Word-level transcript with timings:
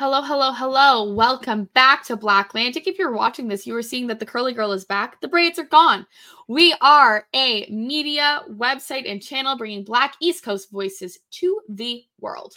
Hello, 0.00 0.22
hello, 0.22 0.50
hello. 0.52 1.12
Welcome 1.12 1.68
back 1.74 2.04
to 2.04 2.16
Black 2.16 2.46
Atlantic. 2.46 2.86
If 2.86 2.98
you're 2.98 3.12
watching 3.12 3.48
this, 3.48 3.66
you 3.66 3.76
are 3.76 3.82
seeing 3.82 4.06
that 4.06 4.18
the 4.18 4.24
curly 4.24 4.54
girl 4.54 4.72
is 4.72 4.86
back. 4.86 5.20
The 5.20 5.28
braids 5.28 5.58
are 5.58 5.64
gone. 5.64 6.06
We 6.48 6.74
are 6.80 7.26
a 7.34 7.66
media 7.70 8.40
website 8.50 9.02
and 9.04 9.22
channel 9.22 9.58
bringing 9.58 9.84
Black 9.84 10.14
East 10.18 10.42
Coast 10.42 10.70
voices 10.70 11.18
to 11.32 11.60
the 11.68 12.02
world. 12.18 12.54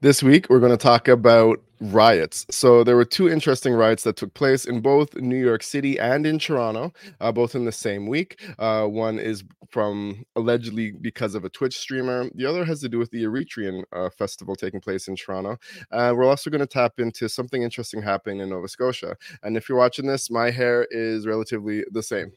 This 0.00 0.22
week, 0.22 0.48
we're 0.48 0.60
going 0.60 0.72
to 0.72 0.76
talk 0.76 1.08
about 1.08 1.60
riots. 1.80 2.46
So, 2.50 2.84
there 2.84 2.96
were 2.96 3.04
two 3.04 3.28
interesting 3.28 3.74
riots 3.74 4.04
that 4.04 4.16
took 4.16 4.34
place 4.34 4.64
in 4.64 4.80
both 4.80 5.14
New 5.14 5.42
York 5.42 5.62
City 5.62 5.98
and 5.98 6.26
in 6.26 6.38
Toronto, 6.38 6.92
uh, 7.20 7.32
both 7.32 7.54
in 7.54 7.64
the 7.64 7.72
same 7.72 8.06
week. 8.06 8.40
Uh, 8.58 8.86
one 8.86 9.18
is 9.18 9.44
from 9.72 10.24
allegedly 10.36 10.92
because 10.92 11.34
of 11.34 11.44
a 11.44 11.48
Twitch 11.48 11.78
streamer, 11.78 12.28
the 12.34 12.44
other 12.44 12.64
has 12.64 12.80
to 12.80 12.88
do 12.88 12.98
with 12.98 13.10
the 13.10 13.24
Eritrean 13.24 13.82
uh, 13.92 14.10
festival 14.10 14.54
taking 14.54 14.80
place 14.80 15.08
in 15.08 15.16
Toronto. 15.16 15.56
Uh, 15.90 16.12
we're 16.14 16.26
also 16.26 16.50
going 16.50 16.60
to 16.60 16.66
tap 16.66 16.92
into 16.98 17.28
something 17.28 17.62
interesting 17.62 18.02
happening 18.02 18.40
in 18.40 18.50
Nova 18.50 18.68
Scotia. 18.68 19.16
And 19.42 19.56
if 19.56 19.68
you're 19.68 19.78
watching 19.78 20.06
this, 20.06 20.30
my 20.30 20.50
hair 20.50 20.86
is 20.90 21.26
relatively 21.26 21.84
the 21.90 22.02
same. 22.02 22.32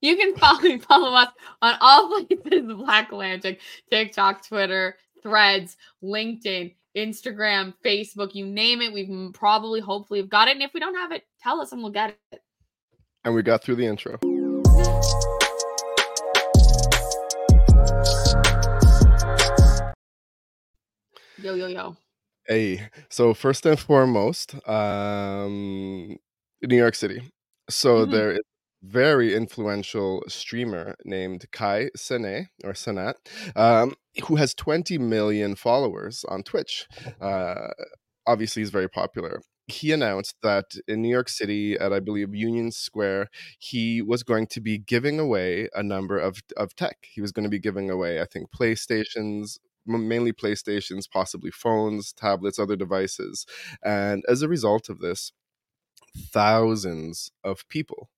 You 0.00 0.16
can 0.16 0.34
follow 0.36 0.78
follow 0.78 1.14
us 1.14 1.28
on 1.62 1.76
all 1.80 2.24
places 2.24 2.72
Black 2.72 3.12
Atlantic, 3.12 3.60
TikTok, 3.90 4.46
Twitter, 4.46 4.96
Threads, 5.22 5.76
LinkedIn, 6.02 6.74
Instagram, 6.96 7.74
Facebook, 7.84 8.34
you 8.34 8.46
name 8.46 8.80
it. 8.80 8.92
We've 8.92 9.32
probably, 9.34 9.80
hopefully, 9.80 10.20
have 10.20 10.30
got 10.30 10.48
it. 10.48 10.52
And 10.52 10.62
if 10.62 10.72
we 10.72 10.80
don't 10.80 10.94
have 10.94 11.12
it, 11.12 11.24
tell 11.42 11.60
us 11.60 11.72
and 11.72 11.82
we'll 11.82 11.92
get 11.92 12.16
it. 12.32 12.42
And 13.24 13.34
we 13.34 13.42
got 13.42 13.62
through 13.62 13.76
the 13.76 13.86
intro. 13.86 14.18
Yo, 21.42 21.54
yo, 21.54 21.66
yo. 21.66 21.96
Hey, 22.46 22.88
so 23.08 23.32
first 23.34 23.64
and 23.66 23.78
foremost, 23.78 24.54
um, 24.68 26.18
New 26.62 26.76
York 26.76 26.94
City. 26.94 27.22
So 27.68 28.06
Mhm. 28.06 28.10
there 28.10 28.32
is 28.32 28.40
very 28.82 29.34
influential 29.34 30.22
streamer 30.28 30.96
named 31.04 31.46
Kai 31.52 31.90
Sene 31.96 32.48
or 32.64 32.72
Senat, 32.72 33.14
um, 33.54 33.94
who 34.24 34.36
has 34.36 34.54
20 34.54 34.98
million 34.98 35.54
followers 35.54 36.24
on 36.28 36.42
Twitch. 36.42 36.86
Uh, 37.20 37.68
obviously, 38.26 38.62
he's 38.62 38.70
very 38.70 38.88
popular. 38.88 39.42
He 39.66 39.92
announced 39.92 40.36
that 40.42 40.74
in 40.88 41.02
New 41.02 41.08
York 41.10 41.28
City, 41.28 41.78
at 41.78 41.92
I 41.92 42.00
believe 42.00 42.34
Union 42.34 42.72
Square, 42.72 43.28
he 43.58 44.02
was 44.02 44.22
going 44.22 44.48
to 44.48 44.60
be 44.60 44.78
giving 44.78 45.20
away 45.20 45.68
a 45.74 45.82
number 45.82 46.18
of, 46.18 46.40
of 46.56 46.74
tech. 46.74 46.96
He 47.02 47.20
was 47.20 47.30
going 47.30 47.44
to 47.44 47.50
be 47.50 47.60
giving 47.60 47.88
away, 47.88 48.20
I 48.20 48.24
think, 48.24 48.50
PlayStations, 48.50 49.58
mainly 49.86 50.32
PlayStations, 50.32 51.08
possibly 51.08 51.52
phones, 51.52 52.12
tablets, 52.12 52.58
other 52.58 52.76
devices. 52.76 53.46
And 53.84 54.24
as 54.28 54.42
a 54.42 54.48
result 54.48 54.88
of 54.88 54.98
this, 54.98 55.32
thousands 56.16 57.30
of 57.44 57.68
people 57.68 58.08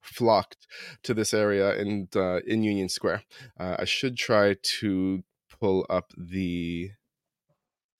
flocked 0.00 0.66
to 1.02 1.14
this 1.14 1.34
area 1.34 1.74
in 1.76 2.08
uh, 2.14 2.40
in 2.46 2.62
Union 2.62 2.88
Square. 2.88 3.22
Uh, 3.58 3.76
I 3.78 3.84
should 3.84 4.16
try 4.16 4.56
to 4.80 5.22
pull 5.60 5.86
up 5.90 6.12
the 6.16 6.90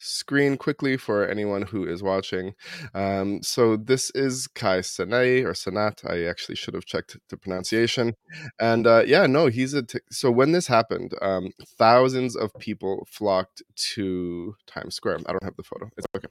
screen 0.01 0.57
quickly 0.57 0.97
for 0.97 1.27
anyone 1.27 1.63
who 1.63 1.85
is 1.85 2.03
watching. 2.03 2.55
Um, 2.95 3.43
so 3.43 3.77
this 3.77 4.11
is 4.11 4.47
Kai 4.47 4.79
Sanay 4.79 5.45
or 5.45 5.53
Sanat. 5.53 6.09
I 6.09 6.25
actually 6.29 6.55
should 6.55 6.75
have 6.75 6.85
checked 6.85 7.17
the 7.29 7.37
pronunciation. 7.37 8.15
And 8.61 8.87
uh, 8.87 9.03
yeah, 9.07 9.27
no, 9.27 9.47
he's 9.47 9.75
a. 9.75 9.83
T- 9.83 10.01
so 10.11 10.31
when 10.31 10.53
this 10.53 10.69
happened, 10.69 11.15
um, 11.21 11.51
thousands 11.79 12.37
of 12.37 12.53
people 12.59 13.07
flocked 13.11 13.63
to 13.95 14.55
Times 14.67 14.95
Square. 14.95 15.19
I 15.27 15.33
don't 15.33 15.45
have 15.45 15.57
the 15.57 15.65
photo. 15.65 15.91
It's 15.97 16.07
okay. 16.17 16.29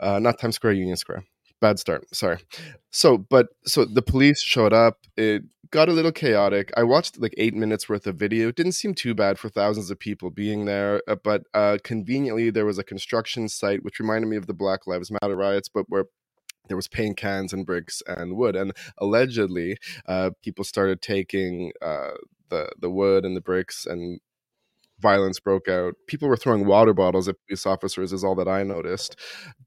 Uh, 0.00 0.18
not 0.18 0.38
Times 0.38 0.56
Square, 0.56 0.74
Union 0.74 0.96
Square 0.96 1.24
bad 1.62 1.78
start 1.78 2.14
sorry. 2.14 2.38
So 2.90 3.16
but 3.16 3.46
so 3.64 3.86
the 3.86 4.02
police 4.02 4.42
showed 4.42 4.74
up 4.74 4.98
it 5.16 5.44
got 5.70 5.88
a 5.88 5.92
little 5.92 6.12
chaotic. 6.12 6.70
I 6.76 6.82
watched 6.82 7.18
like 7.18 7.34
eight 7.38 7.54
minutes 7.54 7.88
worth 7.88 8.06
of 8.06 8.16
video. 8.16 8.48
It 8.48 8.56
didn't 8.56 8.72
seem 8.72 8.92
too 8.92 9.14
bad 9.14 9.38
for 9.38 9.48
thousands 9.48 9.90
of 9.90 9.98
people 9.98 10.28
being 10.30 10.66
there 10.66 11.00
uh, 11.08 11.16
but 11.16 11.44
uh, 11.54 11.78
conveniently 11.82 12.50
there 12.50 12.66
was 12.66 12.78
a 12.78 12.84
construction 12.84 13.48
site 13.48 13.82
which 13.82 14.00
reminded 14.00 14.28
me 14.28 14.36
of 14.36 14.46
the 14.46 14.60
black 14.64 14.86
lives 14.86 15.10
matter 15.10 15.36
riots 15.36 15.70
but 15.70 15.86
where 15.88 16.04
there 16.68 16.76
was 16.76 16.88
paint 16.88 17.16
cans 17.16 17.52
and 17.52 17.66
bricks 17.66 18.02
and 18.06 18.36
wood. 18.36 18.56
And 18.56 18.72
allegedly 18.98 19.78
uh, 20.06 20.30
people 20.42 20.64
started 20.64 21.02
taking 21.02 21.72
uh, 21.80 22.12
the 22.48 22.70
the 22.78 22.90
wood 22.90 23.24
and 23.24 23.36
the 23.36 23.40
bricks 23.40 23.86
and 23.86 24.20
violence 25.02 25.40
broke 25.40 25.68
out. 25.68 25.94
People 26.06 26.28
were 26.28 26.36
throwing 26.36 26.66
water 26.66 26.94
bottles 26.94 27.28
at 27.28 27.36
police 27.46 27.66
officers, 27.66 28.12
is 28.12 28.24
all 28.24 28.36
that 28.36 28.48
I 28.48 28.62
noticed. 28.62 29.16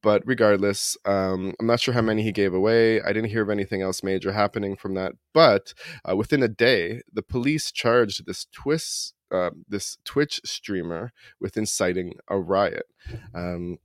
But 0.02 0.24
regardless, 0.26 0.98
um, 1.06 1.54
I'm 1.60 1.68
not 1.68 1.82
sure 1.82 1.94
how 1.94 2.02
many 2.02 2.24
he 2.24 2.32
gave 2.32 2.54
away. 2.54 3.02
I 3.02 3.14
didn't 3.14 3.30
hear 3.30 3.44
of 3.44 3.50
anything 3.50 3.82
else 3.82 4.02
major 4.02 4.32
happening 4.32 4.76
from 4.76 4.96
that. 4.96 5.12
But 5.34 5.74
uh, 6.10 6.16
within 6.16 6.42
a 6.42 6.48
day, 6.48 7.02
the 7.12 7.22
police 7.22 7.72
charged 7.72 8.26
this 8.26 8.48
twist. 8.52 9.14
Uh, 9.32 9.50
this 9.68 9.98
Twitch 10.06 10.40
streamer 10.46 11.12
with 11.42 11.58
inciting 11.58 12.14
a 12.30 12.40
riot. 12.40 12.86
Um, 13.34 13.80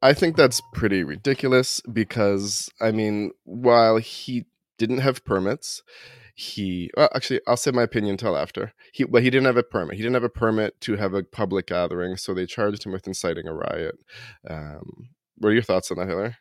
I 0.00 0.14
think 0.14 0.36
that's 0.36 0.62
pretty 0.72 1.02
ridiculous 1.02 1.82
because, 1.92 2.70
I 2.80 2.92
mean, 2.92 3.32
while 3.44 3.98
he 3.98 4.46
didn't 4.78 4.98
have 4.98 5.24
permits, 5.24 5.82
he 6.34 6.90
well, 6.96 7.08
actually 7.14 7.40
I'll 7.46 7.56
say 7.56 7.70
my 7.70 7.82
opinion 7.82 8.12
until 8.12 8.36
after. 8.36 8.72
He 8.92 9.04
well 9.04 9.22
he 9.22 9.30
didn't 9.30 9.46
have 9.46 9.56
a 9.56 9.62
permit. 9.62 9.96
He 9.96 10.02
didn't 10.02 10.14
have 10.14 10.24
a 10.24 10.28
permit 10.28 10.80
to 10.82 10.96
have 10.96 11.14
a 11.14 11.22
public 11.22 11.66
gathering, 11.66 12.16
so 12.16 12.34
they 12.34 12.46
charged 12.46 12.84
him 12.84 12.92
with 12.92 13.06
inciting 13.06 13.46
a 13.48 13.54
riot. 13.54 13.96
Um, 14.48 15.10
what 15.38 15.50
are 15.50 15.54
your 15.54 15.62
thoughts 15.62 15.90
on 15.90 15.98
that, 15.98 16.08
Hillary? 16.08 16.36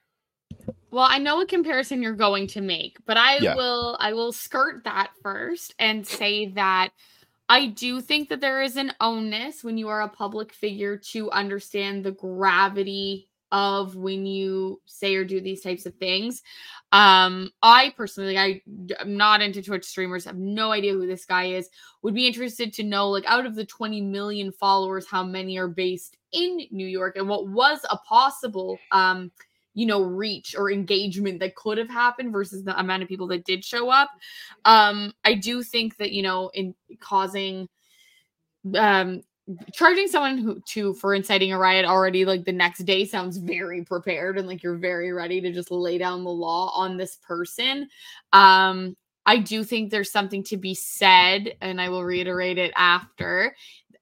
Well, 0.91 1.07
I 1.07 1.19
know 1.19 1.37
what 1.37 1.47
comparison 1.49 2.01
you're 2.01 2.13
going 2.13 2.47
to 2.47 2.61
make, 2.61 2.97
but 3.05 3.17
I 3.17 3.37
Yeah. 3.39 3.55
will 3.55 3.97
I 3.99 4.13
will 4.13 4.31
skirt 4.31 4.83
that 4.85 5.11
first 5.21 5.75
and 5.79 6.05
say 6.05 6.47
that 6.53 6.89
I 7.47 7.67
do 7.67 8.01
think 8.01 8.29
that 8.29 8.41
there 8.41 8.61
is 8.61 8.77
an 8.77 8.93
onus 8.99 9.63
when 9.63 9.77
you 9.77 9.87
are 9.89 10.01
a 10.01 10.09
public 10.09 10.53
figure 10.53 10.97
to 11.11 11.31
understand 11.31 12.03
the 12.03 12.11
gravity 12.11 13.28
of 13.51 13.95
when 13.95 14.25
you 14.25 14.81
say 14.85 15.15
or 15.15 15.23
do 15.23 15.41
these 15.41 15.61
types 15.61 15.85
of 15.85 15.95
things. 15.95 16.41
Um, 16.91 17.51
I 17.61 17.93
personally, 17.95 18.37
I 18.37 18.61
am 18.99 19.17
not 19.17 19.41
into 19.41 19.61
Twitch 19.61 19.85
streamers, 19.85 20.25
have 20.25 20.37
no 20.37 20.71
idea 20.71 20.93
who 20.93 21.07
this 21.07 21.25
guy 21.25 21.45
is. 21.45 21.69
Would 22.01 22.13
be 22.15 22.27
interested 22.27 22.73
to 22.73 22.83
know, 22.83 23.09
like, 23.09 23.25
out 23.25 23.45
of 23.45 23.55
the 23.55 23.65
20 23.65 24.01
million 24.01 24.51
followers, 24.51 25.07
how 25.07 25.23
many 25.23 25.57
are 25.57 25.67
based 25.67 26.17
in 26.31 26.61
New 26.71 26.87
York 26.87 27.15
and 27.17 27.27
what 27.27 27.47
was 27.47 27.79
a 27.89 27.97
possible 27.97 28.77
um 28.91 29.31
you 29.73 29.85
know 29.85 30.01
reach 30.01 30.55
or 30.57 30.71
engagement 30.71 31.39
that 31.39 31.55
could 31.55 31.77
have 31.77 31.89
happened 31.89 32.31
versus 32.31 32.63
the 32.63 32.77
amount 32.79 33.03
of 33.03 33.09
people 33.09 33.27
that 33.27 33.45
did 33.45 33.63
show 33.63 33.89
up 33.89 34.09
um 34.65 35.13
i 35.23 35.33
do 35.33 35.63
think 35.63 35.95
that 35.97 36.11
you 36.11 36.21
know 36.21 36.49
in 36.53 36.73
causing 36.99 37.67
um 38.75 39.21
charging 39.73 40.07
someone 40.07 40.37
who 40.37 40.59
to 40.61 40.93
for 40.95 41.13
inciting 41.15 41.51
a 41.51 41.57
riot 41.57 41.85
already 41.85 42.25
like 42.25 42.45
the 42.45 42.51
next 42.51 42.79
day 42.79 43.05
sounds 43.05 43.37
very 43.37 43.83
prepared 43.83 44.37
and 44.37 44.47
like 44.47 44.61
you're 44.61 44.77
very 44.77 45.11
ready 45.11 45.41
to 45.41 45.51
just 45.51 45.71
lay 45.71 45.97
down 45.97 46.23
the 46.23 46.29
law 46.29 46.71
on 46.75 46.97
this 46.97 47.17
person 47.17 47.87
um 48.33 48.95
i 49.25 49.37
do 49.37 49.63
think 49.63 49.89
there's 49.89 50.11
something 50.11 50.43
to 50.43 50.57
be 50.57 50.75
said 50.75 51.55
and 51.61 51.81
i 51.81 51.89
will 51.89 52.03
reiterate 52.03 52.57
it 52.57 52.71
after 52.75 53.55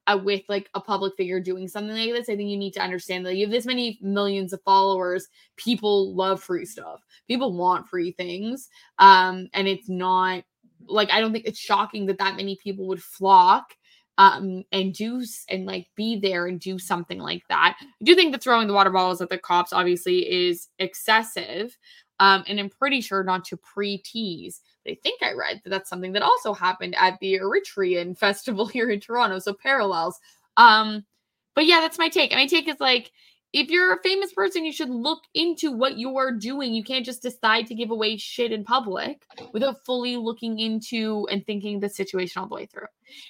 uh, 0.08 0.18
with 0.18 0.42
like 0.48 0.70
a 0.74 0.80
public 0.80 1.14
figure 1.16 1.40
doing 1.40 1.68
something 1.68 1.96
like 1.96 2.14
this, 2.14 2.30
I 2.30 2.38
think 2.38 2.50
you 2.50 2.58
need 2.58 2.74
to 2.74 2.82
understand 2.82 3.26
that 3.26 3.36
you 3.36 3.46
have 3.46 3.52
this 3.52 3.66
many 3.66 4.00
millions 4.02 4.54
of 4.54 4.62
followers. 4.64 5.28
People 5.58 6.16
love 6.16 6.42
free 6.42 6.66
stuff. 6.66 7.02
People 7.28 7.54
want 7.54 7.90
free 7.90 8.14
things. 8.14 8.70
Um, 9.00 9.50
and 9.54 9.68
it's 9.68 9.90
not 9.90 10.46
like 10.88 11.12
I 11.12 11.20
don't 11.20 11.34
think 11.34 11.46
it's 11.46 11.60
shocking 11.60 12.06
that 12.06 12.20
that 12.20 12.38
many 12.38 12.58
people 12.64 12.88
would 12.88 13.04
flock 13.04 13.74
um 14.18 14.64
and 14.72 14.94
do 14.94 15.24
and 15.50 15.66
like 15.66 15.88
be 15.96 16.20
there 16.20 16.48
and 16.48 16.60
do 16.60 16.80
something 16.80 17.20
like 17.20 17.44
that. 17.50 17.78
I 17.80 18.04
do 18.04 18.16
think 18.16 18.32
that 18.32 18.44
throwing 18.44 18.68
the 18.68 18.74
water 18.74 18.90
bottles 18.90 19.22
at 19.22 19.30
the 19.30 19.38
cops 19.38 19.74
obviously 19.74 20.20
is 20.32 20.68
excessive. 20.80 21.78
Um, 22.20 22.44
and 22.48 22.60
I'm 22.60 22.70
pretty 22.70 23.02
sure 23.02 23.24
not 23.24 23.46
to 23.46 23.58
pre-tease. 23.58 24.62
But 24.84 24.94
I 24.94 24.98
think 25.04 25.22
I 25.22 25.34
read 25.34 25.62
that 25.64 25.70
that's 25.70 25.90
something 25.90 26.14
that 26.14 26.24
also 26.24 26.54
happened 26.54 26.96
at 26.98 27.20
the 27.20 27.36
Eritrean 27.40 28.18
festival 28.20 28.66
here 28.66 28.90
in 28.90 29.00
Toronto. 29.00 29.40
So 29.40 29.54
parallels. 29.54 30.20
Um, 30.58 31.06
but 31.54 31.66
yeah, 31.66 31.80
that's 31.80 32.00
my 32.00 32.10
take. 32.10 32.32
And 32.32 32.40
my 32.40 32.48
take 32.48 32.68
is 32.68 32.80
like, 32.80 33.12
if 33.54 33.70
you're 33.70 33.94
a 33.94 34.02
famous 34.04 34.34
person, 34.34 34.66
you 34.66 34.74
should 34.74 34.90
look 34.90 35.22
into 35.34 35.72
what 35.72 35.98
you're 35.98 36.32
doing. 36.32 36.74
You 36.74 36.84
can't 36.84 37.06
just 37.06 37.22
decide 37.22 37.68
to 37.68 37.76
give 37.76 37.92
away 37.92 38.18
shit 38.18 38.52
in 38.52 38.64
public 38.64 39.26
without 39.54 39.86
fully 39.86 40.18
looking 40.18 40.60
into 40.60 41.28
and 41.32 41.46
thinking 41.46 41.80
the 41.80 41.90
situation 41.90 42.42
all 42.42 42.50
the 42.50 42.56
way 42.56 42.66
through. 42.66 42.88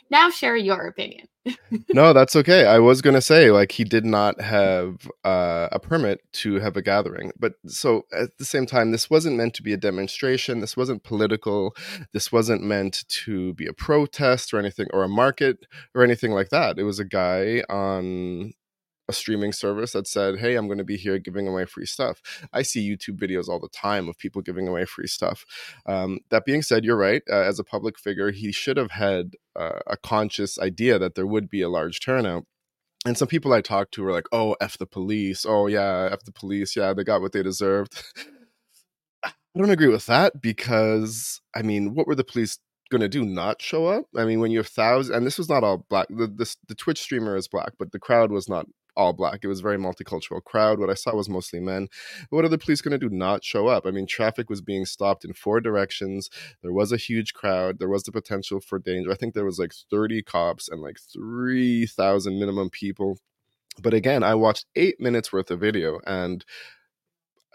Now, 0.10 0.30
share 0.30 0.56
your 0.56 0.88
opinion. 0.88 1.28
no, 1.94 2.14
that's 2.14 2.36
okay. 2.36 2.66
I 2.66 2.80
was 2.80 3.02
gonna 3.02 3.22
say 3.22 3.52
like 3.52 3.72
he 3.72 3.84
did 3.84 4.06
not 4.06 4.42
have 4.42 5.08
uh, 5.24 5.70
a 5.72 5.80
permit 5.80 6.20
to 6.34 6.60
have 6.60 6.76
a 6.76 6.82
gathering, 6.82 7.32
but 7.40 7.54
so 7.68 8.04
at 8.12 8.38
the 8.38 8.46
same 8.46 8.66
time, 8.66 8.92
this 8.92 9.10
wasn't 9.10 9.38
meant 9.38 9.54
to 9.54 9.64
be 9.64 9.72
a 9.72 9.78
demonstration. 9.78 10.60
This 10.60 10.76
wasn't 10.76 11.04
political. 11.04 11.76
This 12.12 12.32
wasn't 12.32 12.64
meant 12.64 13.06
to 13.26 13.54
be 13.54 13.68
a 13.68 13.74
protest 13.74 14.54
or 14.54 14.60
anything 14.60 14.88
or 14.92 15.04
a 15.04 15.10
market 15.10 15.66
or 15.96 16.04
anything 16.04 16.32
like 16.32 16.50
that. 16.50 16.80
It 16.80 16.84
was 16.84 17.00
a 17.00 17.06
guy 17.06 17.64
on 17.70 18.54
a 19.08 19.14
streaming 19.14 19.54
service 19.54 19.94
that 19.94 20.08
said, 20.08 20.40
"Hey, 20.40 20.56
I'm 20.56 20.68
going 20.68 20.78
to 20.78 20.84
be 20.84 20.98
here 20.98 21.20
giving 21.20 21.48
away 21.48 21.66
free 21.66 21.86
stuff." 21.86 22.22
I 22.54 22.62
see 22.62 22.88
YouTube 22.88 23.18
videos 23.20 23.48
all 23.48 23.60
the 23.60 23.70
time 23.70 24.08
of 24.08 24.18
people 24.18 24.42
giving 24.42 24.68
away 24.68 24.86
free 24.86 25.08
stuff. 25.08 25.46
Um, 25.86 26.20
that 26.30 26.46
being 26.46 26.62
said, 26.62 26.84
you're 26.84 26.98
right. 26.98 27.24
Uh, 27.30 27.42
as 27.42 27.60
a 27.60 27.64
public 27.64 27.98
figure, 28.00 28.32
he 28.32 28.52
should 28.52 28.78
have 28.78 28.92
had 28.92 29.34
uh, 29.56 29.80
a 29.88 29.98
conscious 29.98 30.60
idea 30.60 31.00
that 31.00 31.16
there 31.16 31.28
would 31.28 31.50
be 31.50 31.62
a 31.62 31.70
large 31.70 32.00
turnout. 32.00 32.46
And 33.06 33.18
some 33.18 33.28
people 33.28 33.54
I 33.54 33.62
talked 33.62 33.94
to 33.96 34.04
were 34.04 34.12
like, 34.12 34.28
"Oh, 34.32 34.56
f 34.62 34.78
the 34.78 34.88
police. 34.88 35.46
Oh 35.48 35.68
yeah, 35.68 36.10
f 36.12 36.24
the 36.26 36.32
police. 36.32 36.76
Yeah, 36.76 36.94
they 36.94 37.04
got 37.04 37.22
what 37.22 37.32
they 37.32 37.44
deserved." 37.44 38.04
I 39.26 39.32
don't 39.60 39.72
agree 39.72 39.88
with 39.88 40.06
that 40.06 40.42
because 40.42 41.42
I 41.56 41.62
mean, 41.64 41.96
what 41.96 42.08
were 42.08 42.16
the 42.16 42.24
police 42.24 42.60
going 42.90 43.02
to 43.02 43.10
do 43.10 43.26
not 43.26 43.62
show 43.62 43.86
up 43.88 44.06
i 44.16 44.24
mean 44.24 44.40
when 44.40 44.52
you 44.52 44.60
have 44.60 44.68
thousands 44.68 45.16
and 45.16 45.26
this 45.26 45.38
was 45.38 45.50
not 45.50 45.64
all 45.64 45.86
black 45.90 46.08
the, 46.10 46.28
the, 46.28 46.56
the 46.68 46.76
twitch 46.76 47.02
streamer 47.02 47.36
is 47.36 47.48
black 47.48 47.74
but 47.78 47.92
the 47.92 48.00
crowd 48.00 48.32
was 48.32 48.48
not 48.48 48.66
all 48.98 49.14
black. 49.14 49.40
It 49.44 49.48
was 49.48 49.62
very 49.62 49.78
multicultural 49.78 50.44
crowd. 50.44 50.80
What 50.80 50.90
i 50.90 50.96
saw 50.96 51.16
was 51.16 51.30
mostly 51.30 51.60
men. 51.60 51.88
What 52.30 52.44
are 52.44 52.50
the 52.50 52.58
police 52.58 52.82
going 52.82 53.00
to 53.00 53.10
do? 53.10 53.16
Not 53.16 53.44
show 53.44 53.68
up. 53.68 53.86
I 53.86 53.92
mean 53.92 54.08
traffic 54.08 54.50
was 54.50 54.62
being 54.62 54.86
stopped 54.86 55.24
in 55.24 55.34
four 55.34 55.62
directions. 55.62 56.30
There 56.62 56.74
was 56.74 56.92
a 56.92 56.98
huge 56.98 57.34
crowd. 57.34 57.80
There 57.80 57.90
was 57.90 58.04
the 58.04 58.12
potential 58.12 58.60
for 58.60 58.80
danger. 58.80 59.12
I 59.12 59.16
think 59.16 59.34
there 59.34 59.46
was 59.46 59.60
like 59.60 59.74
30 59.90 60.24
cops 60.24 60.68
and 60.68 60.82
like 60.82 60.98
3000 61.14 62.40
minimum 62.40 62.70
people. 62.70 63.20
But 63.80 63.94
again 63.94 64.24
i 64.24 64.34
watched 64.34 64.66
eight 64.76 65.00
minutes 65.00 65.32
worth 65.32 65.52
of 65.52 65.60
video 65.60 66.00
and 66.08 66.44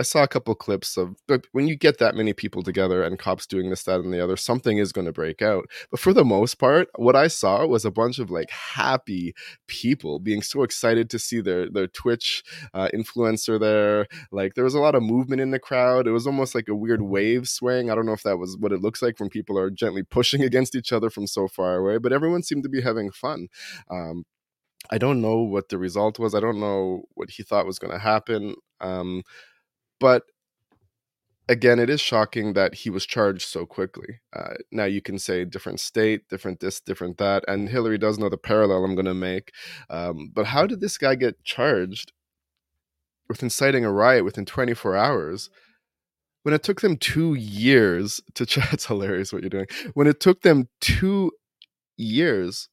I 0.02 0.04
saw 0.04 0.24
a 0.24 0.28
couple 0.28 0.52
clips 0.56 0.96
of 0.96 1.14
but 1.28 1.46
when 1.52 1.68
you 1.68 1.76
get 1.76 1.98
that 1.98 2.16
many 2.16 2.32
people 2.32 2.64
together 2.64 3.04
and 3.04 3.20
cops 3.20 3.46
doing 3.46 3.70
this, 3.70 3.84
that, 3.84 4.00
and 4.00 4.12
the 4.12 4.18
other, 4.20 4.36
something 4.36 4.78
is 4.78 4.90
going 4.90 5.04
to 5.04 5.12
break 5.12 5.40
out. 5.40 5.66
But 5.92 6.00
for 6.00 6.12
the 6.12 6.24
most 6.24 6.56
part, 6.56 6.88
what 6.96 7.14
I 7.14 7.28
saw 7.28 7.64
was 7.64 7.84
a 7.84 7.92
bunch 7.92 8.18
of 8.18 8.28
like 8.28 8.50
happy 8.50 9.32
people 9.68 10.18
being 10.18 10.42
so 10.42 10.64
excited 10.64 11.08
to 11.10 11.20
see 11.20 11.40
their 11.40 11.70
their 11.70 11.86
Twitch 11.86 12.42
uh, 12.74 12.88
influencer 12.92 13.60
there. 13.60 14.08
Like 14.32 14.54
there 14.54 14.64
was 14.64 14.74
a 14.74 14.80
lot 14.80 14.96
of 14.96 15.04
movement 15.04 15.40
in 15.40 15.52
the 15.52 15.60
crowd. 15.60 16.08
It 16.08 16.12
was 16.12 16.26
almost 16.26 16.56
like 16.56 16.66
a 16.66 16.74
weird 16.74 17.02
wave 17.02 17.48
swaying. 17.48 17.88
I 17.88 17.94
don't 17.94 18.06
know 18.06 18.12
if 18.12 18.24
that 18.24 18.38
was 18.38 18.56
what 18.58 18.72
it 18.72 18.82
looks 18.82 19.02
like 19.02 19.20
when 19.20 19.28
people 19.28 19.56
are 19.56 19.70
gently 19.70 20.02
pushing 20.02 20.42
against 20.48 20.74
each 20.74 20.92
other 20.92 21.10
from 21.10 21.28
so 21.28 21.46
far 21.46 21.76
away, 21.76 21.98
but 21.98 22.12
everyone 22.12 22.42
seemed 22.42 22.64
to 22.64 22.68
be 22.68 22.80
having 22.82 23.12
fun. 23.12 23.46
Um, 23.88 24.24
I 24.90 24.98
don't 24.98 25.20
know 25.20 25.42
what 25.42 25.68
the 25.68 25.78
result 25.78 26.18
was. 26.18 26.34
I 26.34 26.40
don't 26.40 26.58
know 26.58 27.04
what 27.14 27.30
he 27.30 27.44
thought 27.44 27.66
was 27.66 27.78
going 27.78 27.92
to 27.92 28.00
happen. 28.00 28.56
Um, 28.80 29.22
but 30.02 30.24
again, 31.48 31.78
it 31.78 31.88
is 31.88 32.00
shocking 32.00 32.54
that 32.54 32.74
he 32.74 32.90
was 32.90 33.06
charged 33.06 33.48
so 33.48 33.64
quickly. 33.64 34.18
Uh, 34.34 34.54
now 34.72 34.84
you 34.84 35.00
can 35.00 35.16
say 35.16 35.44
different 35.44 35.78
state, 35.78 36.28
different 36.28 36.58
this, 36.58 36.80
different 36.80 37.18
that, 37.18 37.44
and 37.46 37.68
Hillary 37.68 37.98
does 37.98 38.18
know 38.18 38.28
the 38.28 38.36
parallel 38.36 38.84
I'm 38.84 38.96
going 38.96 39.06
to 39.06 39.14
make. 39.14 39.52
Um, 39.88 40.32
but 40.34 40.46
how 40.46 40.66
did 40.66 40.80
this 40.80 40.98
guy 40.98 41.14
get 41.14 41.44
charged 41.44 42.10
with 43.28 43.44
inciting 43.44 43.84
a 43.84 43.92
riot 43.92 44.24
within 44.24 44.44
24 44.44 44.96
hours? 44.96 45.50
When 46.42 46.52
it 46.52 46.64
took 46.64 46.80
them 46.80 46.96
two 46.96 47.34
years 47.34 48.20
to, 48.34 48.42
it's 48.72 48.86
hilarious 48.86 49.32
what 49.32 49.44
you're 49.44 49.50
doing. 49.50 49.68
When 49.94 50.08
it 50.08 50.18
took 50.18 50.42
them 50.42 50.68
two 50.80 51.30
years 51.96 52.68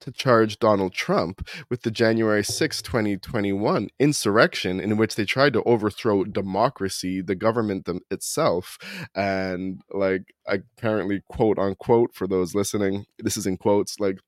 to 0.00 0.10
charge 0.10 0.58
Donald 0.58 0.92
Trump 0.92 1.46
with 1.68 1.82
the 1.82 1.90
January 1.90 2.42
6, 2.42 2.82
2021 2.82 3.88
insurrection 3.98 4.80
in 4.80 4.96
which 4.96 5.14
they 5.14 5.24
tried 5.24 5.52
to 5.52 5.62
overthrow 5.64 6.24
democracy, 6.24 7.20
the 7.20 7.34
government 7.34 7.84
them 7.84 8.00
itself, 8.10 8.78
and 9.14 9.82
like 9.90 10.34
apparently 10.46 11.22
quote 11.28 11.58
unquote 11.58 12.14
for 12.14 12.26
those 12.26 12.54
listening, 12.54 13.04
this 13.18 13.36
is 13.36 13.46
in 13.46 13.56
quotes 13.56 14.00
like 14.00 14.18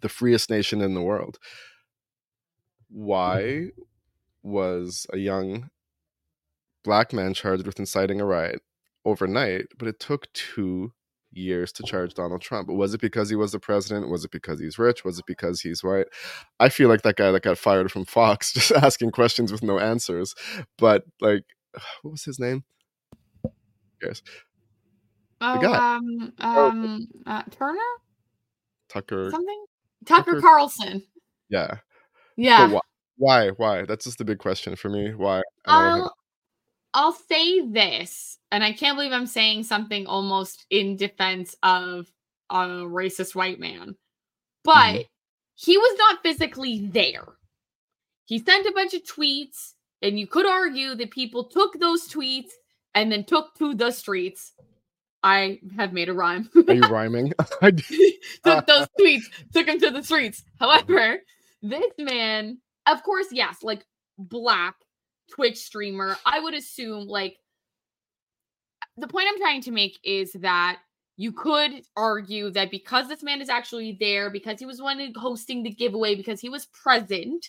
the 0.00 0.08
freest 0.08 0.50
nation 0.50 0.80
in 0.80 0.94
the 0.94 1.02
world. 1.02 1.38
Why 2.88 3.40
mm-hmm. 3.40 3.80
was 4.42 5.06
a 5.12 5.18
young 5.18 5.70
black 6.84 7.12
man 7.12 7.34
charged 7.34 7.66
with 7.66 7.78
inciting 7.78 8.20
a 8.20 8.24
riot 8.24 8.62
overnight, 9.04 9.66
but 9.78 9.88
it 9.88 10.00
took 10.00 10.32
two 10.32 10.92
years 11.30 11.72
to 11.72 11.82
charge 11.82 12.14
Donald 12.14 12.40
Trump. 12.40 12.68
Was 12.68 12.94
it 12.94 13.00
because 13.00 13.30
he 13.30 13.36
was 13.36 13.52
the 13.52 13.58
president? 13.58 14.10
Was 14.10 14.24
it 14.24 14.30
because 14.30 14.60
he's 14.60 14.78
rich? 14.78 15.04
Was 15.04 15.18
it 15.18 15.26
because 15.26 15.60
he's 15.60 15.84
white? 15.84 16.06
I 16.58 16.68
feel 16.68 16.88
like 16.88 17.02
that 17.02 17.16
guy 17.16 17.30
that 17.30 17.42
got 17.42 17.58
fired 17.58 17.90
from 17.92 18.04
Fox 18.04 18.52
just 18.54 18.72
asking 18.72 19.10
questions 19.12 19.52
with 19.52 19.62
no 19.62 19.78
answers. 19.78 20.34
But 20.76 21.04
like, 21.20 21.44
what 22.02 22.12
was 22.12 22.24
his 22.24 22.38
name? 22.38 22.64
Yes. 24.02 24.22
Oh, 25.40 25.72
um, 25.72 26.32
oh. 26.40 26.68
um, 26.68 27.08
uh, 27.26 27.42
Turner. 27.50 27.78
Tucker. 28.88 29.30
Something. 29.30 29.64
Tucker, 30.04 30.32
Tucker 30.32 30.40
Carlson. 30.40 31.02
Yeah. 31.48 31.78
Yeah. 32.36 32.68
Why? 32.68 32.80
why? 33.18 33.48
Why? 33.50 33.84
That's 33.84 34.04
just 34.04 34.18
the 34.18 34.24
big 34.24 34.38
question 34.38 34.76
for 34.76 34.88
me. 34.88 35.12
Why? 35.14 35.42
I'll, 35.66 36.14
I'll 36.94 37.12
say 37.12 37.60
this 37.60 38.38
and 38.50 38.64
I 38.64 38.72
can't 38.72 38.96
believe 38.96 39.12
I'm 39.12 39.26
saying 39.26 39.64
something 39.64 40.06
almost 40.06 40.66
in 40.70 40.96
defense 40.96 41.54
of 41.62 42.10
a 42.50 42.66
racist 42.66 43.34
white 43.34 43.60
man, 43.60 43.94
but 44.64 44.72
mm-hmm. 44.74 45.02
he 45.54 45.76
was 45.76 45.98
not 45.98 46.22
physically 46.22 46.86
there. 46.86 47.26
He 48.24 48.38
sent 48.38 48.66
a 48.66 48.72
bunch 48.72 48.94
of 48.94 49.02
tweets, 49.04 49.72
and 50.02 50.18
you 50.18 50.26
could 50.26 50.46
argue 50.46 50.94
that 50.94 51.10
people 51.10 51.44
took 51.44 51.78
those 51.78 52.08
tweets 52.08 52.50
and 52.94 53.10
then 53.10 53.24
took 53.24 53.54
to 53.58 53.74
the 53.74 53.90
streets. 53.90 54.52
I 55.22 55.60
have 55.76 55.92
made 55.92 56.08
a 56.08 56.14
rhyme. 56.14 56.48
Are 56.68 56.74
you 56.74 56.82
rhyming? 56.82 57.32
took 57.62 57.86
those 58.66 58.88
tweets, 58.98 59.24
took 59.52 59.66
them 59.66 59.80
to 59.80 59.90
the 59.90 60.02
streets. 60.02 60.44
However, 60.58 61.18
this 61.62 61.92
man, 61.98 62.58
of 62.86 63.02
course, 63.02 63.26
yes, 63.30 63.62
like 63.62 63.84
black 64.18 64.74
Twitch 65.30 65.58
streamer, 65.58 66.16
I 66.24 66.40
would 66.40 66.54
assume 66.54 67.06
like 67.06 67.36
the 68.96 69.08
point 69.08 69.28
I'm 69.28 69.38
trying 69.38 69.62
to 69.62 69.70
make 69.70 69.98
is 70.02 70.32
that 70.32 70.78
you 71.16 71.32
could 71.32 71.82
argue 71.96 72.50
that 72.50 72.70
because 72.70 73.08
this 73.08 73.22
man 73.22 73.40
is 73.40 73.48
actually 73.48 73.96
there, 74.00 74.30
because 74.30 74.58
he 74.58 74.66
was 74.66 74.80
one 74.80 75.12
hosting 75.16 75.62
the 75.62 75.70
giveaway, 75.70 76.14
because 76.14 76.40
he 76.40 76.48
was 76.48 76.66
present, 76.66 77.48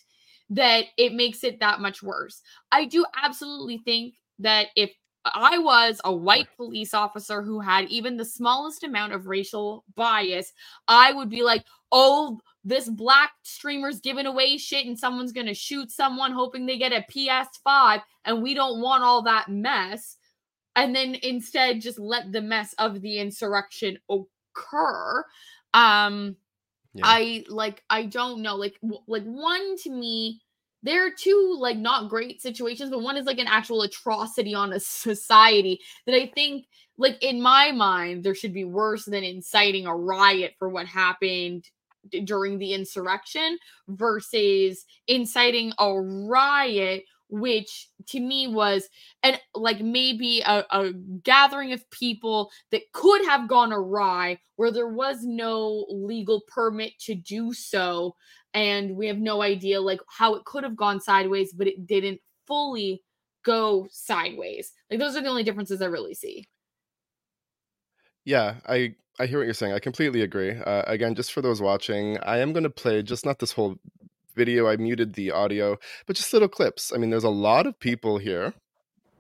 that 0.50 0.86
it 0.98 1.14
makes 1.14 1.44
it 1.44 1.60
that 1.60 1.80
much 1.80 2.02
worse. 2.02 2.42
I 2.72 2.86
do 2.86 3.06
absolutely 3.22 3.78
think 3.78 4.16
that 4.40 4.68
if 4.76 4.92
I 5.26 5.60
was 5.60 6.02
a 6.04 6.14
white 6.14 6.48
police 6.58 6.94
officer 6.94 7.44
who 7.44 7.60
had 7.60 7.86
even 7.90 8.18
the 8.18 8.26
smallest 8.26 8.84
amount 8.84 9.14
of 9.14 9.28
racial 9.28 9.84
bias, 9.96 10.52
I 10.88 11.14
would 11.14 11.30
be 11.30 11.44
like, 11.44 11.64
oh, 11.92 12.40
this 12.64 12.90
black 12.90 13.32
streamer's 13.44 14.00
giving 14.00 14.26
away 14.26 14.58
shit 14.58 14.86
and 14.86 15.00
someone's 15.00 15.32
going 15.32 15.48
to 15.48 15.54
shoot 15.54 15.92
someone 15.92 16.32
hoping 16.32 16.66
they 16.66 16.78
get 16.78 16.92
a 16.92 17.06
PS5 17.10 18.02
and 18.26 18.44
we 18.44 18.54
don't 18.54 18.82
want 18.82 19.04
all 19.04 19.22
that 19.24 19.50
mess 19.50 20.18
and 20.76 20.96
then 20.96 21.16
instead 21.24 21.82
just 21.82 22.00
let 22.00 22.32
the 22.32 22.42
mess 22.42 22.74
of 22.78 23.02
the 23.02 23.20
insurrection 23.20 23.98
occur 24.10 25.24
um 25.74 26.36
yeah. 26.94 27.04
i 27.06 27.44
like 27.48 27.84
i 27.90 28.06
don't 28.06 28.42
know 28.42 28.56
like 28.56 28.76
w- 28.82 29.02
like 29.08 29.24
one 29.24 29.78
to 29.78 29.90
me 29.90 30.42
there 30.82 31.06
are 31.06 31.12
two 31.12 31.56
like 31.60 31.78
not 31.78 32.10
great 32.10 32.42
situations 32.42 32.90
but 32.90 33.02
one 33.02 33.18
is 33.18 33.26
like 33.26 33.38
an 33.38 33.48
actual 33.48 33.82
atrocity 33.84 34.56
on 34.56 34.74
a 34.74 34.80
society 34.80 35.80
that 36.06 36.16
i 36.16 36.26
think 36.34 36.66
like 36.98 37.22
in 37.22 37.42
my 37.42 37.72
mind 37.72 38.24
there 38.24 38.36
should 38.36 38.54
be 38.54 38.66
worse 38.66 39.06
than 39.06 39.24
inciting 39.24 39.86
a 39.86 39.96
riot 39.96 40.56
for 40.58 40.70
what 40.70 40.88
happened 40.88 41.70
during 42.24 42.58
the 42.58 42.74
insurrection 42.74 43.58
versus 43.88 44.86
inciting 45.08 45.74
a 45.80 45.94
riot 45.94 47.04
which 47.32 47.90
to 48.08 48.20
me 48.20 48.48
was 48.48 48.90
and 49.22 49.40
like 49.54 49.82
maybe 49.82 50.42
a, 50.42 50.66
a, 50.72 50.92
gathering 51.24 51.72
of 51.72 51.90
people 51.92 52.50
that 52.72 52.82
could 52.92 53.24
have 53.24 53.48
gone 53.48 53.72
awry 53.72 54.40
where 54.56 54.72
there 54.72 54.88
was 54.88 55.20
no 55.22 55.86
legal 55.92 56.42
permit 56.48 56.92
to 57.00 57.14
do 57.14 57.54
so 57.54 58.16
and 58.56 58.96
we 58.96 59.06
have 59.06 59.20
no 59.20 59.44
idea 59.44 59.80
like 59.80 60.00
how 60.08 60.34
it 60.34 60.44
could 60.46 60.64
have 60.64 60.76
gone 60.76 61.00
sideways 61.00 61.54
but 61.54 61.68
it 61.68 61.86
didn't 61.86 62.20
fully 62.48 63.04
go 63.44 63.88
sideways. 63.92 64.74
Like 64.90 65.00
those 65.00 65.16
are 65.16 65.22
the 65.22 65.30
only 65.30 65.44
differences 65.44 65.82
i 65.82 65.86
really 65.86 66.14
see. 66.14 66.48
Yeah 68.26 68.56
i 68.68 68.94
i 69.20 69.26
hear 69.26 69.40
what 69.40 69.46
you're 69.46 69.54
saying 69.54 69.74
i 69.74 69.80
completely 69.80 70.22
agree 70.22 70.52
uh, 70.52 70.84
again 70.88 71.14
just 71.16 71.32
for 71.32 71.42
those 71.42 71.62
watching 71.62 72.18
i 72.20 72.38
am 72.38 72.54
going 72.54 72.64
to 72.64 72.70
play 72.70 73.02
just 73.02 73.26
not 73.26 73.40
this 73.40 73.52
whole 73.52 73.78
video. 74.40 74.68
I 74.68 74.78
muted 74.78 75.14
the 75.14 75.32
audio, 75.32 75.78
but 76.08 76.16
just 76.16 76.32
little 76.32 76.48
clips. 76.48 76.94
I 76.94 76.98
mean, 76.98 77.10
there's 77.10 77.26
a 77.26 77.30
lot 77.30 77.68
of 77.68 77.78
people 77.80 78.18
here. 78.18 78.54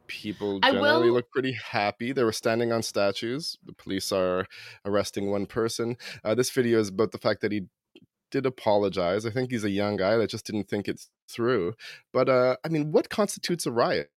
People 0.07 0.59
generally 0.61 1.07
will... 1.07 1.17
look 1.17 1.29
pretty 1.29 1.51
happy. 1.51 2.13
They 2.13 2.23
were 2.23 2.31
standing 2.31 2.71
on 2.71 2.81
statues. 2.81 3.57
The 3.65 3.73
police 3.73 4.11
are 4.11 4.47
arresting 4.85 5.29
one 5.29 5.45
person. 5.45 5.97
Uh, 6.23 6.35
this 6.35 6.49
video 6.49 6.79
is 6.79 6.87
about 6.87 7.11
the 7.11 7.17
fact 7.17 7.41
that 7.41 7.51
he 7.51 7.65
did 8.31 8.45
apologize. 8.45 9.25
I 9.25 9.29
think 9.29 9.51
he's 9.51 9.65
a 9.65 9.69
young 9.69 9.97
guy 9.97 10.15
that 10.15 10.29
just 10.29 10.45
didn't 10.45 10.69
think 10.69 10.87
it 10.87 11.01
through. 11.27 11.73
But 12.13 12.29
uh, 12.29 12.55
I 12.65 12.69
mean, 12.69 12.91
what 12.91 13.09
constitutes 13.09 13.65
a 13.65 13.71
riot? 13.71 14.09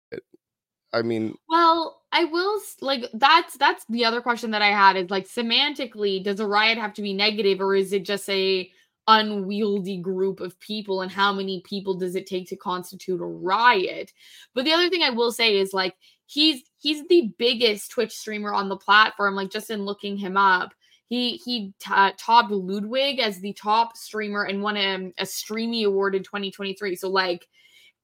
I 0.93 1.03
mean, 1.03 1.35
well, 1.49 2.02
I 2.13 2.25
will 2.25 2.61
like 2.83 3.07
that's 3.15 3.57
that's 3.57 3.87
the 3.89 4.05
other 4.05 4.21
question 4.21 4.51
that 4.51 4.61
I 4.61 4.69
had 4.69 4.97
is 4.97 5.11
like 5.11 5.27
semantically, 5.27 6.23
does 6.23 6.41
a 6.41 6.47
riot 6.47 6.77
have 6.77 6.93
to 6.95 7.03
be 7.03 7.15
negative 7.15 7.61
or 7.61 7.75
is 7.75 7.93
it 7.95 8.05
just 8.05 8.29
a 8.29 8.71
unwieldy 9.09 9.97
group 9.97 10.39
of 10.39 10.59
people 10.61 11.01
and 11.01 11.11
how 11.11 11.33
many 11.33 11.61
people 11.65 11.95
does 11.95 12.15
it 12.15 12.27
take 12.27 12.49
to 12.49 12.57
constitute 12.57 13.21
a 13.21 13.25
riot? 13.25 14.13
But 14.55 14.67
the 14.67 14.73
other 14.73 14.91
thing 14.91 15.03
i 15.03 15.11
will 15.11 15.33
say 15.33 15.57
is 15.57 15.73
like 15.73 15.97
he's 16.27 16.63
he's 16.79 17.07
the 17.09 17.33
biggest 17.39 17.91
twitch 17.91 18.13
streamer 18.13 18.53
on 18.53 18.69
the 18.69 18.77
platform 18.77 19.35
like 19.35 19.51
just 19.51 19.71
in 19.71 19.85
looking 19.87 20.19
him 20.19 20.37
up. 20.37 20.75
He 21.09 21.37
he 21.45 21.73
t- 21.79 21.93
uh, 21.95 22.13
topped 22.19 22.51
ludwig 22.51 23.21
as 23.21 23.41
the 23.41 23.55
top 23.55 23.97
streamer 23.97 24.45
and 24.45 24.63
won 24.63 24.77
a, 24.77 25.13
a 25.17 25.25
streamy 25.25 25.85
award 25.85 26.15
in 26.15 26.23
2023 26.23 26.95
so 26.97 27.09
like 27.09 27.47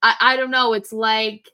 I, 0.03 0.15
I 0.21 0.37
don't 0.37 0.51
know 0.51 0.73
it's 0.73 0.93
like 0.93 1.51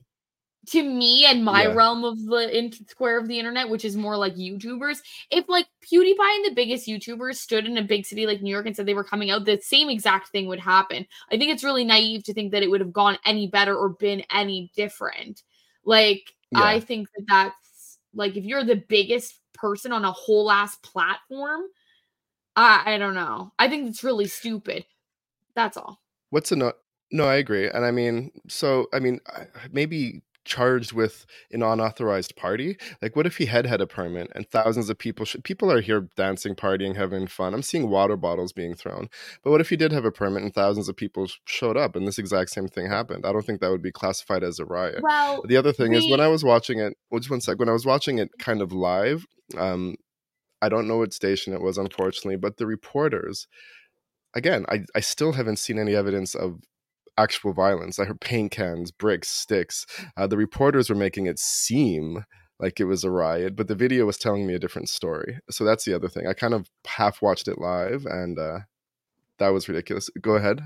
to 0.67 0.83
me 0.83 1.25
and 1.27 1.45
my 1.45 1.65
yeah. 1.65 1.75
realm 1.75 2.05
of 2.05 2.25
the 2.25 2.57
in 2.57 2.73
square 2.89 3.19
of 3.19 3.29
the 3.29 3.39
internet, 3.39 3.69
which 3.69 3.85
is 3.85 3.97
more 3.97 4.17
like 4.17 4.35
YouTubers, 4.35 4.99
if 5.31 5.49
like 5.49 5.67
PewDiePie 5.83 6.37
and 6.37 6.45
the 6.45 6.55
biggest 6.55 6.87
YouTubers 6.87 7.37
stood 7.37 7.67
in 7.67 7.79
a 7.79 7.83
big 7.83 8.07
city 8.07 8.27
like 8.27 8.43
New 8.43 8.51
York 8.51 8.67
and 8.67 8.75
said 8.75 8.87
they 8.87 8.95
were 8.95 9.05
coming 9.05 9.31
out, 9.31 9.45
the 9.45 9.61
same 9.63 9.91
exact 9.91 10.29
thing 10.29 10.47
would 10.47 10.61
happen. 10.61 11.07
I 11.31 11.39
think 11.39 11.51
it's 11.51 11.65
really 11.65 11.85
naive 11.85 12.25
to 12.25 12.35
think 12.35 12.53
that 12.53 12.63
it 12.63 12.71
would 12.71 12.81
have 12.81 12.93
gone 12.93 13.19
any 13.25 13.47
better 13.47 13.77
or 13.77 13.91
been 13.91 14.23
any 14.31 14.71
different. 14.77 15.43
Like, 15.85 16.33
yeah. 16.51 16.63
I 16.63 16.81
think 16.81 17.09
that 17.17 17.25
that's 17.29 17.99
like 18.15 18.37
if 18.37 18.45
you're 18.45 18.65
the 18.65 18.77
biggest 18.89 19.41
person 19.53 19.93
on 19.93 20.05
a 20.05 20.13
whole 20.13 20.51
ass 20.51 20.77
platform, 20.77 21.63
I, 22.57 22.95
I 22.95 22.99
don't 22.99 23.15
know. 23.15 23.53
I 23.59 23.69
think 23.69 23.89
it's 23.89 24.05
really 24.05 24.27
stupid. 24.27 24.85
That's 25.55 25.77
all. 25.77 26.01
What's 26.31 26.53
a 26.53 26.57
no? 26.57 26.73
No, 27.11 27.27
I 27.27 27.37
agree. 27.37 27.69
And 27.69 27.85
I 27.85 27.91
mean, 27.91 28.33
so 28.49 28.89
I 28.93 28.99
mean, 28.99 29.21
maybe 29.71 30.23
charged 30.45 30.93
with 30.93 31.27
an 31.51 31.63
unauthorized 31.63 32.37
party? 32.37 32.77
Like 33.01 33.17
what 33.17 33.27
if 33.27 33.37
he 33.37 33.47
had 33.47 33.67
had 33.67 33.81
a 33.81 33.87
permit 33.87 34.31
and 34.35 34.49
thousands 34.49 34.91
of 34.91 34.99
people 34.99 35.25
should, 35.25 35.45
people 35.45 35.71
are 35.71 35.81
here 35.81 36.09
dancing 36.17 36.55
partying 36.55 36.97
having 36.97 37.27
fun. 37.27 37.55
I'm 37.55 37.63
seeing 37.63 37.89
water 37.89 38.17
bottles 38.17 38.53
being 38.53 38.75
thrown. 38.75 39.09
But 39.43 39.51
what 39.51 39.61
if 39.61 39.71
he 39.71 39.77
did 39.77 39.93
have 39.93 40.05
a 40.05 40.11
permit 40.11 40.43
and 40.43 40.55
thousands 40.55 40.89
of 40.89 40.97
people 40.97 41.29
showed 41.47 41.77
up 41.77 41.97
and 41.97 42.07
this 42.07 42.19
exact 42.19 42.51
same 42.51 42.69
thing 42.69 42.89
happened? 42.89 43.25
I 43.25 43.33
don't 43.33 43.45
think 43.45 43.61
that 43.61 43.71
would 43.71 43.83
be 43.83 43.93
classified 43.93 44.43
as 44.43 44.59
a 44.59 44.65
riot. 44.65 45.01
Well 45.03 45.43
the 45.47 45.57
other 45.57 45.73
thing 45.73 45.91
we... 45.91 45.99
is 45.99 46.11
when 46.11 46.21
i 46.21 46.29
was 46.29 46.45
watching 46.45 46.79
it 46.79 46.95
well 47.11 47.21
just 47.21 47.31
one 47.31 47.41
sec. 47.41 47.59
When 47.59 47.69
i 47.69 47.73
was 47.73 47.87
watching 47.87 48.19
it 48.19 48.31
kind 48.39 48.63
of 48.63 48.73
live 48.73 49.27
um 49.57 49.97
i 50.63 50.69
don't 50.69 50.89
know 50.89 50.99
what 50.99 51.13
station 51.13 51.53
it 51.53 51.61
was 51.61 51.79
unfortunately 51.79 52.37
but 52.37 52.57
the 52.57 52.67
reporters 52.67 53.47
again 54.35 54.65
I, 54.69 54.85
I 54.95 55.01
still 55.01 55.33
haven't 55.33 55.59
seen 55.59 55.79
any 55.79 55.95
evidence 55.95 56.35
of 56.35 56.61
actual 57.19 57.53
violence. 57.53 57.99
I 57.99 58.05
heard 58.05 58.21
paint 58.21 58.53
cans, 58.53 58.91
bricks, 58.91 59.29
sticks. 59.29 59.87
Uh, 60.17 60.27
the 60.27 60.37
reporters 60.37 60.91
were 60.91 60.97
making 60.97 61.27
it 61.27 61.39
seem 61.39 62.25
like 62.61 62.81
it 62.81 62.85
was 62.85 63.05
a 63.05 63.11
riot, 63.11 63.57
but 63.57 63.69
the 63.69 63.75
video 63.75 64.07
was 64.07 64.19
telling 64.19 64.47
me 64.47 64.55
a 64.55 64.59
different 64.59 64.89
story. 64.89 65.39
So 65.51 65.65
that's 65.65 65.85
the 65.85 65.95
other 65.95 66.09
thing. 66.09 66.27
I 66.27 66.33
kind 66.33 66.55
of 66.55 66.71
half 66.87 67.21
watched 67.21 67.49
it 67.49 67.59
live, 67.59 68.07
and 68.07 68.39
uh, 68.39 68.61
that 69.39 69.49
was 69.49 69.69
ridiculous. 69.69 70.09
Go 70.21 70.37
ahead. 70.37 70.61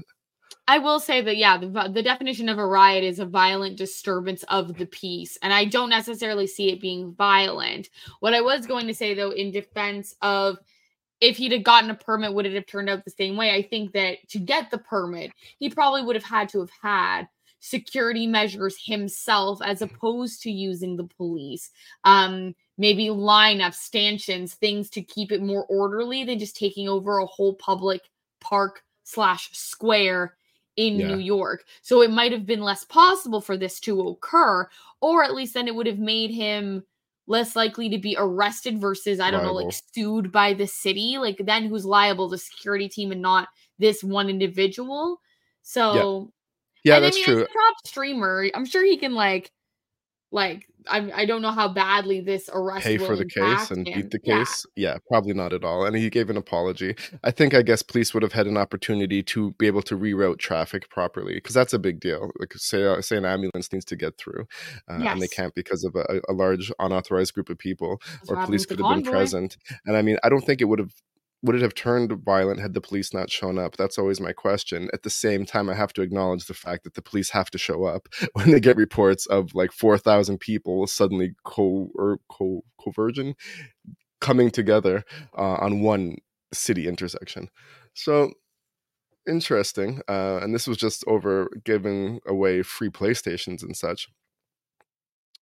I 0.66 0.78
will 0.78 1.00
say 1.00 1.22
that 1.22 1.38
yeah, 1.38 1.56
the, 1.56 1.90
the 1.92 2.02
definition 2.02 2.50
of 2.50 2.58
a 2.58 2.66
riot 2.66 3.02
is 3.02 3.18
a 3.18 3.24
violent 3.24 3.78
disturbance 3.78 4.42
of 4.44 4.76
the 4.76 4.84
peace, 4.84 5.38
and 5.42 5.52
I 5.52 5.64
don't 5.64 5.88
necessarily 5.88 6.46
see 6.46 6.70
it 6.70 6.80
being 6.80 7.14
violent. 7.14 7.88
What 8.20 8.34
I 8.34 8.42
was 8.42 8.66
going 8.66 8.86
to 8.86 8.94
say 8.94 9.14
though, 9.14 9.30
in 9.30 9.50
defense 9.50 10.14
of 10.20 10.58
if 11.20 11.36
he'd 11.36 11.52
have 11.52 11.64
gotten 11.64 11.90
a 11.90 11.94
permit, 11.94 12.32
would 12.32 12.46
it 12.46 12.54
have 12.54 12.66
turned 12.66 12.88
out 12.88 13.04
the 13.04 13.10
same 13.10 13.36
way? 13.36 13.54
I 13.54 13.62
think 13.62 13.92
that 13.92 14.18
to 14.28 14.38
get 14.38 14.70
the 14.70 14.78
permit, 14.78 15.32
he 15.58 15.70
probably 15.70 16.02
would 16.02 16.16
have 16.16 16.24
had 16.24 16.48
to 16.50 16.60
have 16.60 16.70
had 16.82 17.28
security 17.60 18.26
measures 18.26 18.76
himself 18.80 19.60
as 19.64 19.82
opposed 19.82 20.42
to 20.42 20.50
using 20.50 20.96
the 20.96 21.08
police. 21.16 21.70
Um, 22.04 22.54
maybe 22.76 23.06
lineups, 23.06 23.74
stanchions, 23.74 24.54
things 24.54 24.90
to 24.90 25.02
keep 25.02 25.32
it 25.32 25.42
more 25.42 25.64
orderly 25.64 26.24
than 26.24 26.38
just 26.38 26.56
taking 26.56 26.88
over 26.88 27.18
a 27.18 27.26
whole 27.26 27.54
public 27.54 28.02
park 28.40 28.82
slash 29.02 29.50
square 29.52 30.36
in 30.76 30.94
yeah. 30.94 31.08
New 31.08 31.18
York. 31.18 31.64
So 31.82 32.02
it 32.02 32.10
might 32.10 32.30
have 32.30 32.46
been 32.46 32.60
less 32.60 32.84
possible 32.84 33.40
for 33.40 33.56
this 33.56 33.80
to 33.80 34.00
occur, 34.08 34.68
or 35.00 35.24
at 35.24 35.34
least 35.34 35.54
then 35.54 35.66
it 35.66 35.74
would 35.74 35.88
have 35.88 35.98
made 35.98 36.30
him 36.30 36.84
less 37.28 37.54
likely 37.54 37.88
to 37.90 37.98
be 37.98 38.16
arrested 38.18 38.80
versus 38.80 39.20
I 39.20 39.30
don't 39.30 39.42
liable. 39.42 39.46
know 39.48 39.52
like 39.52 39.74
sued 39.94 40.32
by 40.32 40.54
the 40.54 40.66
city 40.66 41.18
like 41.18 41.40
then 41.44 41.66
who's 41.66 41.84
liable? 41.84 42.28
The 42.28 42.38
security 42.38 42.88
team 42.88 43.12
and 43.12 43.22
not 43.22 43.48
this 43.78 44.02
one 44.02 44.28
individual. 44.28 45.20
So 45.62 46.32
yeah, 46.84 46.94
yeah 46.94 47.00
that's 47.00 47.16
I 47.16 47.20
mean, 47.20 47.24
true. 47.26 47.46
top 47.46 47.74
streamer. 47.86 48.48
I'm 48.54 48.64
sure 48.64 48.84
he 48.84 48.96
can 48.96 49.14
like 49.14 49.52
like 50.30 50.68
I, 50.86 51.10
I 51.14 51.24
don't 51.26 51.42
know 51.42 51.50
how 51.50 51.68
badly 51.68 52.20
this 52.20 52.48
arrest 52.52 52.84
pay 52.84 52.98
for 52.98 53.16
the 53.16 53.24
case 53.24 53.70
and 53.70 53.86
him. 53.86 54.02
beat 54.02 54.10
the 54.10 54.18
case. 54.18 54.66
Yeah. 54.74 54.92
yeah. 54.92 54.98
probably 55.08 55.34
not 55.34 55.52
at 55.52 55.64
all. 55.64 55.84
And 55.84 55.96
he 55.96 56.08
gave 56.10 56.30
an 56.30 56.36
apology. 56.36 56.96
I 57.24 57.30
think 57.30 57.54
I 57.54 57.62
guess 57.62 57.82
police 57.82 58.14
would 58.14 58.22
have 58.22 58.32
had 58.32 58.46
an 58.46 58.56
opportunity 58.56 59.22
to 59.24 59.52
be 59.52 59.66
able 59.66 59.82
to 59.82 59.96
reroute 59.96 60.38
traffic 60.38 60.88
properly 60.88 61.34
because 61.34 61.54
that's 61.54 61.72
a 61.72 61.78
big 61.78 62.00
deal. 62.00 62.30
Like 62.38 62.54
say 62.54 62.84
uh, 62.84 63.00
say 63.00 63.16
an 63.16 63.24
ambulance 63.24 63.72
needs 63.72 63.84
to 63.86 63.96
get 63.96 64.18
through, 64.18 64.46
uh, 64.88 64.98
yes. 65.00 65.12
and 65.12 65.22
they 65.22 65.28
can't 65.28 65.54
because 65.54 65.84
of 65.84 65.94
a, 65.96 66.20
a 66.28 66.32
large 66.32 66.72
unauthorized 66.78 67.34
group 67.34 67.50
of 67.50 67.58
people, 67.58 68.00
that's 68.20 68.30
or 68.30 68.44
police 68.44 68.66
could 68.66 68.78
have 68.78 68.90
been 68.90 69.02
present. 69.02 69.56
And 69.86 69.96
I 69.96 70.02
mean, 70.02 70.18
I 70.22 70.28
don't 70.28 70.44
think 70.44 70.60
it 70.60 70.66
would 70.66 70.78
have 70.78 70.92
would 71.42 71.54
it 71.54 71.62
have 71.62 71.74
turned 71.74 72.12
violent 72.24 72.60
had 72.60 72.74
the 72.74 72.80
police 72.80 73.14
not 73.14 73.30
shown 73.30 73.58
up? 73.58 73.76
That's 73.76 73.98
always 73.98 74.20
my 74.20 74.32
question. 74.32 74.90
At 74.92 75.02
the 75.02 75.10
same 75.10 75.46
time, 75.46 75.70
I 75.70 75.74
have 75.74 75.92
to 75.94 76.02
acknowledge 76.02 76.46
the 76.46 76.54
fact 76.54 76.84
that 76.84 76.94
the 76.94 77.02
police 77.02 77.30
have 77.30 77.50
to 77.52 77.58
show 77.58 77.84
up 77.84 78.08
when 78.32 78.50
they 78.50 78.60
get 78.60 78.76
reports 78.76 79.26
of 79.26 79.54
like 79.54 79.72
4,000 79.72 80.38
people 80.38 80.86
suddenly 80.86 81.34
co 81.44 81.90
or 81.94 82.18
co 82.28 82.62
converging, 82.82 83.36
coming 84.20 84.50
together 84.50 85.04
uh, 85.36 85.58
on 85.60 85.80
one 85.80 86.16
city 86.52 86.88
intersection. 86.88 87.48
So 87.94 88.32
interesting. 89.28 90.00
Uh, 90.08 90.40
and 90.42 90.54
this 90.54 90.66
was 90.66 90.76
just 90.76 91.04
over 91.06 91.48
giving 91.64 92.20
away 92.26 92.62
free 92.62 92.88
PlayStations 92.88 93.62
and 93.62 93.76
such. 93.76 94.08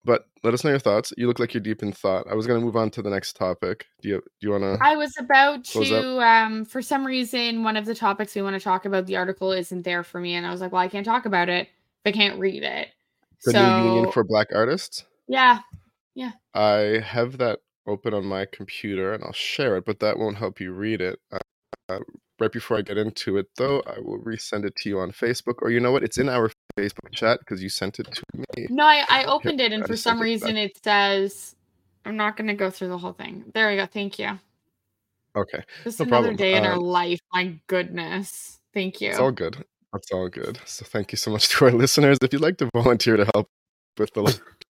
But 0.04 0.26
let 0.42 0.52
us 0.52 0.64
know 0.64 0.70
your 0.70 0.78
thoughts. 0.78 1.12
You 1.16 1.26
look 1.26 1.38
like 1.38 1.54
you're 1.54 1.62
deep 1.62 1.82
in 1.82 1.92
thought. 1.92 2.26
I 2.30 2.34
was 2.34 2.46
going 2.46 2.60
to 2.60 2.64
move 2.64 2.76
on 2.76 2.90
to 2.90 3.02
the 3.02 3.08
next 3.08 3.36
topic. 3.36 3.86
Do 4.02 4.08
you 4.10 4.16
do 4.16 4.46
you 4.46 4.50
want 4.50 4.64
to? 4.64 4.78
I 4.84 4.96
was 4.96 5.14
about 5.18 5.64
to. 5.64 6.20
Um, 6.20 6.64
for 6.66 6.82
some 6.82 7.06
reason, 7.06 7.64
one 7.64 7.76
of 7.76 7.86
the 7.86 7.94
topics 7.94 8.34
we 8.34 8.42
want 8.42 8.54
to 8.54 8.60
talk 8.60 8.84
about, 8.84 9.06
the 9.06 9.16
article 9.16 9.52
isn't 9.52 9.82
there 9.82 10.02
for 10.02 10.20
me, 10.20 10.34
and 10.34 10.46
I 10.46 10.50
was 10.50 10.60
like, 10.60 10.72
well, 10.72 10.82
I 10.82 10.88
can't 10.88 11.06
talk 11.06 11.24
about 11.24 11.48
it 11.48 11.68
if 12.04 12.06
I 12.06 12.12
can't 12.12 12.38
read 12.38 12.62
it. 12.62 12.88
The 13.44 13.52
so, 13.52 13.80
new 13.80 13.94
union 13.94 14.12
for 14.12 14.24
Black 14.24 14.48
artists. 14.54 15.04
Yeah, 15.26 15.60
yeah. 16.14 16.32
I 16.54 17.02
have 17.04 17.38
that 17.38 17.60
open 17.86 18.12
on 18.12 18.26
my 18.26 18.46
computer, 18.46 19.14
and 19.14 19.24
I'll 19.24 19.32
share 19.32 19.76
it, 19.78 19.86
but 19.86 20.00
that 20.00 20.18
won't 20.18 20.36
help 20.36 20.60
you 20.60 20.72
read 20.72 21.00
it. 21.00 21.18
Uh, 21.88 22.00
right 22.40 22.52
before 22.52 22.76
I 22.76 22.82
get 22.82 22.98
into 22.98 23.36
it, 23.36 23.46
though, 23.56 23.82
I 23.86 24.00
will 24.00 24.18
resend 24.18 24.64
it 24.64 24.76
to 24.76 24.88
you 24.88 24.98
on 24.98 25.12
Facebook, 25.12 25.54
or 25.62 25.70
you 25.70 25.80
know 25.80 25.92
what? 25.92 26.02
It's 26.02 26.18
in 26.18 26.28
our 26.28 26.50
Facebook 26.78 27.12
chat 27.12 27.40
because 27.40 27.62
you 27.62 27.68
sent 27.68 28.00
it 28.00 28.08
to 28.12 28.22
me. 28.34 28.66
No, 28.70 28.84
I, 28.84 29.04
I 29.08 29.24
opened 29.24 29.60
it, 29.60 29.72
and 29.72 29.86
for 29.86 29.96
some 29.96 30.20
reason 30.20 30.56
it, 30.56 30.72
it 30.72 30.84
says, 30.84 31.54
"I'm 32.04 32.16
not 32.16 32.36
going 32.36 32.48
to 32.48 32.54
go 32.54 32.70
through 32.70 32.88
the 32.88 32.98
whole 32.98 33.12
thing." 33.12 33.44
There 33.54 33.68
we 33.68 33.76
go. 33.76 33.86
Thank 33.86 34.18
you. 34.18 34.38
Okay. 35.36 35.62
Just 35.82 36.00
no 36.00 36.04
another 36.06 36.28
problem. 36.28 36.36
day 36.36 36.56
in 36.56 36.64
our 36.64 36.74
um 36.74 36.80
life. 36.80 37.20
My 37.32 37.54
goodness. 37.66 38.60
Thank 38.72 39.00
you. 39.00 39.10
It's 39.10 39.18
all 39.18 39.32
good. 39.32 39.64
It's 39.94 40.10
all 40.12 40.28
good. 40.28 40.58
So 40.64 40.84
thank 40.84 41.12
you 41.12 41.16
so 41.16 41.30
much 41.30 41.48
to 41.58 41.66
our 41.66 41.72
listeners. 41.72 42.18
If 42.22 42.32
you'd 42.32 42.42
like 42.42 42.58
to 42.58 42.70
volunteer 42.74 43.16
to 43.16 43.28
help 43.34 43.48
with 43.98 44.12
the 44.14 44.22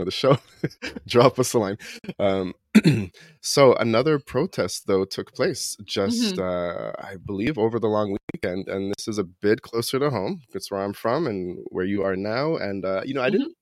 of 0.00 0.06
the 0.06 0.12
show, 0.12 0.38
drop 1.06 1.38
us 1.38 1.52
a 1.54 1.58
line. 1.58 1.78
Um, 2.18 2.54
so 3.40 3.74
another 3.74 4.18
protest 4.18 4.86
though 4.86 5.04
took 5.04 5.34
place 5.34 5.76
just, 5.84 6.36
mm-hmm. 6.36 6.42
uh, 6.42 6.92
I 6.98 7.16
believe, 7.16 7.58
over 7.58 7.78
the 7.78 7.88
long 7.88 8.16
weekend, 8.32 8.68
and 8.68 8.92
this 8.96 9.08
is 9.08 9.18
a 9.18 9.24
bit 9.24 9.62
closer 9.62 9.98
to 9.98 10.10
home. 10.10 10.40
It's 10.54 10.70
where 10.70 10.80
I'm 10.80 10.94
from 10.94 11.26
and 11.26 11.58
where 11.66 11.84
you 11.84 12.02
are 12.02 12.16
now. 12.16 12.56
And 12.56 12.84
uh, 12.84 13.02
you 13.04 13.14
know, 13.14 13.22
I 13.22 13.28
mm-hmm. 13.28 13.38
didn't 13.38 13.56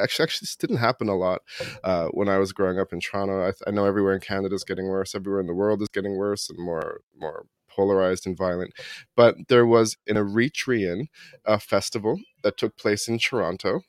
actually 0.00 0.24
actually 0.24 0.46
this 0.46 0.56
didn't 0.56 0.76
happen 0.76 1.08
a 1.08 1.16
lot 1.16 1.42
uh, 1.84 2.08
when 2.08 2.28
I 2.28 2.38
was 2.38 2.52
growing 2.52 2.78
up 2.78 2.92
in 2.92 3.00
Toronto. 3.00 3.46
I, 3.46 3.52
I 3.66 3.70
know 3.70 3.84
everywhere 3.84 4.14
in 4.14 4.20
Canada 4.20 4.54
is 4.54 4.64
getting 4.64 4.88
worse. 4.88 5.14
Everywhere 5.14 5.40
in 5.40 5.46
the 5.46 5.54
world 5.54 5.82
is 5.82 5.88
getting 5.88 6.16
worse 6.16 6.50
and 6.50 6.58
more 6.58 7.00
more 7.16 7.46
polarized 7.68 8.26
and 8.26 8.36
violent. 8.36 8.72
But 9.14 9.36
there 9.48 9.66
was 9.66 9.96
an 10.06 10.16
Eritrean 10.16 11.06
uh, 11.46 11.58
festival 11.58 12.18
that 12.42 12.56
took 12.56 12.76
place 12.76 13.08
in 13.08 13.18
Toronto 13.18 13.82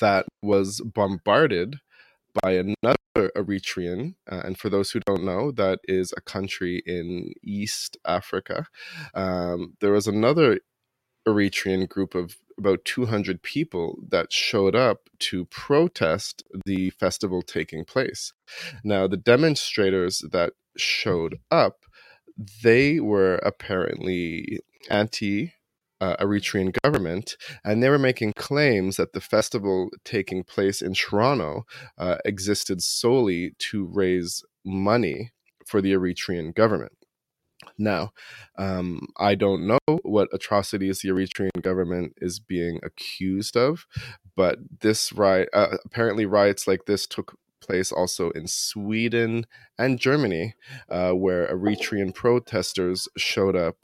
that 0.00 0.26
was 0.42 0.80
bombarded 0.80 1.76
by 2.42 2.52
another 2.52 2.96
Eritrean. 3.36 4.14
Uh, 4.30 4.42
and 4.44 4.58
for 4.58 4.68
those 4.68 4.90
who 4.90 5.00
don't 5.00 5.24
know, 5.24 5.50
that 5.52 5.80
is 5.84 6.12
a 6.16 6.20
country 6.20 6.82
in 6.86 7.32
East 7.42 7.96
Africa. 8.04 8.66
Um, 9.14 9.74
there 9.80 9.92
was 9.92 10.06
another 10.06 10.60
Eritrean 11.26 11.88
group 11.88 12.14
of 12.14 12.36
about 12.58 12.84
200 12.84 13.42
people 13.42 13.98
that 14.08 14.32
showed 14.32 14.76
up 14.76 15.08
to 15.18 15.46
protest 15.46 16.42
the 16.66 16.90
festival 16.90 17.42
taking 17.42 17.84
place. 17.84 18.32
Now, 18.84 19.06
the 19.06 19.16
demonstrators 19.16 20.22
that 20.30 20.52
showed 20.76 21.38
up, 21.50 21.84
they 22.62 23.00
were 23.00 23.36
apparently 23.36 24.60
anti 24.90 25.54
uh, 26.00 26.16
Eritrean 26.16 26.74
government, 26.82 27.36
and 27.64 27.82
they 27.82 27.88
were 27.88 27.98
making 27.98 28.32
claims 28.34 28.96
that 28.96 29.12
the 29.12 29.20
festival 29.20 29.90
taking 30.04 30.44
place 30.44 30.80
in 30.82 30.94
Toronto 30.94 31.64
uh, 31.98 32.16
existed 32.24 32.82
solely 32.82 33.52
to 33.70 33.86
raise 33.86 34.42
money 34.64 35.30
for 35.66 35.80
the 35.80 35.92
Eritrean 35.92 36.54
government. 36.54 36.92
Now, 37.78 38.12
um, 38.56 39.08
I 39.18 39.34
don't 39.34 39.66
know 39.66 39.78
what 40.02 40.28
atrocities 40.32 41.00
the 41.00 41.10
Eritrean 41.10 41.62
government 41.62 42.14
is 42.18 42.40
being 42.40 42.80
accused 42.82 43.56
of, 43.56 43.86
but 44.34 44.58
this 44.80 45.12
riot, 45.12 45.48
uh, 45.52 45.76
apparently, 45.84 46.26
riots 46.26 46.66
like 46.66 46.86
this 46.86 47.06
took 47.06 47.36
place 47.60 47.92
also 47.92 48.30
in 48.30 48.46
Sweden 48.46 49.46
and 49.78 50.00
Germany, 50.00 50.54
uh, 50.88 51.12
where 51.12 51.46
Eritrean 51.48 52.14
protesters 52.14 53.08
showed 53.16 53.56
up 53.56 53.76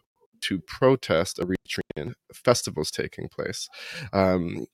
to 0.46 0.60
protest 0.60 1.38
Eritrean 1.38 2.14
festivals 2.32 2.90
taking 2.90 3.28
place. 3.28 3.68
Um, 4.12 4.66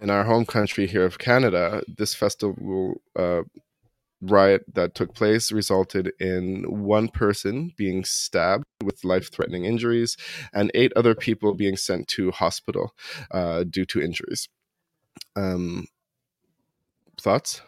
in 0.00 0.10
our 0.10 0.24
home 0.24 0.44
country 0.44 0.86
here 0.86 1.04
of 1.04 1.18
Canada, 1.18 1.82
this 1.88 2.14
festival 2.14 3.00
uh, 3.18 3.42
riot 4.20 4.62
that 4.74 4.94
took 4.94 5.14
place 5.14 5.52
resulted 5.52 6.12
in 6.20 6.64
one 6.68 7.08
person 7.08 7.72
being 7.76 8.04
stabbed 8.04 8.64
with 8.82 9.04
life 9.04 9.32
threatening 9.32 9.64
injuries 9.64 10.16
and 10.52 10.70
eight 10.74 10.92
other 10.96 11.14
people 11.14 11.54
being 11.54 11.76
sent 11.76 12.08
to 12.08 12.30
hospital 12.30 12.94
uh, 13.30 13.64
due 13.64 13.84
to 13.86 14.00
injuries. 14.00 14.48
Um, 15.34 15.86
thoughts? 17.20 17.62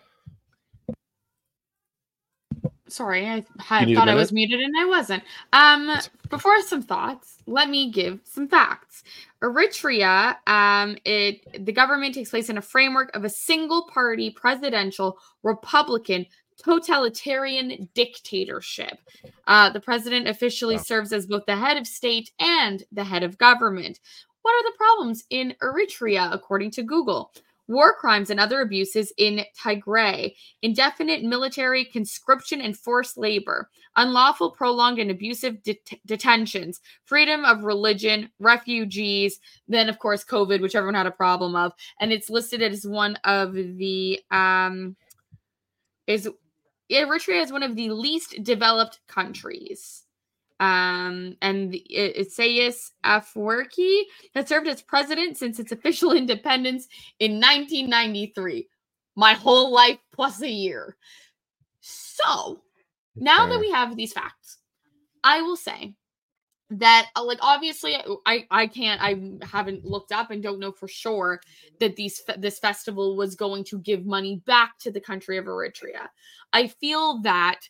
Sorry, 2.88 3.26
I 3.26 3.44
had, 3.60 3.94
thought 3.94 4.08
I 4.08 4.14
was 4.14 4.32
muted 4.32 4.60
and 4.60 4.74
I 4.78 4.86
wasn't. 4.86 5.22
Um, 5.52 5.90
before 6.30 6.60
some 6.62 6.82
thoughts, 6.82 7.38
let 7.46 7.68
me 7.68 7.90
give 7.90 8.20
some 8.24 8.48
facts. 8.48 9.04
Eritrea, 9.42 10.36
um, 10.46 10.96
it 11.04 11.64
the 11.64 11.72
government 11.72 12.14
takes 12.14 12.30
place 12.30 12.48
in 12.48 12.58
a 12.58 12.62
framework 12.62 13.14
of 13.14 13.24
a 13.24 13.28
single 13.28 13.86
party 13.86 14.30
presidential 14.30 15.18
Republican 15.42 16.26
totalitarian 16.62 17.88
dictatorship. 17.94 18.98
Uh, 19.46 19.70
the 19.70 19.80
president 19.80 20.26
officially 20.28 20.76
wow. 20.76 20.82
serves 20.82 21.12
as 21.12 21.26
both 21.26 21.46
the 21.46 21.56
head 21.56 21.76
of 21.76 21.86
state 21.86 22.32
and 22.40 22.82
the 22.90 23.04
head 23.04 23.22
of 23.22 23.38
government. 23.38 24.00
What 24.42 24.52
are 24.52 24.70
the 24.70 24.76
problems 24.76 25.24
in 25.30 25.54
Eritrea, 25.62 26.32
according 26.32 26.72
to 26.72 26.82
Google? 26.82 27.32
War 27.68 27.94
crimes 27.94 28.30
and 28.30 28.40
other 28.40 28.62
abuses 28.62 29.12
in 29.18 29.44
Tigray, 29.56 30.34
indefinite 30.62 31.22
military 31.22 31.84
conscription 31.84 32.60
and 32.60 32.76
forced 32.76 33.16
labor, 33.16 33.70
unlawful, 33.96 34.50
prolonged, 34.50 34.98
and 34.98 35.10
abusive 35.10 35.62
det- 35.62 36.00
detentions, 36.06 36.80
freedom 37.04 37.44
of 37.44 37.62
religion, 37.62 38.30
refugees, 38.40 39.38
then, 39.68 39.88
of 39.88 39.98
course, 39.98 40.24
COVID, 40.24 40.60
which 40.60 40.74
everyone 40.74 40.94
had 40.94 41.06
a 41.06 41.12
problem 41.12 41.54
of. 41.54 41.72
And 42.00 42.12
it's 42.12 42.30
listed 42.30 42.62
as 42.62 42.86
one 42.86 43.16
of 43.24 43.52
the, 43.52 44.20
um, 44.30 44.96
is 46.06 46.28
Eritrea 46.90 47.42
is 47.42 47.52
one 47.52 47.62
of 47.62 47.76
the 47.76 47.90
least 47.90 48.42
developed 48.42 49.00
countries 49.06 50.04
um, 50.60 51.36
and 51.40 51.74
Isaias 51.94 52.92
Afwerki 53.04 54.02
has 54.34 54.48
served 54.48 54.68
as 54.68 54.82
president 54.82 55.36
since 55.36 55.58
its 55.58 55.72
official 55.72 56.12
independence 56.16 56.88
in 57.18 57.32
1993. 57.32 58.68
My 59.16 59.32
whole 59.34 59.72
life 59.72 59.98
plus 60.12 60.40
a 60.42 60.48
year. 60.48 60.96
So 61.80 62.60
now 63.16 63.48
that 63.48 63.58
we 63.58 63.70
have 63.70 63.96
these 63.96 64.12
facts, 64.12 64.58
I 65.24 65.42
will 65.42 65.56
say 65.56 65.94
that 66.70 67.06
uh, 67.16 67.24
like 67.24 67.38
obviously 67.40 67.96
I 68.26 68.46
I 68.50 68.66
can't 68.66 69.00
I 69.02 69.16
haven't 69.46 69.84
looked 69.84 70.12
up 70.12 70.30
and 70.30 70.42
don't 70.42 70.60
know 70.60 70.72
for 70.72 70.86
sure 70.86 71.40
that 71.80 71.96
these 71.96 72.22
this 72.38 72.58
festival 72.58 73.16
was 73.16 73.34
going 73.34 73.64
to 73.64 73.78
give 73.78 74.04
money 74.04 74.42
back 74.46 74.78
to 74.80 74.90
the 74.90 75.00
country 75.00 75.38
of 75.38 75.46
Eritrea. 75.46 76.08
I 76.52 76.68
feel 76.68 77.20
that 77.22 77.60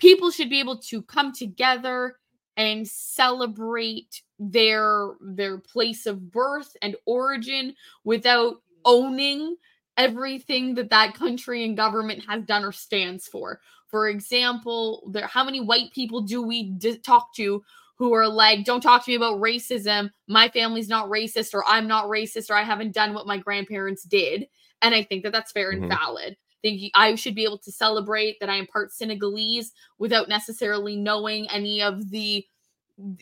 people 0.00 0.30
should 0.30 0.50
be 0.50 0.60
able 0.60 0.78
to 0.78 1.02
come 1.02 1.32
together 1.32 2.16
and 2.56 2.86
celebrate 2.88 4.22
their 4.38 5.12
their 5.20 5.58
place 5.58 6.06
of 6.06 6.30
birth 6.32 6.76
and 6.82 6.96
origin 7.06 7.74
without 8.04 8.56
owning 8.84 9.56
everything 9.96 10.74
that 10.74 10.90
that 10.90 11.14
country 11.14 11.64
and 11.64 11.76
government 11.76 12.24
has 12.26 12.42
done 12.44 12.64
or 12.64 12.72
stands 12.72 13.28
for. 13.28 13.60
For 13.88 14.08
example 14.08 15.08
there 15.12 15.26
how 15.26 15.44
many 15.44 15.60
white 15.60 15.92
people 15.92 16.22
do 16.22 16.42
we 16.42 16.70
d- 16.70 16.98
talk 16.98 17.34
to 17.36 17.62
who 17.96 18.14
are 18.14 18.28
like 18.28 18.64
don't 18.64 18.80
talk 18.80 19.04
to 19.04 19.10
me 19.10 19.16
about 19.16 19.40
racism. 19.40 20.10
My 20.26 20.48
family's 20.48 20.88
not 20.88 21.08
racist 21.08 21.54
or 21.54 21.64
i'm 21.68 21.86
not 21.86 22.06
racist 22.06 22.50
or 22.50 22.56
i 22.56 22.62
haven't 22.62 22.94
done 22.94 23.14
what 23.14 23.26
my 23.26 23.36
grandparents 23.36 24.02
did. 24.02 24.48
And 24.82 24.94
i 24.94 25.02
think 25.02 25.22
that 25.22 25.32
that's 25.32 25.52
fair 25.52 25.72
mm-hmm. 25.72 25.84
and 25.84 25.92
valid 25.92 26.36
think 26.62 26.90
I 26.94 27.14
should 27.14 27.34
be 27.34 27.44
able 27.44 27.58
to 27.58 27.72
celebrate 27.72 28.38
that 28.40 28.50
I 28.50 28.56
am 28.56 28.66
part 28.66 28.92
Senegalese 28.92 29.72
without 29.98 30.28
necessarily 30.28 30.96
knowing 30.96 31.48
any 31.50 31.82
of 31.82 32.10
the 32.10 32.44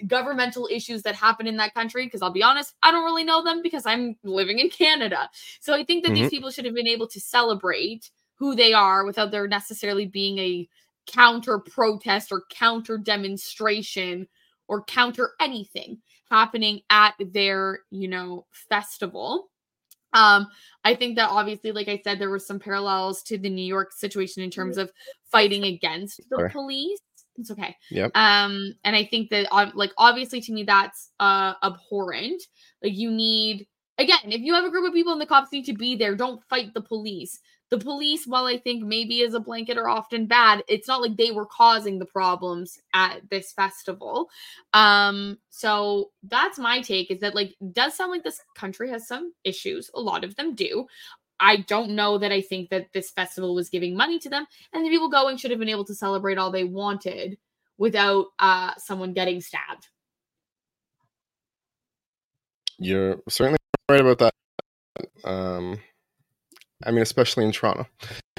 governmental 0.06 0.68
issues 0.70 1.02
that 1.02 1.14
happen 1.14 1.46
in 1.46 1.56
that 1.56 1.74
country 1.74 2.04
because 2.06 2.22
I'll 2.22 2.32
be 2.32 2.42
honest, 2.42 2.74
I 2.82 2.90
don't 2.90 3.04
really 3.04 3.24
know 3.24 3.42
them 3.42 3.62
because 3.62 3.86
I'm 3.86 4.16
living 4.24 4.58
in 4.58 4.70
Canada. 4.70 5.30
So 5.60 5.74
I 5.74 5.84
think 5.84 6.04
that 6.04 6.12
mm-hmm. 6.12 6.22
these 6.22 6.30
people 6.30 6.50
should 6.50 6.64
have 6.64 6.74
been 6.74 6.88
able 6.88 7.08
to 7.08 7.20
celebrate 7.20 8.10
who 8.34 8.54
they 8.54 8.72
are 8.72 9.04
without 9.04 9.30
there 9.30 9.48
necessarily 9.48 10.06
being 10.06 10.38
a 10.38 10.68
counter 11.06 11.58
protest 11.58 12.30
or 12.30 12.42
counter 12.50 12.98
demonstration 12.98 14.28
or 14.68 14.84
counter 14.84 15.32
anything 15.40 15.98
happening 16.30 16.80
at 16.90 17.14
their, 17.32 17.80
you 17.90 18.08
know, 18.08 18.46
festival. 18.52 19.48
Um, 20.18 20.48
I 20.84 20.94
think 20.94 21.16
that 21.16 21.28
obviously, 21.30 21.72
like 21.72 21.88
I 21.88 22.00
said, 22.02 22.18
there 22.18 22.30
were 22.30 22.38
some 22.38 22.58
parallels 22.58 23.22
to 23.24 23.38
the 23.38 23.50
New 23.50 23.64
York 23.64 23.92
situation 23.92 24.42
in 24.42 24.50
terms 24.50 24.78
of 24.78 24.90
fighting 25.30 25.64
against 25.64 26.20
the 26.30 26.48
police. 26.52 27.00
It's 27.36 27.50
okay. 27.50 27.76
Yep. 27.90 28.16
Um, 28.16 28.74
and 28.84 28.96
I 28.96 29.04
think 29.04 29.30
that, 29.30 29.46
like, 29.74 29.92
obviously, 29.96 30.40
to 30.40 30.52
me, 30.52 30.64
that's 30.64 31.10
uh 31.20 31.54
abhorrent. 31.62 32.42
Like, 32.82 32.94
you 32.94 33.10
need 33.10 33.66
again, 33.98 34.18
if 34.24 34.40
you 34.40 34.54
have 34.54 34.64
a 34.64 34.70
group 34.70 34.86
of 34.86 34.94
people 34.94 35.12
and 35.12 35.20
the 35.20 35.26
cops 35.26 35.52
need 35.52 35.64
to 35.66 35.74
be 35.74 35.96
there, 35.96 36.14
don't 36.14 36.42
fight 36.48 36.72
the 36.74 36.80
police 36.80 37.40
the 37.70 37.78
police, 37.78 38.26
while 38.26 38.46
I 38.46 38.58
think 38.58 38.82
maybe 38.82 39.22
as 39.22 39.34
a 39.34 39.40
blanket 39.40 39.76
are 39.76 39.88
often 39.88 40.26
bad, 40.26 40.64
it's 40.68 40.88
not 40.88 41.02
like 41.02 41.16
they 41.16 41.32
were 41.32 41.46
causing 41.46 41.98
the 41.98 42.06
problems 42.06 42.78
at 42.94 43.28
this 43.30 43.52
festival. 43.52 44.30
Um, 44.72 45.38
so 45.50 46.10
that's 46.22 46.58
my 46.58 46.80
take 46.80 47.10
is 47.10 47.20
that 47.20 47.34
like 47.34 47.54
does 47.72 47.94
sound 47.94 48.10
like 48.10 48.24
this 48.24 48.40
country 48.54 48.88
has 48.90 49.06
some 49.06 49.32
issues. 49.44 49.90
A 49.94 50.00
lot 50.00 50.24
of 50.24 50.36
them 50.36 50.54
do. 50.54 50.86
I 51.40 51.56
don't 51.56 51.90
know 51.90 52.18
that 52.18 52.32
I 52.32 52.40
think 52.40 52.70
that 52.70 52.92
this 52.92 53.10
festival 53.10 53.54
was 53.54 53.68
giving 53.68 53.96
money 53.96 54.18
to 54.20 54.28
them, 54.28 54.46
and 54.72 54.84
the 54.84 54.90
people 54.90 55.08
going 55.08 55.36
should 55.36 55.50
have 55.50 55.60
been 55.60 55.68
able 55.68 55.84
to 55.84 55.94
celebrate 55.94 56.38
all 56.38 56.50
they 56.50 56.64
wanted 56.64 57.38
without 57.76 58.26
uh 58.38 58.72
someone 58.76 59.12
getting 59.12 59.40
stabbed. 59.40 59.88
You're 62.78 63.20
certainly 63.28 63.58
right 63.90 64.00
about 64.00 64.18
that. 64.18 64.34
Um 65.24 65.78
I 66.84 66.90
mean, 66.90 67.02
especially 67.02 67.44
in 67.44 67.52
Toronto, 67.52 67.86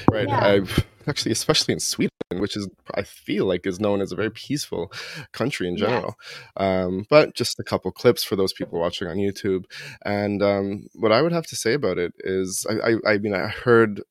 right? 0.09 0.27
Yeah. 0.27 0.45
I've 0.45 0.85
actually, 1.07 1.31
especially 1.31 1.73
in 1.73 1.79
Sweden, 1.79 2.11
which 2.31 2.55
is 2.55 2.69
I 2.95 3.03
feel 3.03 3.45
like 3.45 3.65
is 3.65 3.79
known 3.79 4.01
as 4.01 4.11
a 4.11 4.15
very 4.15 4.31
peaceful 4.31 4.91
country 5.33 5.67
in 5.67 5.75
general. 5.75 6.15
Yes. 6.57 6.85
Um, 6.85 7.05
but 7.09 7.35
just 7.35 7.59
a 7.59 7.63
couple 7.63 7.91
clips 7.91 8.23
for 8.23 8.35
those 8.35 8.53
people 8.53 8.79
watching 8.79 9.07
on 9.07 9.17
YouTube. 9.17 9.65
And 10.05 10.41
um, 10.41 10.87
what 10.93 11.11
I 11.11 11.21
would 11.21 11.33
have 11.33 11.47
to 11.47 11.55
say 11.55 11.73
about 11.73 11.97
it 11.97 12.13
is, 12.19 12.65
I, 12.69 12.91
I, 12.91 13.13
I 13.13 13.17
mean, 13.17 13.33
I 13.33 13.47
heard 13.47 14.01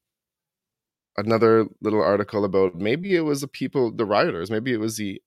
another 1.16 1.66
little 1.80 2.02
article 2.02 2.44
about 2.44 2.74
maybe 2.74 3.16
it 3.16 3.22
was 3.22 3.40
the 3.40 3.48
people, 3.48 3.92
the 3.92 4.04
rioters, 4.06 4.50
maybe 4.50 4.72
it 4.72 4.80
was 4.80 4.96
the 4.98 5.20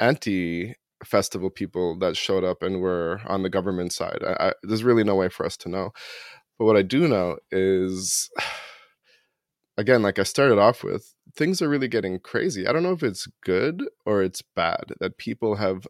anti 0.00 0.74
festival 1.04 1.50
people 1.50 1.96
that 1.98 2.16
showed 2.16 2.44
up 2.44 2.62
and 2.62 2.80
were 2.80 3.20
on 3.26 3.42
the 3.42 3.50
government 3.50 3.92
side. 3.92 4.18
I, 4.26 4.48
I, 4.48 4.52
there's 4.62 4.84
really 4.84 5.04
no 5.04 5.14
way 5.14 5.28
for 5.28 5.46
us 5.46 5.56
to 5.58 5.68
know. 5.68 5.92
But 6.58 6.64
what 6.66 6.76
I 6.76 6.82
do 6.82 7.08
know 7.08 7.38
is, 7.50 8.30
again, 9.76 10.02
like 10.02 10.18
I 10.18 10.24
started 10.24 10.58
off 10.58 10.82
with, 10.82 11.14
things 11.36 11.62
are 11.62 11.68
really 11.68 11.88
getting 11.88 12.18
crazy. 12.18 12.66
I 12.66 12.72
don't 12.72 12.82
know 12.82 12.92
if 12.92 13.02
it's 13.02 13.28
good 13.44 13.84
or 14.04 14.22
it's 14.22 14.42
bad 14.56 14.92
that 15.00 15.18
people 15.18 15.56
have 15.56 15.86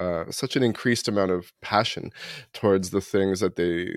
uh, 0.00 0.30
such 0.30 0.56
an 0.56 0.62
increased 0.62 1.08
amount 1.08 1.30
of 1.30 1.52
passion 1.62 2.10
towards 2.52 2.90
the 2.90 3.00
things 3.00 3.40
that 3.40 3.56
they 3.56 3.96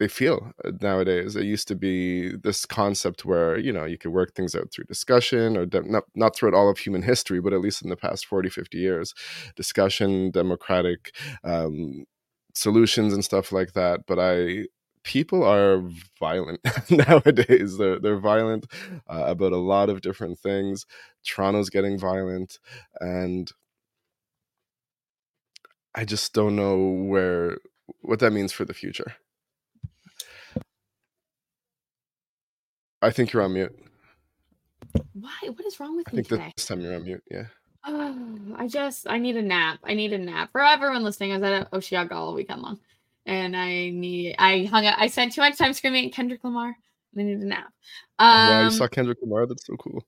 they 0.00 0.08
feel 0.08 0.52
uh, 0.64 0.70
nowadays. 0.80 1.36
It 1.36 1.44
used 1.44 1.68
to 1.68 1.74
be 1.74 2.36
this 2.36 2.64
concept 2.64 3.24
where, 3.24 3.58
you 3.58 3.72
know, 3.72 3.84
you 3.84 3.98
could 3.98 4.12
work 4.12 4.34
things 4.34 4.54
out 4.54 4.70
through 4.72 4.84
discussion 4.84 5.56
or 5.56 5.66
de- 5.66 5.82
not, 5.90 6.04
not 6.14 6.36
throughout 6.36 6.54
all 6.54 6.70
of 6.70 6.78
human 6.78 7.02
history, 7.02 7.40
but 7.40 7.52
at 7.52 7.60
least 7.60 7.82
in 7.82 7.90
the 7.90 7.96
past 7.96 8.26
40, 8.26 8.48
50 8.48 8.78
years, 8.78 9.14
discussion, 9.56 10.30
democratic 10.30 11.14
um, 11.44 12.04
solutions 12.54 13.12
and 13.12 13.24
stuff 13.24 13.52
like 13.52 13.72
that. 13.72 14.00
But 14.06 14.18
I, 14.20 14.66
people 15.08 15.42
are 15.42 15.82
violent 16.20 16.60
nowadays. 16.90 17.78
They're 17.78 17.98
they're 17.98 18.18
violent 18.20 18.66
uh, 19.08 19.24
about 19.26 19.52
a 19.52 19.56
lot 19.56 19.88
of 19.88 20.02
different 20.02 20.38
things. 20.38 20.84
Toronto's 21.26 21.70
getting 21.70 21.98
violent, 21.98 22.58
and 23.00 23.50
I 25.94 26.04
just 26.04 26.34
don't 26.34 26.56
know 26.56 26.76
where 26.78 27.56
what 28.02 28.20
that 28.20 28.32
means 28.32 28.52
for 28.52 28.66
the 28.66 28.74
future. 28.74 29.14
I 33.00 33.10
think 33.10 33.32
you're 33.32 33.42
on 33.42 33.54
mute. 33.54 33.74
Why? 35.14 35.30
What 35.44 35.64
is 35.66 35.80
wrong 35.80 35.96
with 35.96 36.08
I 36.08 36.10
me 36.12 36.22
think 36.22 36.28
today? 36.28 36.52
this 36.54 36.66
time 36.66 36.80
you're 36.82 36.94
on 36.94 37.04
mute. 37.04 37.22
Yeah. 37.30 37.46
Oh, 37.86 38.38
I 38.56 38.68
just 38.68 39.08
I 39.08 39.18
need 39.18 39.36
a 39.36 39.42
nap. 39.42 39.78
I 39.84 39.94
need 39.94 40.12
a 40.12 40.18
nap. 40.18 40.50
For 40.52 40.62
everyone 40.62 41.02
listening, 41.02 41.32
I 41.32 41.38
was 41.38 41.44
at 41.44 41.70
Osheaga 41.72 42.12
all 42.12 42.34
weekend 42.34 42.60
long, 42.60 42.78
and 43.26 43.56
I 43.56 43.90
need. 43.90 44.36
I 44.38 44.64
hung 44.64 44.86
out. 44.86 44.98
I 44.98 45.08
spent 45.08 45.32
too 45.32 45.40
much 45.40 45.58
time 45.58 45.72
screaming 45.72 46.06
at 46.06 46.12
Kendrick 46.12 46.42
Lamar. 46.44 46.76
I 47.16 47.22
need 47.22 47.38
a 47.38 47.44
nap. 47.44 47.72
Um, 48.18 48.48
wow, 48.48 48.64
you 48.64 48.70
saw 48.70 48.84
um, 48.84 48.90
Kendrick 48.90 49.18
Lamar. 49.22 49.46
That's 49.46 49.66
so 49.66 49.76
cool. 49.76 50.04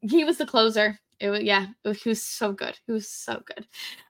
He 0.00 0.24
was 0.24 0.38
the 0.38 0.46
closer. 0.46 0.98
It 1.18 1.30
was 1.30 1.42
yeah. 1.42 1.66
It, 1.84 1.96
he 1.96 2.08
was 2.08 2.22
so 2.22 2.52
good. 2.52 2.78
He 2.86 2.92
was 2.92 3.08
so 3.08 3.42
good. 3.44 3.66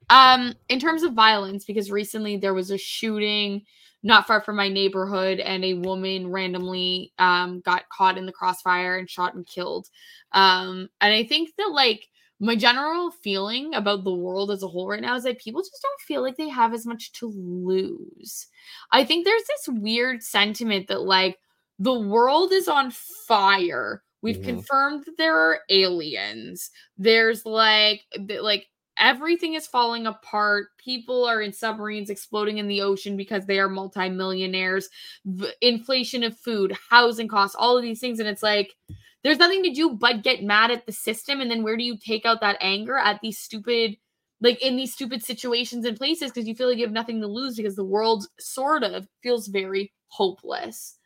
Um, 0.09 0.55
in 0.69 0.81
terms 0.81 1.03
of 1.03 1.13
violence, 1.13 1.65
because 1.65 1.91
recently 1.91 2.37
there 2.37 2.55
was 2.55 2.71
a 2.71 2.79
shooting 2.79 3.63
not 4.03 4.27
far 4.27 4.41
from 4.41 4.57
my 4.57 4.69
neighborhood, 4.69 5.41
and 5.41 5.65
a 5.65 5.75
woman 5.75 6.31
randomly 6.31 7.13
um 7.19 7.61
got 7.61 7.89
caught 7.89 8.19
in 8.19 8.27
the 8.27 8.33
crossfire 8.33 8.97
and 8.97 9.11
shot 9.11 9.35
and 9.35 9.47
killed. 9.47 9.89
Um, 10.33 10.89
and 11.01 11.13
I 11.13 11.25
think 11.25 11.51
that 11.59 11.71
like 11.73 12.09
my 12.41 12.57
general 12.57 13.11
feeling 13.11 13.75
about 13.75 14.03
the 14.03 14.15
world 14.15 14.51
as 14.51 14.63
a 14.63 14.67
whole 14.69 14.89
right 14.89 15.03
now 15.03 15.15
is 15.15 15.25
that 15.25 15.39
people 15.39 15.61
just 15.61 15.83
don't 15.83 16.01
feel 16.01 16.23
like 16.23 16.37
they 16.37 16.49
have 16.49 16.73
as 16.73 16.87
much 16.87 17.13
to 17.13 17.27
lose. 17.27 18.47
I 18.91 19.05
think 19.05 19.25
there's 19.25 19.43
this 19.43 19.69
weird 19.69 20.23
sentiment 20.23 20.89
that 20.89 21.03
like 21.03 21.39
the 21.79 21.99
world 21.99 22.53
is 22.53 22.67
on 22.67 22.91
fire. 22.91 24.03
We've 24.23 24.37
mm-hmm. 24.37 24.45
confirmed 24.45 25.05
that 25.05 25.19
there 25.19 25.37
are 25.37 25.61
aliens. 25.69 26.71
There's 26.97 27.45
like 27.45 28.05
like 28.41 28.67
everything 28.99 29.55
is 29.55 29.67
falling 29.67 30.07
apart. 30.07 30.69
People 30.79 31.27
are 31.27 31.43
in 31.43 31.53
submarines 31.53 32.09
exploding 32.09 32.57
in 32.57 32.69
the 32.69 32.81
ocean 32.81 33.19
because 33.19 33.45
they 33.45 33.59
are 33.59 33.69
multimillionaires. 33.69 34.89
V- 35.27 35.53
inflation 35.61 36.23
of 36.23 36.39
food, 36.39 36.75
housing 36.89 37.29
costs, 37.29 37.57
all 37.59 37.77
of 37.77 37.83
these 37.83 38.01
things 38.01 38.19
and 38.19 38.29
it's 38.29 38.43
like 38.43 38.75
there's 39.23 39.39
nothing 39.39 39.63
to 39.65 39.73
do 39.73 39.91
but 39.91 40.23
get 40.23 40.43
mad 40.43 40.71
at 40.71 40.87
the 40.87 40.93
system. 40.93 41.41
And 41.41 41.51
then 41.51 41.63
where 41.63 41.77
do 41.77 41.85
you 41.85 41.99
take 41.99 42.25
out 42.25 42.41
that 42.41 42.59
anger 42.61 42.97
at 42.97 43.21
these 43.23 43.39
stupid, 43.39 43.97
like 44.41 44.63
in 44.63 44.77
these 44.77 44.93
stupid 44.93 45.23
situations 45.23 45.85
and 45.85 45.97
places 45.97 46.31
because 46.31 46.49
you 46.49 46.55
feel 46.55 46.69
like 46.69 46.79
you 46.79 46.85
have 46.85 46.93
nothing 46.93 47.21
to 47.21 47.27
lose 47.27 47.57
because 47.57 47.77
the 47.77 47.85
world 47.85 48.27
sort 48.39 48.83
of 48.83 49.07
feels 49.23 49.49
very 49.49 49.93
hopeless, 50.09 50.97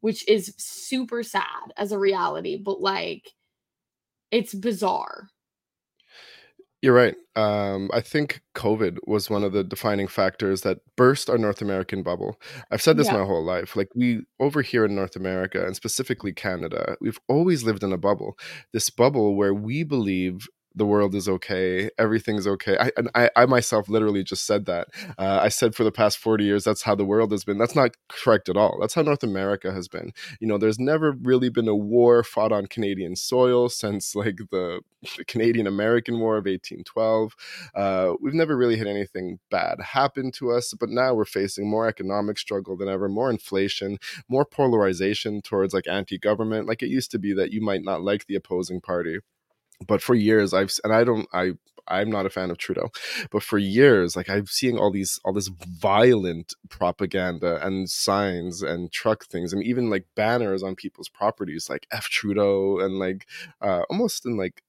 which 0.00 0.26
is 0.28 0.54
super 0.58 1.22
sad 1.22 1.72
as 1.76 1.92
a 1.92 1.98
reality, 1.98 2.56
but 2.56 2.80
like 2.80 3.30
it's 4.30 4.54
bizarre. 4.54 5.28
You're 6.82 6.94
right. 6.94 7.14
Um, 7.36 7.88
I 7.94 8.00
think 8.00 8.42
COVID 8.56 8.98
was 9.06 9.30
one 9.30 9.44
of 9.44 9.52
the 9.52 9.62
defining 9.62 10.08
factors 10.08 10.62
that 10.62 10.78
burst 10.96 11.30
our 11.30 11.38
North 11.38 11.62
American 11.62 12.02
bubble. 12.02 12.40
I've 12.72 12.82
said 12.82 12.96
this 12.96 13.06
yeah. 13.06 13.18
my 13.18 13.24
whole 13.24 13.44
life. 13.44 13.76
Like, 13.76 13.88
we 13.94 14.22
over 14.40 14.62
here 14.62 14.84
in 14.84 14.96
North 14.96 15.14
America 15.14 15.64
and 15.64 15.76
specifically 15.76 16.32
Canada, 16.32 16.96
we've 17.00 17.20
always 17.28 17.62
lived 17.62 17.84
in 17.84 17.92
a 17.92 17.98
bubble. 17.98 18.36
This 18.72 18.90
bubble 18.90 19.36
where 19.36 19.54
we 19.54 19.84
believe 19.84 20.48
the 20.74 20.86
world 20.86 21.14
is 21.14 21.28
okay 21.28 21.90
everything's 21.98 22.46
okay. 22.46 22.76
I 22.78 22.90
i, 23.14 23.30
I 23.36 23.46
myself 23.46 23.88
literally 23.88 24.24
just 24.24 24.44
said 24.46 24.66
that. 24.66 24.88
Uh, 25.18 25.40
i 25.42 25.48
said 25.48 25.74
for 25.74 25.84
the 25.84 25.92
past 25.92 26.18
40 26.18 26.44
years 26.44 26.64
that's 26.64 26.82
how 26.82 26.94
the 26.94 27.04
world 27.04 27.32
has 27.32 27.44
been. 27.44 27.58
That's 27.58 27.76
not 27.76 27.92
correct 28.08 28.48
at 28.48 28.56
all. 28.56 28.78
That's 28.80 28.94
how 28.94 29.02
north 29.02 29.22
america 29.22 29.72
has 29.72 29.88
been. 29.88 30.12
You 30.40 30.46
know 30.48 30.58
there's 30.58 30.78
never 30.78 31.12
really 31.12 31.48
been 31.48 31.68
a 31.68 31.76
war 31.76 32.22
fought 32.22 32.52
on 32.52 32.66
canadian 32.66 33.16
soil 33.16 33.68
since 33.68 34.14
like 34.14 34.38
the, 34.50 34.80
the 35.16 35.24
canadian 35.26 35.66
american 35.66 36.18
war 36.18 36.36
of 36.36 36.46
1812 36.46 37.34
uh, 37.74 38.14
we've 38.20 38.34
never 38.34 38.56
really 38.56 38.76
had 38.76 38.86
anything 38.86 39.38
bad 39.50 39.80
happen 39.80 40.30
to 40.32 40.50
us 40.50 40.74
but 40.78 40.88
now 40.88 41.14
we're 41.14 41.24
facing 41.24 41.68
more 41.68 41.86
economic 41.86 42.38
struggle 42.38 42.76
than 42.76 42.88
ever 42.88 43.08
more 43.08 43.30
inflation 43.30 43.98
more 44.28 44.44
polarization 44.44 45.40
towards 45.42 45.74
like 45.74 45.88
anti-government 45.88 46.66
like 46.66 46.82
it 46.82 46.88
used 46.88 47.10
to 47.10 47.18
be 47.18 47.32
that 47.32 47.52
you 47.52 47.60
might 47.60 47.82
not 47.82 48.02
like 48.02 48.26
the 48.26 48.34
opposing 48.34 48.80
party 48.80 49.18
but 49.86 50.02
for 50.02 50.14
years 50.14 50.52
i've 50.54 50.72
and 50.84 50.92
i 50.92 51.04
don't 51.04 51.28
i 51.32 51.52
i'm 51.88 52.10
not 52.10 52.26
a 52.26 52.30
fan 52.30 52.50
of 52.50 52.58
trudeau 52.58 52.88
but 53.30 53.42
for 53.42 53.58
years 53.58 54.14
like 54.16 54.28
i'm 54.30 54.46
seeing 54.46 54.78
all 54.78 54.90
these 54.90 55.18
all 55.24 55.32
this 55.32 55.48
violent 55.48 56.54
propaganda 56.68 57.64
and 57.66 57.90
signs 57.90 58.62
and 58.62 58.92
truck 58.92 59.24
things 59.26 59.52
and 59.52 59.62
even 59.64 59.90
like 59.90 60.06
banners 60.14 60.62
on 60.62 60.74
people's 60.76 61.08
properties 61.08 61.68
like 61.68 61.86
f 61.92 62.04
trudeau 62.08 62.78
and 62.78 62.98
like 62.98 63.26
uh 63.60 63.82
almost 63.90 64.24
in 64.24 64.36
like 64.36 64.62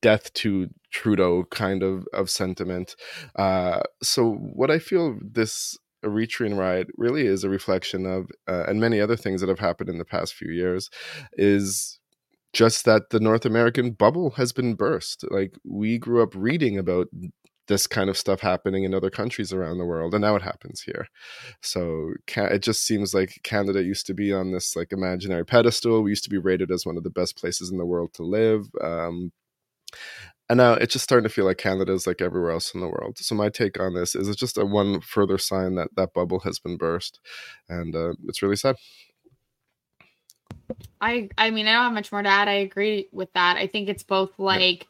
death 0.00 0.32
to 0.34 0.68
trudeau 0.90 1.44
kind 1.44 1.82
of 1.82 2.06
of 2.12 2.28
sentiment. 2.30 2.94
Uh 3.36 3.80
so 4.02 4.32
what 4.32 4.70
i 4.70 4.78
feel 4.78 5.18
this 5.22 5.78
Eritrean 6.04 6.56
riot 6.56 6.88
really 6.96 7.26
is 7.26 7.42
a 7.42 7.48
reflection 7.50 8.06
of, 8.06 8.30
uh, 8.46 8.64
and 8.68 8.80
many 8.80 9.00
other 9.00 9.16
things 9.16 9.40
that 9.40 9.48
have 9.48 9.58
happened 9.58 9.90
in 9.90 9.98
the 9.98 10.04
past 10.04 10.32
few 10.32 10.48
years, 10.50 10.90
is 11.32 11.98
just 12.58 12.84
that 12.84 13.10
the 13.10 13.20
North 13.20 13.46
American 13.46 13.92
bubble 13.92 14.30
has 14.30 14.52
been 14.52 14.74
burst. 14.74 15.24
Like 15.30 15.54
we 15.64 15.96
grew 15.96 16.24
up 16.24 16.34
reading 16.34 16.76
about 16.76 17.06
this 17.68 17.86
kind 17.86 18.10
of 18.10 18.18
stuff 18.18 18.40
happening 18.40 18.82
in 18.82 18.92
other 18.94 19.10
countries 19.10 19.52
around 19.52 19.78
the 19.78 19.84
world 19.84 20.12
and 20.12 20.22
now 20.22 20.34
it 20.34 20.42
happens 20.42 20.80
here. 20.80 21.06
So 21.62 22.14
it 22.26 22.62
just 22.62 22.82
seems 22.84 23.14
like 23.14 23.38
canada 23.44 23.84
used 23.84 24.06
to 24.06 24.14
be 24.14 24.32
on 24.32 24.50
this 24.50 24.74
like 24.74 24.90
imaginary 24.90 25.46
pedestal. 25.46 26.02
We 26.02 26.10
used 26.10 26.24
to 26.24 26.30
be 26.30 26.38
rated 26.38 26.72
as 26.72 26.84
one 26.84 26.96
of 26.96 27.04
the 27.04 27.10
best 27.10 27.36
places 27.36 27.70
in 27.70 27.78
the 27.78 27.86
world 27.86 28.12
to 28.14 28.24
live 28.24 28.66
um, 28.82 29.30
and 30.50 30.56
now 30.56 30.72
it's 30.72 30.94
just 30.94 31.04
starting 31.04 31.28
to 31.28 31.34
feel 31.34 31.44
like 31.44 31.58
canada 31.58 31.92
is 31.92 32.08
like 32.08 32.20
everywhere 32.20 32.50
else 32.50 32.74
in 32.74 32.80
the 32.80 32.88
world. 32.88 33.18
So 33.18 33.36
my 33.36 33.50
take 33.50 33.78
on 33.78 33.94
this 33.94 34.16
is 34.16 34.26
it's 34.28 34.40
just 34.40 34.58
a 34.58 34.64
one 34.66 35.00
further 35.00 35.38
sign 35.38 35.76
that 35.76 35.94
that 35.94 36.12
bubble 36.12 36.40
has 36.40 36.58
been 36.58 36.76
burst 36.76 37.20
and 37.68 37.94
uh, 37.94 38.14
it's 38.26 38.42
really 38.42 38.56
sad 38.56 38.74
I 41.00 41.28
I 41.38 41.50
mean 41.50 41.66
I 41.66 41.72
don't 41.72 41.84
have 41.84 41.92
much 41.92 42.12
more 42.12 42.22
to 42.22 42.28
add. 42.28 42.48
I 42.48 42.54
agree 42.54 43.08
with 43.12 43.32
that. 43.34 43.56
I 43.56 43.66
think 43.66 43.88
it's 43.88 44.02
both 44.02 44.30
like 44.38 44.86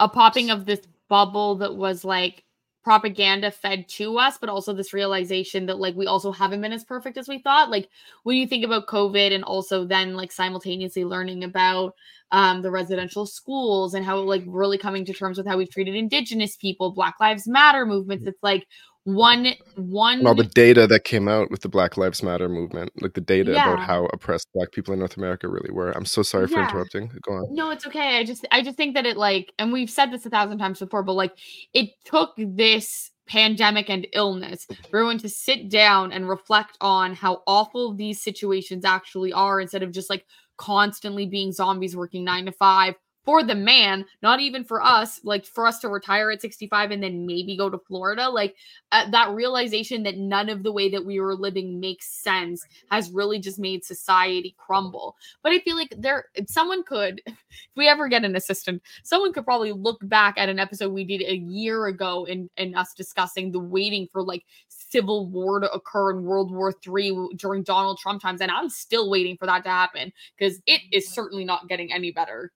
a 0.00 0.08
popping 0.08 0.50
of 0.50 0.66
this 0.66 0.80
bubble 1.08 1.56
that 1.56 1.76
was 1.76 2.04
like 2.04 2.44
propaganda 2.82 3.50
fed 3.50 3.88
to 3.88 4.18
us, 4.18 4.38
but 4.38 4.48
also 4.48 4.72
this 4.72 4.92
realization 4.92 5.66
that 5.66 5.78
like 5.78 5.94
we 5.94 6.06
also 6.06 6.32
haven't 6.32 6.60
been 6.60 6.72
as 6.72 6.84
perfect 6.84 7.16
as 7.16 7.28
we 7.28 7.38
thought. 7.38 7.70
Like 7.70 7.88
when 8.24 8.36
you 8.36 8.46
think 8.46 8.64
about 8.64 8.88
COVID 8.88 9.32
and 9.32 9.44
also 9.44 9.84
then 9.84 10.16
like 10.16 10.32
simultaneously 10.32 11.04
learning 11.04 11.44
about 11.44 11.94
um, 12.32 12.62
the 12.62 12.70
residential 12.70 13.26
schools 13.26 13.94
and 13.94 14.04
how 14.04 14.18
like 14.18 14.42
really 14.46 14.78
coming 14.78 15.04
to 15.04 15.12
terms 15.12 15.38
with 15.38 15.46
how 15.46 15.56
we've 15.56 15.70
treated 15.70 15.94
indigenous 15.94 16.56
people, 16.56 16.90
Black 16.90 17.16
Lives 17.20 17.46
Matter 17.46 17.86
movements. 17.86 18.26
It's 18.26 18.42
like 18.42 18.66
one 19.04 19.48
one 19.74 20.18
and 20.18 20.28
all 20.28 20.34
the 20.34 20.44
data 20.44 20.86
that 20.86 21.02
came 21.02 21.26
out 21.26 21.50
with 21.50 21.60
the 21.62 21.68
black 21.68 21.96
lives 21.96 22.22
matter 22.22 22.48
movement 22.48 22.92
like 23.02 23.14
the 23.14 23.20
data 23.20 23.50
yeah. 23.50 23.72
about 23.72 23.84
how 23.84 24.06
oppressed 24.12 24.48
black 24.54 24.70
people 24.70 24.94
in 24.94 25.00
north 25.00 25.16
america 25.16 25.48
really 25.48 25.72
were. 25.72 25.90
I'm 25.90 26.04
so 26.04 26.22
sorry 26.22 26.46
yeah. 26.48 26.68
for 26.68 26.70
interrupting. 26.70 27.10
Go 27.22 27.32
on. 27.32 27.54
No 27.54 27.70
it's 27.70 27.86
okay. 27.86 28.18
I 28.18 28.24
just 28.24 28.46
i 28.52 28.62
just 28.62 28.76
think 28.76 28.94
that 28.94 29.06
it 29.06 29.16
like 29.16 29.52
and 29.58 29.72
we've 29.72 29.90
said 29.90 30.12
this 30.12 30.24
a 30.26 30.30
thousand 30.30 30.58
times 30.58 30.78
before 30.78 31.02
but 31.02 31.14
like 31.14 31.36
it 31.74 31.90
took 32.04 32.34
this 32.36 33.10
pandemic 33.26 33.88
and 33.88 34.06
illness 34.12 34.66
mm-hmm. 34.66 34.82
for 34.90 34.98
everyone 34.98 35.18
to 35.18 35.28
sit 35.28 35.68
down 35.68 36.12
and 36.12 36.28
reflect 36.28 36.76
on 36.80 37.14
how 37.14 37.42
awful 37.46 37.94
these 37.94 38.22
situations 38.22 38.84
actually 38.84 39.32
are 39.32 39.60
instead 39.60 39.82
of 39.82 39.90
just 39.90 40.10
like 40.10 40.24
constantly 40.56 41.26
being 41.26 41.50
zombies 41.50 41.96
working 41.96 42.24
nine 42.24 42.46
to 42.46 42.52
five 42.52 42.94
for 43.24 43.42
the 43.42 43.54
man, 43.54 44.04
not 44.22 44.40
even 44.40 44.64
for 44.64 44.82
us, 44.82 45.20
like 45.24 45.44
for 45.44 45.66
us 45.66 45.78
to 45.80 45.88
retire 45.88 46.30
at 46.30 46.40
65 46.40 46.90
and 46.90 47.02
then 47.02 47.26
maybe 47.26 47.56
go 47.56 47.70
to 47.70 47.78
Florida. 47.78 48.28
Like 48.28 48.56
uh, 48.90 49.10
that 49.10 49.30
realization 49.30 50.02
that 50.02 50.16
none 50.16 50.48
of 50.48 50.62
the 50.62 50.72
way 50.72 50.90
that 50.90 51.04
we 51.04 51.20
were 51.20 51.36
living 51.36 51.78
makes 51.78 52.06
sense 52.06 52.64
has 52.90 53.10
really 53.10 53.38
just 53.38 53.58
made 53.58 53.84
society 53.84 54.54
crumble. 54.58 55.16
But 55.42 55.52
I 55.52 55.60
feel 55.60 55.76
like 55.76 55.94
there, 55.96 56.26
someone 56.48 56.82
could, 56.82 57.22
if 57.26 57.36
we 57.76 57.88
ever 57.88 58.08
get 58.08 58.24
an 58.24 58.34
assistant, 58.34 58.82
someone 59.04 59.32
could 59.32 59.44
probably 59.44 59.72
look 59.72 59.98
back 60.02 60.34
at 60.36 60.48
an 60.48 60.58
episode 60.58 60.92
we 60.92 61.04
did 61.04 61.22
a 61.22 61.36
year 61.36 61.86
ago 61.86 62.26
and 62.26 62.50
and 62.56 62.74
us 62.76 62.92
discussing 62.94 63.52
the 63.52 63.60
waiting 63.60 64.08
for 64.12 64.22
like 64.22 64.44
civil 64.68 65.26
war 65.28 65.60
to 65.60 65.70
occur 65.70 66.10
in 66.10 66.24
World 66.24 66.52
War 66.52 66.72
Three 66.72 67.16
during 67.36 67.62
Donald 67.62 67.98
Trump 67.98 68.20
times, 68.20 68.40
and 68.40 68.50
I'm 68.50 68.68
still 68.68 69.10
waiting 69.10 69.36
for 69.36 69.46
that 69.46 69.62
to 69.64 69.70
happen 69.70 70.12
because 70.36 70.60
it 70.66 70.80
is 70.92 71.08
certainly 71.08 71.44
not 71.44 71.68
getting 71.68 71.92
any 71.92 72.10
better. 72.10 72.52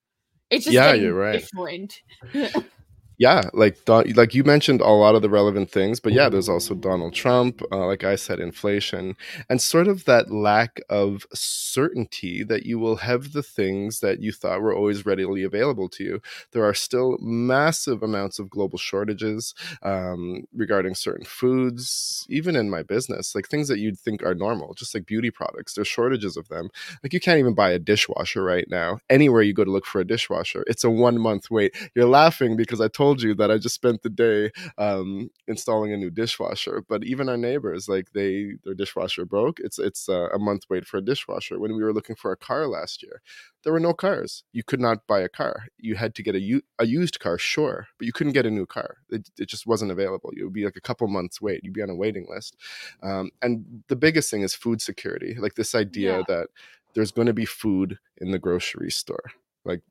It's 0.50 0.64
just 0.64 0.74
yeah, 0.74 0.92
you're 0.92 1.14
right. 1.14 1.40
different. 1.40 2.02
yeah 3.18 3.42
like 3.52 3.78
like 3.88 4.34
you 4.34 4.44
mentioned 4.44 4.80
a 4.80 4.88
lot 4.88 5.14
of 5.14 5.22
the 5.22 5.30
relevant 5.30 5.70
things 5.70 6.00
but 6.00 6.12
yeah 6.12 6.28
there's 6.28 6.48
also 6.48 6.74
donald 6.74 7.14
trump 7.14 7.62
uh, 7.72 7.86
like 7.86 8.04
i 8.04 8.14
said 8.14 8.40
inflation 8.40 9.16
and 9.48 9.60
sort 9.60 9.88
of 9.88 10.04
that 10.04 10.30
lack 10.30 10.80
of 10.88 11.26
certainty 11.32 12.42
that 12.42 12.64
you 12.64 12.78
will 12.78 12.96
have 12.96 13.32
the 13.32 13.42
things 13.42 14.00
that 14.00 14.20
you 14.20 14.32
thought 14.32 14.60
were 14.60 14.74
always 14.74 15.06
readily 15.06 15.42
available 15.42 15.88
to 15.88 16.04
you. 16.04 16.22
There 16.52 16.64
are 16.64 16.74
still 16.74 17.16
massive 17.20 18.02
amounts 18.02 18.38
of 18.38 18.50
global 18.50 18.78
shortages 18.78 19.54
um, 19.82 20.44
regarding 20.54 20.94
certain 20.94 21.24
foods 21.24 22.26
even 22.28 22.56
in 22.56 22.70
my 22.70 22.82
business 22.82 23.34
like 23.34 23.48
things 23.48 23.68
that 23.68 23.78
you'd 23.78 23.98
think 23.98 24.22
are 24.22 24.34
normal 24.34 24.74
just 24.74 24.94
like 24.94 25.06
beauty 25.06 25.30
products 25.30 25.74
there's 25.74 25.88
shortages 25.88 26.36
of 26.36 26.48
them. 26.48 26.68
Like 27.02 27.12
you 27.12 27.20
can't 27.20 27.38
even 27.38 27.54
buy 27.54 27.70
a 27.70 27.78
dishwasher 27.78 28.42
right 28.42 28.66
now. 28.68 28.98
Anywhere 29.08 29.42
you 29.42 29.54
go 29.54 29.64
to 29.64 29.70
look 29.70 29.86
for 29.86 30.00
a 30.00 30.06
dishwasher 30.06 30.64
it's 30.66 30.84
a 30.84 30.90
one 30.90 31.18
month 31.18 31.50
wait. 31.50 31.74
You're 31.94 32.06
laughing 32.06 32.56
because 32.56 32.80
i 32.80 32.88
told 32.88 33.05
told 33.06 33.22
you 33.22 33.34
that 33.34 33.50
I 33.50 33.58
just 33.58 33.74
spent 33.74 34.02
the 34.02 34.10
day 34.10 34.50
um, 34.78 35.30
installing 35.46 35.92
a 35.92 35.96
new 35.96 36.10
dishwasher. 36.10 36.82
But 36.88 37.04
even 37.04 37.28
our 37.28 37.36
neighbors, 37.36 37.88
like 37.88 38.12
they, 38.12 38.54
their 38.64 38.74
dishwasher 38.74 39.24
broke. 39.24 39.60
It's 39.60 39.78
it's 39.78 40.08
uh, 40.08 40.28
a 40.34 40.38
month 40.38 40.64
wait 40.68 40.86
for 40.86 40.96
a 40.98 41.04
dishwasher. 41.04 41.58
When 41.60 41.76
we 41.76 41.84
were 41.84 41.92
looking 41.92 42.16
for 42.16 42.32
a 42.32 42.36
car 42.36 42.66
last 42.66 43.02
year, 43.02 43.22
there 43.62 43.72
were 43.72 43.86
no 43.88 43.94
cars. 43.94 44.42
You 44.52 44.64
could 44.64 44.80
not 44.80 45.06
buy 45.06 45.20
a 45.20 45.28
car. 45.28 45.66
You 45.78 45.94
had 45.94 46.14
to 46.16 46.22
get 46.22 46.34
a, 46.34 46.40
u- 46.40 46.68
a 46.78 46.86
used 46.86 47.20
car, 47.20 47.38
sure, 47.38 47.86
but 47.98 48.06
you 48.06 48.12
couldn't 48.12 48.32
get 48.32 48.46
a 48.46 48.50
new 48.50 48.66
car. 48.66 48.96
It, 49.10 49.30
it 49.38 49.48
just 49.48 49.66
wasn't 49.66 49.92
available. 49.92 50.30
It 50.36 50.44
would 50.44 50.52
be 50.52 50.64
like 50.64 50.76
a 50.76 50.88
couple 50.88 51.06
months 51.08 51.40
wait. 51.40 51.60
You'd 51.62 51.74
be 51.74 51.82
on 51.82 51.90
a 51.90 52.02
waiting 52.04 52.26
list. 52.28 52.56
Um, 53.02 53.30
and 53.42 53.84
the 53.88 53.96
biggest 53.96 54.30
thing 54.30 54.42
is 54.42 54.54
food 54.54 54.80
security. 54.80 55.36
Like 55.38 55.54
this 55.54 55.74
idea 55.74 56.18
yeah. 56.18 56.22
that 56.28 56.48
there's 56.94 57.12
going 57.12 57.26
to 57.26 57.40
be 57.42 57.44
food 57.44 57.98
in 58.18 58.30
the 58.32 58.38
grocery 58.38 58.90
store. 58.90 59.26
Like 59.64 59.82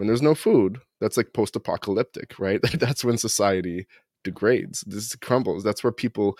when 0.00 0.06
there's 0.06 0.22
no 0.22 0.34
food, 0.34 0.80
that's 0.98 1.18
like 1.18 1.34
post 1.34 1.56
apocalyptic, 1.56 2.38
right? 2.38 2.58
that's 2.78 3.04
when 3.04 3.18
society 3.18 3.86
degrades, 4.24 4.82
this 4.86 5.14
crumbles. 5.16 5.62
That's 5.62 5.84
where 5.84 5.92
people 5.92 6.38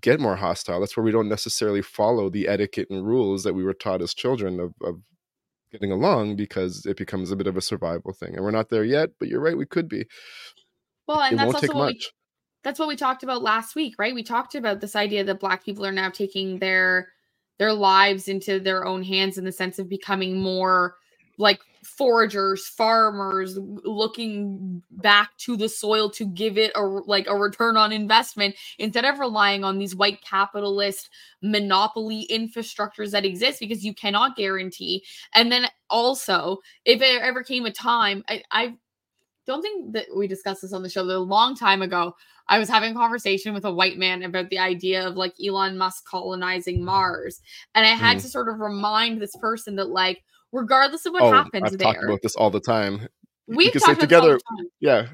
get 0.00 0.20
more 0.20 0.36
hostile. 0.36 0.78
That's 0.78 0.96
where 0.96 1.02
we 1.02 1.10
don't 1.10 1.28
necessarily 1.28 1.82
follow 1.82 2.30
the 2.30 2.46
etiquette 2.46 2.86
and 2.90 3.04
rules 3.04 3.42
that 3.42 3.54
we 3.54 3.64
were 3.64 3.74
taught 3.74 4.02
as 4.02 4.14
children 4.14 4.60
of, 4.60 4.72
of 4.84 5.00
getting 5.72 5.90
along 5.90 6.36
because 6.36 6.86
it 6.86 6.96
becomes 6.96 7.32
a 7.32 7.36
bit 7.36 7.48
of 7.48 7.56
a 7.56 7.60
survival 7.60 8.12
thing. 8.12 8.36
And 8.36 8.44
we're 8.44 8.52
not 8.52 8.68
there 8.68 8.84
yet, 8.84 9.10
but 9.18 9.26
you're 9.26 9.40
right, 9.40 9.58
we 9.58 9.66
could 9.66 9.88
be. 9.88 10.04
Well, 11.08 11.22
and 11.22 11.34
it 11.34 11.38
that's 11.38 11.54
also 11.56 11.74
what 11.74 11.94
we, 11.94 12.00
that's 12.62 12.78
what 12.78 12.86
we 12.86 12.94
talked 12.94 13.24
about 13.24 13.42
last 13.42 13.74
week, 13.74 13.96
right? 13.98 14.14
We 14.14 14.22
talked 14.22 14.54
about 14.54 14.80
this 14.80 14.94
idea 14.94 15.24
that 15.24 15.40
black 15.40 15.64
people 15.64 15.84
are 15.84 15.90
now 15.90 16.10
taking 16.10 16.60
their 16.60 17.08
their 17.58 17.72
lives 17.72 18.28
into 18.28 18.60
their 18.60 18.86
own 18.86 19.02
hands 19.02 19.38
in 19.38 19.44
the 19.44 19.50
sense 19.50 19.80
of 19.80 19.88
becoming 19.88 20.40
more 20.40 20.94
like 21.36 21.58
foragers, 21.82 22.66
farmers 22.68 23.58
looking 23.58 24.82
back 24.90 25.36
to 25.36 25.56
the 25.56 25.68
soil 25.68 26.08
to 26.10 26.24
give 26.24 26.56
it 26.56 26.72
a 26.74 26.82
like 26.82 27.26
a 27.26 27.36
return 27.36 27.76
on 27.76 27.92
investment 27.92 28.54
instead 28.78 29.04
of 29.04 29.18
relying 29.18 29.64
on 29.64 29.78
these 29.78 29.96
white 29.96 30.22
capitalist 30.22 31.10
monopoly 31.42 32.26
infrastructures 32.30 33.10
that 33.10 33.24
exist 33.24 33.58
because 33.60 33.84
you 33.84 33.94
cannot 33.94 34.36
guarantee. 34.36 35.04
And 35.34 35.50
then 35.50 35.66
also, 35.90 36.58
if 36.84 37.00
there 37.00 37.22
ever 37.22 37.42
came 37.42 37.66
a 37.66 37.72
time, 37.72 38.24
I, 38.28 38.42
I 38.50 38.74
don't 39.46 39.62
think 39.62 39.92
that 39.94 40.06
we 40.16 40.28
discussed 40.28 40.62
this 40.62 40.72
on 40.72 40.82
the 40.82 40.90
show 40.90 41.02
a 41.02 41.18
long 41.18 41.56
time 41.56 41.82
ago. 41.82 42.14
I 42.48 42.58
was 42.58 42.68
having 42.68 42.92
a 42.92 42.94
conversation 42.94 43.54
with 43.54 43.64
a 43.64 43.72
white 43.72 43.98
man 43.98 44.22
about 44.22 44.50
the 44.50 44.58
idea 44.58 45.06
of 45.06 45.16
like 45.16 45.34
Elon 45.44 45.78
Musk 45.78 46.04
colonizing 46.08 46.84
Mars. 46.84 47.40
And 47.74 47.86
I 47.86 47.90
had 47.90 48.18
mm. 48.18 48.22
to 48.22 48.28
sort 48.28 48.48
of 48.48 48.60
remind 48.60 49.20
this 49.20 49.34
person 49.36 49.76
that 49.76 49.88
like 49.88 50.22
regardless 50.52 51.06
of 51.06 51.12
what 51.12 51.22
oh, 51.22 51.32
happens 51.32 51.72
I've 51.72 51.78
there. 51.78 51.92
talked 51.92 52.04
about 52.04 52.22
this 52.22 52.36
all 52.36 52.50
the 52.50 52.60
time. 52.60 53.08
We 53.46 53.70
can 53.70 53.80
say 53.80 53.94
together. 53.94 54.38
Yeah, 54.80 55.08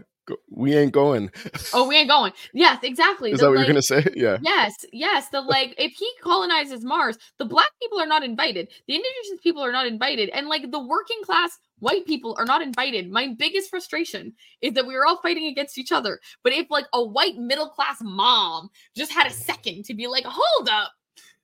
we 0.50 0.76
ain't 0.76 0.92
going. 0.92 1.30
oh, 1.72 1.88
we 1.88 1.96
ain't 1.96 2.08
going. 2.08 2.32
Yes, 2.52 2.78
exactly. 2.82 3.32
Is 3.32 3.40
the, 3.40 3.46
that 3.46 3.50
what 3.50 3.58
like, 3.58 3.66
you're 3.66 3.74
gonna 3.74 3.82
say? 3.82 4.04
Yeah. 4.14 4.38
Yes, 4.42 4.84
yes. 4.92 5.28
The 5.28 5.40
like, 5.40 5.74
if 5.78 5.92
he 5.92 6.10
colonizes 6.22 6.84
Mars, 6.84 7.18
the 7.38 7.44
black 7.44 7.70
people 7.80 8.00
are 8.00 8.06
not 8.06 8.24
invited. 8.24 8.68
The 8.86 8.94
indigenous 8.94 9.40
people 9.42 9.62
are 9.62 9.72
not 9.72 9.86
invited, 9.86 10.28
and 10.30 10.48
like 10.48 10.70
the 10.70 10.84
working 10.84 11.20
class 11.24 11.58
white 11.78 12.06
people 12.06 12.34
are 12.38 12.44
not 12.44 12.62
invited. 12.62 13.10
My 13.10 13.34
biggest 13.38 13.70
frustration 13.70 14.34
is 14.60 14.74
that 14.74 14.86
we 14.86 14.96
are 14.96 15.06
all 15.06 15.20
fighting 15.20 15.46
against 15.46 15.78
each 15.78 15.92
other. 15.92 16.20
But 16.42 16.52
if 16.52 16.70
like 16.70 16.86
a 16.92 17.04
white 17.04 17.36
middle 17.36 17.68
class 17.68 17.98
mom 18.00 18.70
just 18.96 19.12
had 19.12 19.26
a 19.26 19.32
second 19.32 19.84
to 19.86 19.94
be 19.94 20.06
like, 20.06 20.24
hold 20.26 20.68
up, 20.68 20.92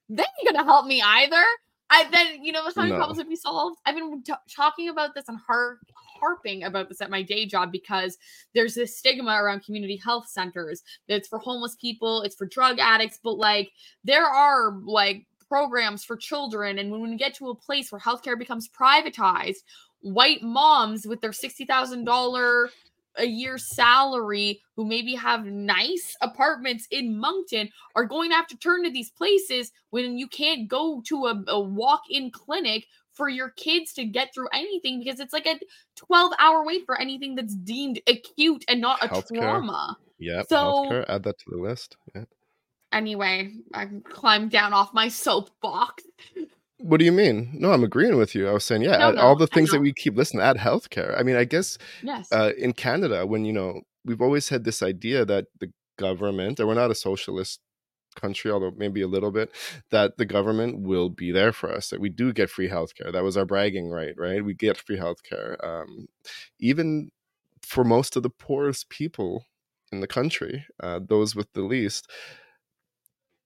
they 0.08 0.22
ain't 0.22 0.54
gonna 0.54 0.64
help 0.64 0.86
me 0.86 1.00
either. 1.02 1.42
I 1.90 2.08
then 2.10 2.42
you 2.44 2.52
know 2.52 2.62
how 2.64 2.72
many 2.76 2.90
no. 2.90 2.96
problems 2.96 3.18
would 3.18 3.28
be 3.28 3.36
solved. 3.36 3.78
I've 3.84 3.94
been 3.94 4.22
t- 4.22 4.32
talking 4.54 4.88
about 4.88 5.14
this 5.14 5.28
and 5.28 5.38
har- 5.46 5.78
harping 6.20 6.64
about 6.64 6.88
this 6.88 7.00
at 7.00 7.10
my 7.10 7.22
day 7.22 7.46
job 7.46 7.70
because 7.70 8.16
there's 8.54 8.74
this 8.74 8.98
stigma 8.98 9.32
around 9.32 9.64
community 9.64 9.96
health 9.96 10.28
centers. 10.28 10.82
It's 11.08 11.28
for 11.28 11.38
homeless 11.38 11.76
people, 11.80 12.22
it's 12.22 12.36
for 12.36 12.46
drug 12.46 12.78
addicts, 12.78 13.18
but 13.22 13.34
like 13.38 13.70
there 14.02 14.26
are 14.26 14.78
like 14.84 15.26
programs 15.48 16.04
for 16.04 16.16
children, 16.16 16.78
and 16.78 16.90
when 16.90 17.02
we 17.02 17.16
get 17.16 17.34
to 17.34 17.50
a 17.50 17.54
place 17.54 17.92
where 17.92 18.00
healthcare 18.00 18.38
becomes 18.38 18.68
privatized, 18.68 19.62
white 20.00 20.42
moms 20.42 21.06
with 21.06 21.20
their 21.20 21.32
sixty 21.32 21.64
thousand 21.64 22.04
dollar 22.04 22.70
a 23.16 23.24
year 23.24 23.58
salary 23.58 24.60
who 24.76 24.84
maybe 24.84 25.14
have 25.14 25.44
nice 25.46 26.16
apartments 26.20 26.86
in 26.90 27.18
Moncton 27.18 27.68
are 27.94 28.04
going 28.04 28.30
to 28.30 28.36
have 28.36 28.46
to 28.48 28.56
turn 28.56 28.84
to 28.84 28.90
these 28.90 29.10
places 29.10 29.72
when 29.90 30.18
you 30.18 30.28
can't 30.28 30.68
go 30.68 31.02
to 31.06 31.26
a, 31.26 31.44
a 31.48 31.60
walk 31.60 32.02
in 32.10 32.30
clinic 32.30 32.86
for 33.12 33.28
your 33.28 33.50
kids 33.50 33.92
to 33.94 34.04
get 34.04 34.34
through 34.34 34.48
anything 34.52 34.98
because 34.98 35.20
it's 35.20 35.32
like 35.32 35.46
a 35.46 35.58
12 35.96 36.32
hour 36.38 36.64
wait 36.64 36.84
for 36.84 37.00
anything 37.00 37.34
that's 37.34 37.54
deemed 37.54 38.00
acute 38.06 38.64
and 38.68 38.80
not 38.80 39.02
a 39.02 39.08
healthcare. 39.08 39.40
trauma. 39.40 39.96
Yeah. 40.18 40.42
So 40.48 40.56
healthcare, 40.56 41.04
add 41.08 41.22
that 41.22 41.38
to 41.38 41.44
the 41.50 41.58
list. 41.58 41.96
Yeah. 42.14 42.24
Anyway, 42.92 43.52
I 43.72 43.88
climbed 44.04 44.50
down 44.50 44.72
off 44.72 44.94
my 44.94 45.08
soapbox. 45.08 46.04
What 46.84 46.98
do 46.98 47.06
you 47.06 47.12
mean? 47.12 47.48
No, 47.54 47.72
I'm 47.72 47.82
agreeing 47.82 48.18
with 48.18 48.34
you. 48.34 48.46
I 48.46 48.52
was 48.52 48.62
saying, 48.62 48.82
yeah, 48.82 48.98
no, 48.98 49.12
no, 49.12 49.20
all 49.22 49.36
the 49.36 49.46
things 49.46 49.70
that 49.70 49.80
we 49.80 49.94
keep 49.94 50.18
listening, 50.18 50.42
add 50.42 50.58
healthcare. 50.58 51.18
I 51.18 51.22
mean, 51.22 51.34
I 51.34 51.44
guess 51.44 51.78
yes. 52.02 52.30
Uh, 52.30 52.50
in 52.58 52.74
Canada, 52.74 53.26
when 53.26 53.46
you 53.46 53.54
know, 53.54 53.80
we've 54.04 54.20
always 54.20 54.50
had 54.50 54.64
this 54.64 54.82
idea 54.82 55.24
that 55.24 55.46
the 55.60 55.72
government, 55.98 56.60
and 56.60 56.68
we're 56.68 56.74
not 56.74 56.90
a 56.90 56.94
socialist 56.94 57.60
country, 58.16 58.50
although 58.50 58.72
maybe 58.76 59.00
a 59.00 59.08
little 59.08 59.30
bit, 59.30 59.50
that 59.92 60.18
the 60.18 60.26
government 60.26 60.80
will 60.80 61.08
be 61.08 61.32
there 61.32 61.54
for 61.54 61.72
us. 61.72 61.88
That 61.88 62.00
we 62.00 62.10
do 62.10 62.34
get 62.34 62.50
free 62.50 62.68
healthcare. 62.68 63.10
That 63.10 63.24
was 63.24 63.38
our 63.38 63.46
bragging 63.46 63.88
right, 63.88 64.12
right? 64.18 64.44
We 64.44 64.52
get 64.52 64.76
free 64.76 64.98
healthcare, 64.98 65.56
um, 65.64 66.08
even 66.60 67.10
for 67.62 67.82
most 67.82 68.14
of 68.14 68.22
the 68.22 68.28
poorest 68.28 68.90
people 68.90 69.46
in 69.90 70.00
the 70.00 70.06
country, 70.06 70.66
uh, 70.82 71.00
those 71.08 71.34
with 71.34 71.50
the 71.54 71.62
least 71.62 72.10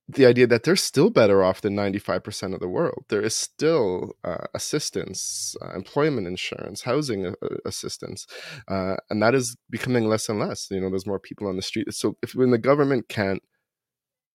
the 0.09 0.25
idea 0.25 0.47
that 0.47 0.63
they're 0.63 0.77
still 0.77 1.11
better 1.11 1.43
off 1.43 1.61
than 1.61 1.77
95% 1.77 2.55
of 2.55 2.61
the 2.61 2.69
world. 2.69 3.05
There 3.09 3.21
is 3.21 3.37
still 3.37 4.15
uh, 4.25 4.47
assistance, 4.55 5.55
uh, 5.61 5.75
employment 5.75 6.27
insurance, 6.27 6.83
housing 6.83 7.27
uh, 7.27 7.33
assistance, 7.67 8.27
uh, 8.69 8.97
and 9.11 9.23
that 9.23 9.35
is 9.35 9.57
becoming 9.69 10.09
less 10.09 10.29
and 10.31 10.39
less. 10.39 10.69
You 10.71 10.81
know, 10.81 10.89
there's 10.89 11.07
more 11.07 11.21
people 11.21 11.47
on 11.47 11.57
the 11.57 11.63
street. 11.63 11.93
So 11.93 12.17
if 12.23 12.35
when 12.35 12.51
the 12.51 12.59
government 12.59 13.09
can't 13.09 13.43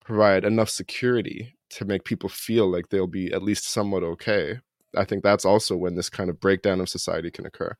provide 0.06 0.46
enough 0.46 0.70
security 0.70 1.58
to 1.72 1.86
make 1.86 2.04
people 2.04 2.30
feel 2.30 2.70
like 2.72 2.90
they'll 2.90 3.08
be 3.08 3.34
at 3.34 3.42
least 3.42 3.68
somewhat 3.68 4.04
okay, 4.04 4.60
I 4.96 5.06
think 5.06 5.24
that's 5.24 5.46
also 5.46 5.76
when 5.76 5.96
this 5.96 6.10
kind 6.10 6.30
of 6.30 6.40
breakdown 6.40 6.82
of 6.82 6.90
society 6.90 7.32
can 7.32 7.48
occur. 7.48 7.76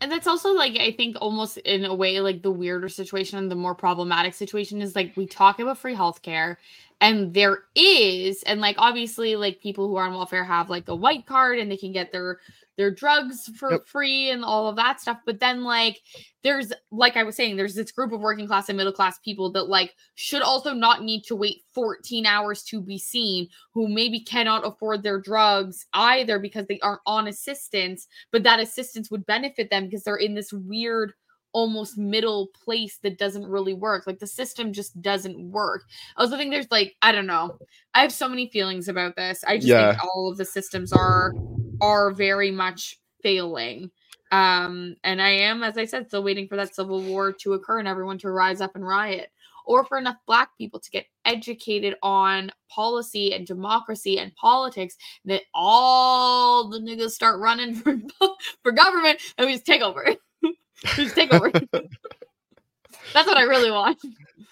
And 0.00 0.12
that's 0.12 0.26
also 0.26 0.52
like 0.52 0.76
I 0.78 0.92
think 0.92 1.16
almost 1.20 1.56
in 1.58 1.84
a 1.84 1.94
way 1.94 2.20
like 2.20 2.42
the 2.42 2.50
weirder 2.50 2.88
situation, 2.88 3.38
and 3.38 3.50
the 3.50 3.54
more 3.56 3.74
problematic 3.74 4.34
situation 4.34 4.82
is 4.82 4.94
like 4.94 5.16
we 5.16 5.26
talk 5.26 5.60
about 5.60 5.78
free 5.78 5.94
healthcare 5.94 6.56
and 7.00 7.34
there 7.34 7.64
is 7.74 8.42
and 8.44 8.60
like 8.60 8.76
obviously 8.78 9.36
like 9.36 9.60
people 9.60 9.88
who 9.88 9.96
are 9.96 10.06
on 10.06 10.14
welfare 10.14 10.44
have 10.44 10.70
like 10.70 10.88
a 10.88 10.94
white 10.94 11.26
card 11.26 11.58
and 11.58 11.70
they 11.70 11.76
can 11.76 11.92
get 11.92 12.12
their 12.12 12.38
their 12.76 12.90
drugs 12.90 13.48
for 13.56 13.72
yep. 13.72 13.86
free 13.86 14.30
and 14.30 14.44
all 14.44 14.68
of 14.68 14.76
that 14.76 15.00
stuff 15.00 15.18
but 15.26 15.38
then 15.38 15.62
like 15.62 16.00
there's 16.42 16.72
like 16.90 17.16
i 17.16 17.22
was 17.22 17.36
saying 17.36 17.56
there's 17.56 17.74
this 17.74 17.92
group 17.92 18.12
of 18.12 18.20
working 18.20 18.46
class 18.46 18.68
and 18.68 18.76
middle 18.76 18.92
class 18.92 19.18
people 19.20 19.50
that 19.50 19.68
like 19.68 19.94
should 20.14 20.42
also 20.42 20.72
not 20.72 21.02
need 21.02 21.22
to 21.22 21.36
wait 21.36 21.62
14 21.72 22.26
hours 22.26 22.62
to 22.62 22.80
be 22.80 22.98
seen 22.98 23.48
who 23.72 23.88
maybe 23.88 24.20
cannot 24.20 24.66
afford 24.66 25.02
their 25.02 25.20
drugs 25.20 25.86
either 25.94 26.38
because 26.38 26.66
they 26.66 26.80
aren't 26.80 27.00
on 27.06 27.28
assistance 27.28 28.08
but 28.32 28.42
that 28.42 28.60
assistance 28.60 29.10
would 29.10 29.26
benefit 29.26 29.70
them 29.70 29.84
because 29.84 30.02
they're 30.02 30.16
in 30.16 30.34
this 30.34 30.52
weird 30.52 31.12
almost 31.54 31.96
middle 31.96 32.48
place 32.48 32.98
that 32.98 33.16
doesn't 33.16 33.46
really 33.46 33.72
work. 33.72 34.06
Like 34.06 34.18
the 34.18 34.26
system 34.26 34.72
just 34.72 35.00
doesn't 35.00 35.50
work. 35.50 35.84
I 36.16 36.22
also 36.22 36.36
think 36.36 36.50
there's 36.50 36.70
like 36.70 36.94
I 37.00 37.12
don't 37.12 37.26
know. 37.26 37.56
I 37.94 38.02
have 38.02 38.12
so 38.12 38.28
many 38.28 38.48
feelings 38.48 38.88
about 38.88 39.16
this. 39.16 39.42
I 39.46 39.56
just 39.56 39.68
yeah. 39.68 39.92
think 39.92 40.04
all 40.04 40.30
of 40.30 40.36
the 40.36 40.44
systems 40.44 40.92
are 40.92 41.32
are 41.80 42.12
very 42.12 42.50
much 42.50 43.00
failing. 43.22 43.90
Um 44.32 44.96
and 45.04 45.22
I 45.22 45.30
am 45.30 45.62
as 45.62 45.78
I 45.78 45.86
said 45.86 46.08
still 46.08 46.24
waiting 46.24 46.48
for 46.48 46.56
that 46.56 46.74
civil 46.74 47.00
war 47.00 47.32
to 47.32 47.54
occur 47.54 47.78
and 47.78 47.88
everyone 47.88 48.18
to 48.18 48.30
rise 48.30 48.60
up 48.60 48.74
and 48.74 48.86
riot 48.86 49.30
or 49.66 49.84
for 49.84 49.96
enough 49.96 50.16
black 50.26 50.50
people 50.58 50.78
to 50.78 50.90
get 50.90 51.06
educated 51.24 51.94
on 52.02 52.50
policy 52.68 53.32
and 53.32 53.46
democracy 53.46 54.18
and 54.18 54.34
politics 54.34 54.96
that 55.24 55.42
all 55.54 56.68
the 56.68 56.78
niggas 56.80 57.12
start 57.12 57.40
running 57.40 57.74
for, 57.74 57.96
for 58.62 58.72
government 58.72 59.18
and 59.38 59.46
we 59.46 59.52
just 59.54 59.64
take 59.64 59.80
over. 59.82 60.04
Just 60.84 61.14
take 61.14 61.32
over. 61.32 61.50
That's 63.12 63.26
what 63.26 63.36
I 63.36 63.42
really 63.42 63.70
want. 63.70 63.98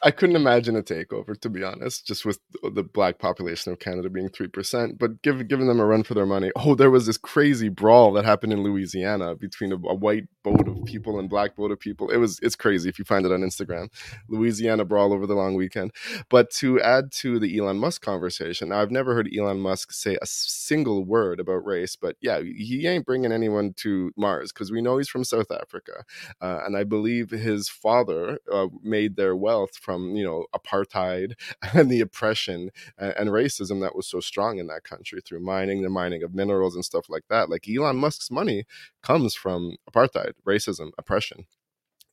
I 0.02 0.10
couldn't 0.10 0.36
imagine 0.36 0.76
a 0.76 0.82
takeover, 0.82 1.38
to 1.40 1.48
be 1.48 1.62
honest, 1.62 2.06
just 2.06 2.24
with 2.24 2.38
the 2.62 2.82
black 2.82 3.18
population 3.18 3.72
of 3.72 3.78
Canada 3.78 4.10
being 4.10 4.28
3%, 4.28 4.98
but 4.98 5.22
give, 5.22 5.46
giving 5.48 5.66
them 5.66 5.80
a 5.80 5.86
run 5.86 6.02
for 6.02 6.14
their 6.14 6.26
money. 6.26 6.50
Oh, 6.64 6.76
there 6.76 6.90
was 6.92 7.06
this 7.06 7.16
crazy 7.18 7.68
brawl 7.68 8.12
that 8.12 8.24
happened 8.24 8.52
in 8.52 8.62
Louisiana 8.62 9.34
between 9.34 9.72
a, 9.72 9.74
a 9.74 9.94
white 9.94 10.28
boat 10.44 10.68
of 10.68 10.84
people 10.84 11.18
and 11.18 11.28
black 11.28 11.56
boat 11.56 11.72
of 11.72 11.80
people. 11.80 12.08
It 12.08 12.18
was, 12.18 12.38
it's 12.40 12.54
crazy 12.54 12.88
if 12.88 13.00
you 13.00 13.04
find 13.04 13.26
it 13.26 13.32
on 13.32 13.40
Instagram. 13.40 13.88
Louisiana 14.28 14.84
brawl 14.84 15.12
over 15.12 15.26
the 15.26 15.34
long 15.34 15.56
weekend. 15.56 15.90
But 16.28 16.50
to 16.52 16.80
add 16.80 17.10
to 17.14 17.40
the 17.40 17.58
Elon 17.58 17.78
Musk 17.78 18.00
conversation, 18.02 18.68
now 18.68 18.80
I've 18.80 18.92
never 18.92 19.12
heard 19.12 19.28
Elon 19.36 19.58
Musk 19.58 19.90
say 19.90 20.16
a 20.22 20.26
single 20.26 21.04
word 21.04 21.40
about 21.40 21.66
race, 21.66 21.96
but 21.96 22.16
yeah, 22.20 22.40
he 22.40 22.86
ain't 22.86 23.06
bringing 23.06 23.32
anyone 23.32 23.72
to 23.78 24.12
Mars 24.16 24.52
because 24.52 24.70
we 24.70 24.80
know 24.80 24.98
he's 24.98 25.08
from 25.08 25.24
South 25.24 25.50
Africa. 25.50 26.04
Uh, 26.40 26.60
and 26.64 26.76
I 26.76 26.84
believe 26.84 27.30
his 27.30 27.68
father 27.68 28.38
uh, 28.52 28.68
made 28.84 29.16
their 29.16 29.34
wealth 29.34 29.71
from 29.76 30.02
from 30.02 30.16
you 30.16 30.24
know 30.24 30.46
apartheid 30.54 31.34
and 31.74 31.90
the 31.90 32.00
oppression 32.00 32.70
and, 32.98 33.14
and, 33.16 33.30
racism 33.30 33.80
that 33.80 33.94
was 33.94 34.06
so 34.06 34.20
strong 34.20 34.58
in 34.58 34.66
that 34.66 34.84
country 34.84 35.20
through 35.20 35.40
mining 35.40 35.82
the 35.82 35.90
mining 35.90 36.22
of 36.22 36.34
minerals 36.34 36.74
and 36.74 36.84
stuff 36.84 37.08
like 37.08 37.24
that. 37.28 37.48
Like 37.50 37.68
elon 37.68 37.96
musk's 37.96 38.30
money 38.30 38.64
comes 39.02 39.34
from 39.34 39.76
apartheid 39.90 40.32
racism 40.46 40.90
oppression. 40.98 41.46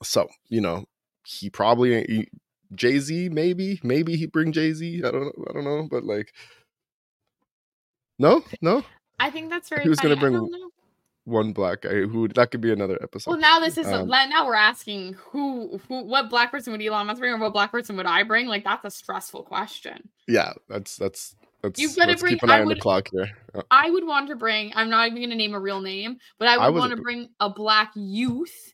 So 0.04 0.28
you 0.48 0.62
know 0.62 0.86
he 1.26 1.50
probably 1.50 2.04
he, 2.04 2.28
jay-z 2.76 3.30
maybe 3.30 3.80
maybe 3.84 4.15
he 4.15 4.28
bring 4.28 4.52
jay-z 4.52 5.02
i 5.04 5.10
don't 5.10 5.34
i 5.50 5.54
don't 5.54 5.63
know 5.63 5.88
but 5.89 6.04
like 6.04 6.34
no 8.19 8.43
no? 8.62 8.84
I 9.19 9.32
think 9.32 9.50
that's 9.50 9.69
very 9.69 9.82
he 9.82 9.89
was 9.89 10.00
going 10.00 10.13
to 10.13 10.19
bring 10.19 10.36
one 11.25 11.53
black 11.53 11.82
guy 11.82 11.89
who 11.89 12.27
that 12.29 12.51
could 12.51 12.62
be 12.62 12.71
another 12.71 12.97
episode. 13.01 13.32
Well, 13.32 13.39
now 13.39 13.60
this 13.60 13.77
is 13.77 13.88
um, 13.88 14.08
now 14.08 14.45
we're 14.45 14.55
asking 14.55 15.13
who 15.13 15.79
who 15.88 16.03
what 16.03 16.29
black 16.29 16.51
person 16.51 16.71
would 16.71 16.82
Elon 16.82 17.08
Musk 17.08 17.19
bring 17.19 17.34
or 17.34 17.38
what 17.38 17.53
black 17.53 17.71
person 17.71 17.95
would 17.97 18.05
I 18.05 18.23
bring? 18.23 18.47
Like 18.47 18.63
that's 18.63 18.86
a 18.86 18.91
stressful 18.91 19.43
question. 19.43 20.10
Yeah, 20.27 20.53
that's 20.67 20.97
that's 20.97 21.36
that's. 21.62 21.79
You've 21.79 21.95
got 21.95 22.08
to 22.08 22.17
bring. 22.17 22.36
Keep 22.36 22.43
an 22.43 22.49
eye 22.49 22.58
I 22.58 22.60
would, 22.60 22.71
on 22.71 22.75
the 22.75 22.82
clock 22.82 23.10
here. 23.12 23.29
Uh, 23.53 23.62
I 23.71 23.89
would 23.89 24.05
want 24.05 24.29
to 24.29 24.36
bring. 24.36 24.71
I'm 24.75 24.89
not 24.89 25.08
even 25.08 25.19
going 25.19 25.29
to 25.29 25.36
name 25.36 25.53
a 25.53 25.60
real 25.60 25.82
name, 25.82 26.17
but 26.38 26.47
I 26.47 26.58
would 26.58 26.63
I 26.63 26.69
want 26.69 26.91
to 26.91 27.01
bring 27.01 27.29
a 27.39 27.49
black 27.49 27.91
youth 27.95 28.73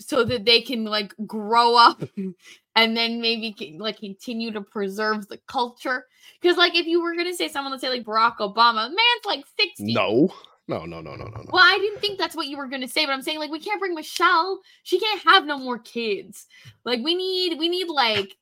so 0.00 0.24
that 0.24 0.44
they 0.44 0.60
can 0.60 0.84
like 0.84 1.14
grow 1.26 1.76
up 1.76 2.02
and 2.76 2.96
then 2.96 3.20
maybe 3.20 3.76
like 3.78 3.98
continue 3.98 4.50
to 4.52 4.60
preserve 4.60 5.28
the 5.28 5.38
culture. 5.46 6.06
Because 6.40 6.56
like 6.56 6.74
if 6.74 6.86
you 6.86 7.02
were 7.02 7.16
gonna 7.16 7.34
say 7.34 7.48
someone, 7.48 7.72
let's 7.72 7.82
say 7.82 7.88
like 7.88 8.04
Barack 8.04 8.38
Obama, 8.38 8.88
man's 8.88 9.24
like 9.24 9.44
60. 9.58 9.92
No. 9.92 10.32
No, 10.68 10.84
no, 10.84 11.00
no, 11.00 11.14
no, 11.16 11.24
no, 11.24 11.40
no. 11.40 11.50
Well, 11.50 11.64
I 11.64 11.78
didn't 11.78 12.00
think 12.00 12.18
that's 12.18 12.36
what 12.36 12.46
you 12.46 12.58
were 12.58 12.68
gonna 12.68 12.88
say, 12.88 13.06
but 13.06 13.12
I'm 13.12 13.22
saying 13.22 13.38
like 13.38 13.50
we 13.50 13.58
can't 13.58 13.80
bring 13.80 13.94
Michelle. 13.94 14.60
She 14.82 15.00
can't 15.00 15.22
have 15.22 15.46
no 15.46 15.58
more 15.58 15.78
kids. 15.78 16.46
Like 16.84 17.00
we 17.02 17.14
need, 17.14 17.58
we 17.58 17.68
need 17.70 17.88
like, 17.88 18.36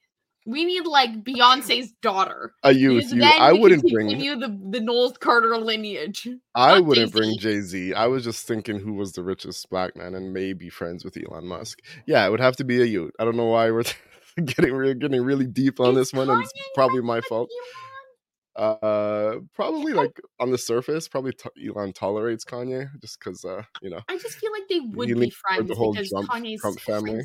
we 0.44 0.64
need 0.64 0.86
like 0.86 1.24
Beyonce's 1.24 1.92
daughter. 2.02 2.52
A 2.64 2.72
youth. 2.72 3.12
You, 3.12 3.22
I 3.22 3.52
wouldn't 3.52 3.82
bring 3.90 4.10
you 4.20 4.36
the 4.36 4.48
the 4.70 4.80
Knowles 4.80 5.18
Carter 5.18 5.56
lineage. 5.56 6.28
I 6.54 6.80
wouldn't 6.80 7.12
Jay-Z. 7.12 7.18
bring 7.18 7.38
Jay 7.38 7.60
Z. 7.60 7.94
I 7.94 8.06
was 8.08 8.24
just 8.24 8.46
thinking 8.46 8.80
who 8.80 8.94
was 8.94 9.12
the 9.12 9.22
richest 9.22 9.68
black 9.70 9.96
man 9.96 10.14
and 10.14 10.32
maybe 10.32 10.68
friends 10.68 11.04
with 11.04 11.16
Elon 11.16 11.46
Musk. 11.46 11.80
Yeah, 12.06 12.26
it 12.26 12.30
would 12.30 12.40
have 12.40 12.56
to 12.56 12.64
be 12.64 12.82
a 12.82 12.84
youth. 12.84 13.12
I 13.20 13.24
don't 13.24 13.36
know 13.36 13.46
why 13.46 13.70
we're 13.70 13.84
getting 14.44 14.72
we're 14.72 14.94
getting 14.94 15.22
really 15.22 15.46
deep 15.46 15.78
on 15.80 15.94
this 15.94 16.12
one, 16.12 16.28
and 16.28 16.42
it's 16.42 16.52
probably 16.74 17.02
my 17.02 17.20
fault. 17.22 17.50
Elon? 17.50 17.85
Uh, 18.56 19.40
probably 19.54 19.92
like 19.92 20.18
on 20.40 20.50
the 20.50 20.56
surface, 20.56 21.08
probably 21.08 21.32
t- 21.32 21.68
Elon 21.68 21.92
tolerates 21.92 22.44
Kanye 22.44 22.88
just 23.02 23.18
because, 23.20 23.44
uh, 23.44 23.62
you 23.82 23.90
know. 23.90 24.00
I 24.08 24.16
just 24.16 24.38
feel 24.38 24.50
like 24.50 24.66
they 24.68 24.80
would 24.80 25.08
be 25.08 25.30
friends 25.30 25.68
the 25.68 25.74
whole 25.74 25.92
because 25.92 26.08
Trump, 26.08 26.30
Kanye's 26.30 26.60
Trump 26.60 26.80
family. 26.80 27.24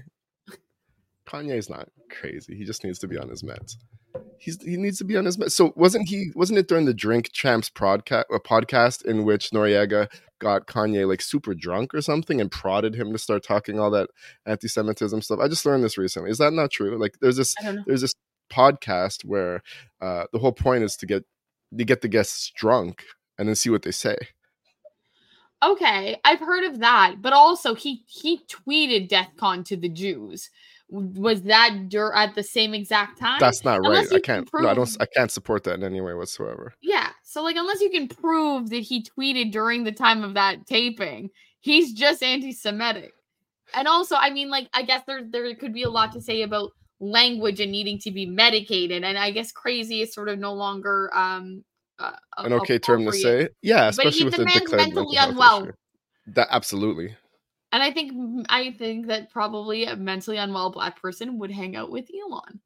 Kanye's 1.25 1.69
not 1.69 1.87
crazy. 2.09 2.55
He 2.55 2.65
just 2.65 2.83
needs 2.83 2.99
to 2.99 3.07
be 3.07 3.17
on 3.17 3.29
his 3.29 3.43
meds. 3.43 3.77
He's 4.37 4.61
he 4.61 4.75
needs 4.75 4.97
to 4.97 5.05
be 5.05 5.15
on 5.15 5.23
his 5.23 5.37
meds. 5.37 5.51
So 5.51 5.71
wasn't 5.77 6.09
he? 6.09 6.31
Wasn't 6.35 6.59
it 6.59 6.67
during 6.67 6.85
the 6.85 6.93
Drink 6.93 7.31
Champs 7.31 7.69
podcast, 7.69 8.25
a 8.33 8.39
podcast 8.39 9.05
in 9.05 9.23
which 9.23 9.51
Noreaga 9.51 10.11
got 10.39 10.67
Kanye 10.67 11.07
like 11.07 11.21
super 11.21 11.53
drunk 11.53 11.93
or 11.93 12.01
something 12.01 12.41
and 12.41 12.51
prodded 12.51 12.95
him 12.95 13.13
to 13.13 13.17
start 13.17 13.43
talking 13.43 13.79
all 13.79 13.91
that 13.91 14.09
anti-Semitism 14.45 15.21
stuff? 15.21 15.39
I 15.39 15.47
just 15.47 15.65
learned 15.65 15.85
this 15.85 15.97
recently. 15.97 16.29
Is 16.29 16.39
that 16.39 16.51
not 16.51 16.71
true? 16.71 16.99
Like, 16.99 17.19
there's 17.21 17.37
this 17.37 17.55
there's 17.85 18.01
this 18.01 18.15
podcast 18.51 19.23
where 19.23 19.63
uh, 20.01 20.25
the 20.33 20.39
whole 20.39 20.51
point 20.51 20.83
is 20.83 20.95
to 20.97 21.05
get 21.05 21.23
to 21.77 21.85
get 21.85 22.01
the 22.01 22.07
guests 22.07 22.51
drunk 22.55 23.05
and 23.37 23.47
then 23.47 23.55
see 23.55 23.69
what 23.69 23.83
they 23.83 23.91
say. 23.91 24.17
Okay, 25.63 26.19
I've 26.25 26.39
heard 26.39 26.63
of 26.63 26.79
that, 26.79 27.15
but 27.21 27.33
also 27.33 27.75
he 27.75 28.03
he 28.07 28.41
tweeted 28.47 29.09
DeathCon 29.09 29.63
to 29.65 29.77
the 29.77 29.89
Jews. 29.89 30.49
Was 30.89 31.43
that 31.43 31.87
dur- 31.87 32.13
at 32.13 32.35
the 32.35 32.43
same 32.43 32.73
exact 32.73 33.17
time? 33.17 33.39
That's 33.39 33.63
not 33.63 33.77
unless 33.77 34.11
right. 34.11 34.17
I 34.17 34.19
can't. 34.19 34.51
Prove... 34.51 34.63
No, 34.63 34.69
I 34.69 34.73
don't. 34.73 34.97
I 34.99 35.05
can't 35.05 35.31
support 35.31 35.63
that 35.63 35.75
in 35.75 35.83
any 35.83 36.01
way 36.01 36.13
whatsoever. 36.13 36.73
Yeah. 36.81 37.09
So 37.23 37.41
like, 37.43 37.55
unless 37.55 37.79
you 37.79 37.89
can 37.89 38.09
prove 38.09 38.69
that 38.71 38.81
he 38.81 39.05
tweeted 39.05 39.53
during 39.53 39.85
the 39.85 39.93
time 39.93 40.23
of 40.23 40.33
that 40.33 40.65
taping, 40.67 41.29
he's 41.61 41.93
just 41.93 42.21
anti-Semitic. 42.21 43.13
And 43.73 43.87
also, 43.87 44.17
I 44.17 44.31
mean, 44.31 44.49
like, 44.49 44.67
I 44.73 44.81
guess 44.81 45.03
there 45.07 45.21
there 45.23 45.55
could 45.55 45.73
be 45.73 45.83
a 45.83 45.89
lot 45.89 46.11
to 46.11 46.21
say 46.21 46.41
about 46.41 46.71
language 47.01 47.59
and 47.59 47.71
needing 47.71 47.99
to 47.99 48.11
be 48.11 48.25
medicated. 48.25 49.03
And 49.03 49.17
I 49.17 49.31
guess 49.31 49.51
crazy 49.51 50.01
is 50.01 50.13
sort 50.13 50.29
of 50.29 50.39
no 50.39 50.53
longer 50.53 51.09
um 51.13 51.65
uh, 51.99 52.11
an 52.37 52.53
okay 52.53 52.79
term 52.79 53.05
to 53.05 53.11
say. 53.11 53.49
Yeah, 53.61 53.89
especially 53.89 54.25
with 54.25 54.35
the 54.35 54.45
declared 54.45 54.93
mentally 54.93 55.17
unwell. 55.17 55.67
That 56.27 56.47
absolutely. 56.51 57.15
And 57.71 57.81
I 57.81 57.91
think 57.91 58.45
I 58.49 58.71
think 58.71 59.07
that 59.07 59.31
probably 59.31 59.85
a 59.85 59.95
mentally 59.95 60.37
unwell 60.37 60.71
black 60.71 61.01
person 61.01 61.39
would 61.39 61.51
hang 61.51 61.75
out 61.75 61.91
with 61.91 62.09
Elon. 62.13 62.61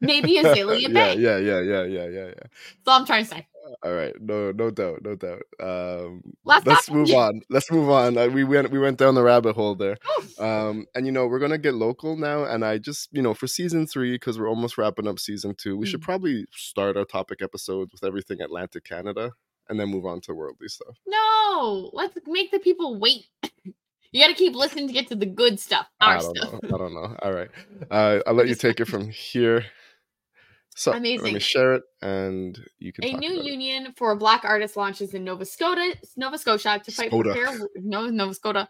Maybe 0.00 0.38
Azealia 0.38 0.88
yeah, 0.94 1.12
Yeah, 1.12 1.38
yeah, 1.38 1.60
yeah, 1.60 1.82
yeah, 1.84 2.06
yeah, 2.06 2.26
yeah. 2.26 2.34
That's 2.34 2.86
all 2.86 3.00
I'm 3.00 3.06
trying 3.06 3.24
to 3.24 3.30
say. 3.30 3.46
All 3.82 3.92
right, 3.92 4.14
no, 4.20 4.50
no 4.52 4.70
doubt, 4.70 5.02
no 5.02 5.14
doubt. 5.14 5.42
Um, 5.60 6.22
let's 6.44 6.90
move 6.90 7.10
on. 7.10 7.42
Let's 7.50 7.70
move 7.70 7.88
on. 7.88 8.18
Uh, 8.18 8.26
we 8.26 8.42
went, 8.42 8.70
we 8.70 8.78
went 8.78 8.98
down 8.98 9.14
the 9.14 9.22
rabbit 9.22 9.54
hole 9.54 9.74
there. 9.74 9.96
Um, 10.38 10.86
and 10.94 11.06
you 11.06 11.12
know, 11.12 11.26
we're 11.26 11.38
gonna 11.38 11.58
get 11.58 11.74
local 11.74 12.16
now. 12.16 12.44
And 12.44 12.64
I 12.64 12.78
just, 12.78 13.08
you 13.12 13.22
know, 13.22 13.34
for 13.34 13.46
season 13.46 13.86
three, 13.86 14.12
because 14.12 14.38
we're 14.38 14.48
almost 14.48 14.76
wrapping 14.76 15.06
up 15.06 15.18
season 15.18 15.54
two, 15.54 15.76
we 15.76 15.86
mm. 15.86 15.90
should 15.90 16.02
probably 16.02 16.46
start 16.52 16.96
our 16.96 17.04
topic 17.04 17.42
episodes 17.42 17.92
with 17.92 18.04
everything 18.04 18.40
Atlantic 18.40 18.84
Canada, 18.84 19.30
and 19.68 19.78
then 19.78 19.88
move 19.88 20.06
on 20.06 20.20
to 20.22 20.34
worldly 20.34 20.68
stuff. 20.68 20.96
No, 21.06 21.90
let's 21.92 22.16
make 22.26 22.50
the 22.50 22.58
people 22.58 22.98
wait. 22.98 23.26
You 24.12 24.20
got 24.20 24.26
to 24.26 24.34
keep 24.34 24.56
listening 24.56 24.88
to 24.88 24.92
get 24.92 25.06
to 25.08 25.14
the 25.14 25.24
good 25.24 25.60
stuff. 25.60 25.86
I 26.00 26.18
don't 26.18 26.36
stuff. 26.36 26.52
know. 26.52 26.60
I 26.64 26.78
don't 26.78 26.94
know. 26.94 27.16
All 27.22 27.32
right. 27.32 27.48
Uh, 27.92 28.18
I'll 28.26 28.34
let 28.34 28.48
you 28.48 28.56
take 28.56 28.80
it 28.80 28.86
from 28.86 29.08
here. 29.08 29.64
So 30.80 30.94
Amazing. 30.94 31.24
let 31.24 31.34
me 31.34 31.40
share 31.40 31.74
it 31.74 31.82
and 32.00 32.58
you 32.78 32.90
can. 32.90 33.04
A 33.04 33.12
new 33.18 33.42
union 33.42 33.88
it. 33.88 33.98
for 33.98 34.16
Black 34.16 34.44
artists 34.44 34.78
launches 34.78 35.12
in 35.12 35.24
Nova 35.24 35.44
Scotia, 35.44 35.92
Nova 36.16 36.38
Scotia 36.38 36.80
to 36.82 36.90
fight 36.90 37.10
Skoda. 37.10 37.34
for 37.34 37.34
fair 37.34 37.68
no 37.76 38.06
Nova 38.08 38.32
Scotia 38.32 38.66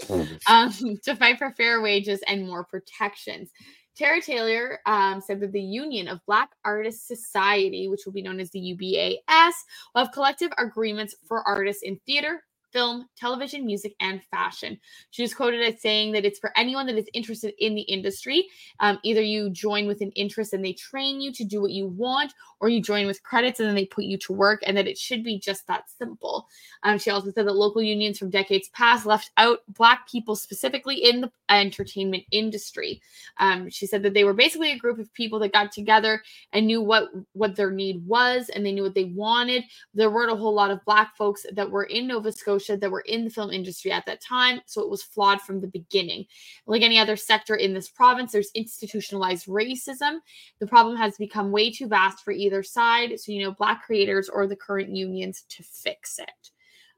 um, 0.49 0.73
to 1.05 1.14
fight 1.14 1.38
for 1.38 1.53
fair 1.53 1.81
wages 1.81 2.18
and 2.27 2.44
more 2.44 2.64
protections. 2.64 3.53
Tara 3.96 4.20
Taylor 4.20 4.81
um, 4.87 5.20
said 5.20 5.38
that 5.38 5.53
the 5.53 5.61
Union 5.61 6.09
of 6.09 6.18
Black 6.27 6.51
Artists 6.64 7.07
Society, 7.07 7.87
which 7.87 8.01
will 8.05 8.12
be 8.12 8.23
known 8.23 8.40
as 8.40 8.51
the 8.51 8.59
UBAS, 8.59 9.53
will 9.94 10.05
have 10.05 10.12
collective 10.12 10.51
agreements 10.59 11.14
for 11.29 11.46
artists 11.46 11.85
in 11.85 12.01
theater, 12.07 12.42
film, 12.72 13.06
television, 13.16 13.66
music, 13.66 13.94
and 14.00 14.22
fashion. 14.30 14.78
She 15.11 15.22
was 15.22 15.35
quoted 15.35 15.61
as 15.62 15.80
saying 15.80 16.12
that 16.12 16.24
it's 16.24 16.38
for 16.38 16.52
anyone 16.56 16.87
that 16.87 16.96
is 16.96 17.09
interested 17.12 17.54
in 17.59 17.74
the 17.74 17.83
industry. 17.83 18.46
Um, 18.80 18.98
either 19.02 19.22
you 19.22 19.50
join 19.50 19.87
with 19.87 20.00
an 20.00 20.11
interest 20.12 20.52
and 20.52 20.64
they 20.64 20.72
train 20.72 21.20
you 21.20 21.33
to 21.33 21.44
do 21.44 21.61
what 21.61 21.72
you 21.72 21.87
want, 21.87 22.33
or 22.61 22.68
you 22.68 22.83
join 22.83 23.06
with 23.06 23.22
credits 23.22 23.59
and 23.59 23.68
then 23.68 23.74
they 23.74 23.87
put 23.87 24.04
you 24.04 24.18
to 24.18 24.33
work, 24.33 24.61
and 24.66 24.76
that 24.76 24.87
it 24.87 24.98
should 24.98 25.24
be 25.24 25.38
just 25.38 25.66
that 25.66 25.85
simple. 25.90 26.46
Um, 26.83 26.98
she 26.98 27.11
also 27.11 27.30
said 27.30 27.46
that 27.46 27.56
local 27.56 27.83
unions 27.83 28.18
from 28.18 28.30
decades 28.30 28.68
past 28.70 29.06
left 29.06 29.30
out 29.37 29.61
Black 29.68 30.09
people 30.09 30.37
specifically 30.37 30.96
in 30.96 31.22
the 31.22 31.33
entertainment 31.48 32.24
industry. 32.30 33.00
Um, 33.38 33.68
she 33.70 33.87
said 33.87 34.02
that 34.02 34.14
they 34.14 34.24
were 34.24 34.35
basically 34.35 34.72
a 34.72 34.78
group 34.78 34.98
of 34.98 35.12
people 35.14 35.38
that 35.40 35.52
got 35.52 35.72
together 35.72 36.22
and 36.52 36.66
knew 36.66 36.80
what 36.80 37.09
what 37.33 37.56
their 37.56 37.70
need 37.70 38.06
was 38.06 38.48
and 38.50 38.64
they 38.64 38.72
knew 38.72 38.83
what 38.83 38.94
they 38.94 39.04
wanted. 39.04 39.64
There 39.94 40.11
weren't 40.11 40.33
a 40.33 40.37
whole 40.37 40.54
lot 40.54 40.70
of 40.70 40.85
Black 40.85 41.16
folks 41.16 41.44
that 41.52 41.70
were 41.70 41.85
in 41.85 42.06
Nova 42.06 42.33
Scotia 42.33 42.60
that 42.68 42.90
were 42.90 43.01
in 43.01 43.25
the 43.25 43.31
film 43.31 43.51
industry 43.51 43.90
at 43.90 44.07
that 44.07 44.20
time, 44.20 44.61
so 44.66 44.83
it 44.83 44.90
was 44.90 45.03
flawed 45.03 45.40
from 45.40 45.61
the 45.61 45.66
beginning. 45.66 46.27
Like 46.66 46.83
any 46.83 46.99
other 46.99 47.16
sector 47.16 47.55
in 47.55 47.73
this 47.73 47.88
province, 47.88 48.33
there's 48.33 48.51
institutionalized 48.55 49.46
racism. 49.46 50.18
The 50.59 50.66
problem 50.66 50.96
has 50.96 51.16
become 51.16 51.51
way 51.51 51.70
too 51.70 51.88
vast 51.88 52.23
for 52.23 52.33
either 52.33 52.51
either 52.51 52.62
side. 52.62 53.18
So, 53.18 53.33
you 53.33 53.42
know, 53.42 53.53
Black 53.53 53.85
creators 53.85 54.29
or 54.29 54.46
the 54.46 54.57
current 54.57 54.90
unions 54.90 55.44
to 55.49 55.62
fix 55.62 56.18
it. 56.18 56.51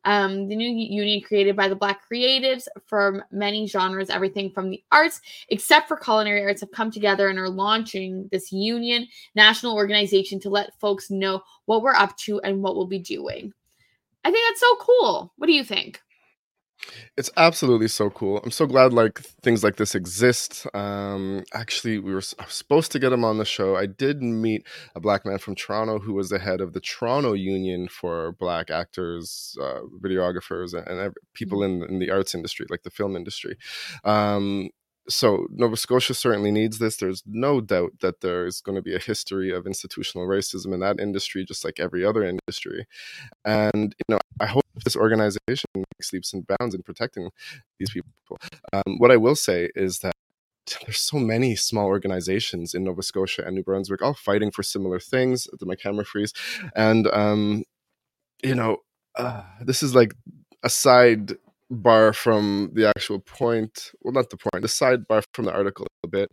Um, 0.05 0.49
the 0.49 0.57
new 0.57 0.69
union 0.69 1.21
created 1.21 1.55
by 1.55 1.69
the 1.69 1.77
Black 1.77 2.01
creatives 2.11 2.67
from 2.87 3.23
many 3.31 3.69
genres, 3.69 4.11
everything 4.11 4.51
from 4.51 4.71
the 4.71 4.83
arts, 4.91 5.21
except 5.49 5.87
for 5.87 5.97
culinary 5.97 6.43
arts, 6.43 6.61
have 6.61 6.73
come 6.73 6.91
together 6.91 7.29
and 7.29 7.39
are 7.39 7.49
launching 7.49 8.29
this 8.33 8.51
union 8.51 9.07
national 9.37 9.77
organization 9.77 10.41
to 10.41 10.51
let 10.51 10.79
folks 10.81 11.09
know 11.09 11.41
what 11.67 11.83
we're 11.83 11.95
up 11.95 12.17
to 12.17 12.41
and 12.41 12.63
what 12.63 12.75
we'll 12.75 12.87
be 12.87 12.99
doing. 12.99 13.53
I 14.25 14.31
think 14.31 14.45
that's 14.49 14.61
so 14.61 14.77
cool. 14.77 15.33
What 15.37 15.47
do 15.47 15.53
you 15.53 15.65
think? 15.65 16.01
It's 17.17 17.31
absolutely 17.37 17.89
so 17.89 18.11
cool. 18.11 18.41
I'm 18.43 18.51
so 18.51 18.67
glad 18.67 18.93
like 18.93 19.21
things 19.43 19.63
like 19.63 19.77
this 19.77 19.95
exist. 19.95 20.67
Um, 20.75 21.45
actually, 21.55 21.99
we 21.99 22.13
were 22.13 22.21
supposed 22.21 22.91
to 22.93 22.99
get 22.99 23.13
him 23.13 23.25
on 23.25 23.39
the 23.39 23.45
show. 23.45 23.77
I 23.77 23.87
did 23.87 24.23
meet 24.23 24.67
a 24.95 25.01
black 25.01 25.25
man 25.25 25.39
from 25.39 25.55
Toronto 25.55 25.99
who 25.99 26.15
was 26.15 26.29
the 26.29 26.39
head 26.39 26.61
of 26.61 26.73
the 26.73 26.81
Toronto 26.81 27.35
Union 27.35 27.89
for 27.89 28.33
Black 28.33 28.71
actors, 28.71 29.57
uh, 29.61 29.81
videographers, 30.03 30.75
and, 30.75 31.01
and 31.01 31.15
people 31.35 31.61
mm-hmm. 31.61 31.85
in, 31.85 31.91
in 31.91 31.99
the 31.99 32.11
arts 32.11 32.35
industry, 32.35 32.67
like 32.69 32.83
the 32.83 32.91
film 32.91 33.15
industry. 33.15 33.57
Um, 34.05 34.71
so 35.09 35.47
Nova 35.51 35.77
Scotia 35.77 36.15
certainly 36.15 36.51
needs 36.51 36.79
this. 36.79 36.97
There's 36.97 37.23
no 37.27 37.61
doubt 37.61 38.01
that 38.01 38.21
there's 38.21 38.61
going 38.61 38.77
to 38.77 38.83
be 38.83 38.95
a 38.95 39.01
history 39.01 39.53
of 39.53 39.67
institutional 39.67 40.27
racism 40.27 40.73
in 40.73 40.81
that 40.81 41.01
industry, 41.01 41.45
just 41.45 41.65
like 41.65 41.81
every 41.81 42.05
other 42.05 42.25
industry. 42.25 42.87
And 43.45 43.95
you 43.99 44.15
know, 44.15 44.19
I 44.41 44.47
hope 44.47 44.65
this 44.85 44.97
organization 44.97 45.67
leaps 46.13 46.33
and 46.33 46.47
bounds 46.47 46.75
in 46.75 46.83
protecting 46.83 47.31
these 47.79 47.91
people. 47.91 48.11
Um, 48.73 48.99
what 48.99 49.11
I 49.11 49.17
will 49.17 49.37
say 49.37 49.71
is 49.75 50.01
that 50.01 50.15
there's 50.85 50.99
so 50.99 51.19
many 51.19 51.57
small 51.57 51.87
organizations 51.87 52.75
in 52.75 52.85
Nova 52.85 53.03
Scotia 53.03 53.45
and 53.45 53.57
New 53.57 53.63
Brunswick, 53.63 54.03
all 54.03 54.15
fighting 54.15 54.51
for 54.51 54.63
similar 54.63 55.01
things. 55.01 55.49
Did 55.59 55.67
my 55.67 55.75
camera 55.75 56.05
freeze? 56.05 56.33
And 56.75 57.09
um, 57.09 57.65
you 58.43 58.55
know, 58.55 58.79
uh, 59.17 59.43
this 59.61 59.83
is 59.83 59.95
like 59.95 60.15
a 60.63 60.71
side 60.71 61.33
bar 61.73 62.13
from 62.13 62.71
the 62.75 62.87
actual 62.87 63.19
point 63.19 63.93
well 64.03 64.13
not 64.13 64.29
the 64.29 64.37
point 64.37 64.61
the 64.61 64.69
sidebar 64.69 65.23
from 65.33 65.47
the 65.47 65.53
article 65.53 65.87
a 66.05 66.09
bit 66.09 66.31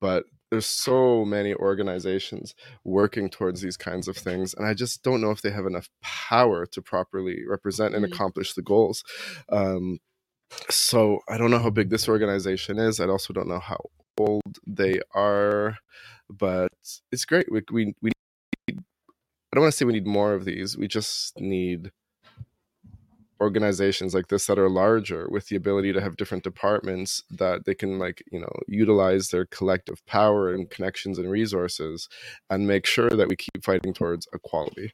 but 0.00 0.24
there's 0.50 0.66
so 0.66 1.24
many 1.24 1.54
organizations 1.54 2.54
working 2.84 3.30
towards 3.30 3.60
these 3.60 3.76
kinds 3.76 4.08
of 4.08 4.16
things 4.16 4.52
and 4.52 4.66
i 4.66 4.74
just 4.74 5.04
don't 5.04 5.20
know 5.20 5.30
if 5.30 5.42
they 5.42 5.50
have 5.50 5.66
enough 5.66 5.88
power 6.02 6.66
to 6.66 6.82
properly 6.82 7.44
represent 7.48 7.94
and 7.94 8.04
mm-hmm. 8.04 8.12
accomplish 8.12 8.54
the 8.54 8.62
goals 8.62 9.04
um, 9.52 9.98
so 10.68 11.20
i 11.28 11.38
don't 11.38 11.52
know 11.52 11.60
how 11.60 11.70
big 11.70 11.88
this 11.88 12.08
organization 12.08 12.76
is 12.78 12.98
i 12.98 13.06
also 13.06 13.32
don't 13.32 13.48
know 13.48 13.60
how 13.60 13.78
old 14.18 14.58
they 14.66 15.00
are 15.14 15.76
but 16.28 16.72
it's 17.12 17.24
great 17.24 17.46
we, 17.50 17.62
we, 17.70 17.94
we 18.02 18.10
need, 18.66 18.80
i 18.80 19.54
don't 19.54 19.62
want 19.62 19.72
to 19.72 19.76
say 19.76 19.84
we 19.84 19.92
need 19.92 20.06
more 20.06 20.34
of 20.34 20.44
these 20.44 20.76
we 20.76 20.88
just 20.88 21.38
need 21.40 21.92
organizations 23.40 24.14
like 24.14 24.28
this 24.28 24.46
that 24.46 24.58
are 24.58 24.68
larger 24.68 25.28
with 25.30 25.48
the 25.48 25.56
ability 25.56 25.92
to 25.92 26.00
have 26.00 26.16
different 26.16 26.44
departments 26.44 27.22
that 27.30 27.64
they 27.64 27.74
can 27.74 27.98
like 27.98 28.22
you 28.30 28.38
know 28.38 28.52
utilize 28.68 29.28
their 29.28 29.46
collective 29.46 30.04
power 30.06 30.52
and 30.52 30.70
connections 30.70 31.18
and 31.18 31.30
resources 31.30 32.08
and 32.50 32.66
make 32.66 32.86
sure 32.86 33.10
that 33.10 33.28
we 33.28 33.36
keep 33.36 33.64
fighting 33.64 33.94
towards 33.94 34.28
equality 34.34 34.92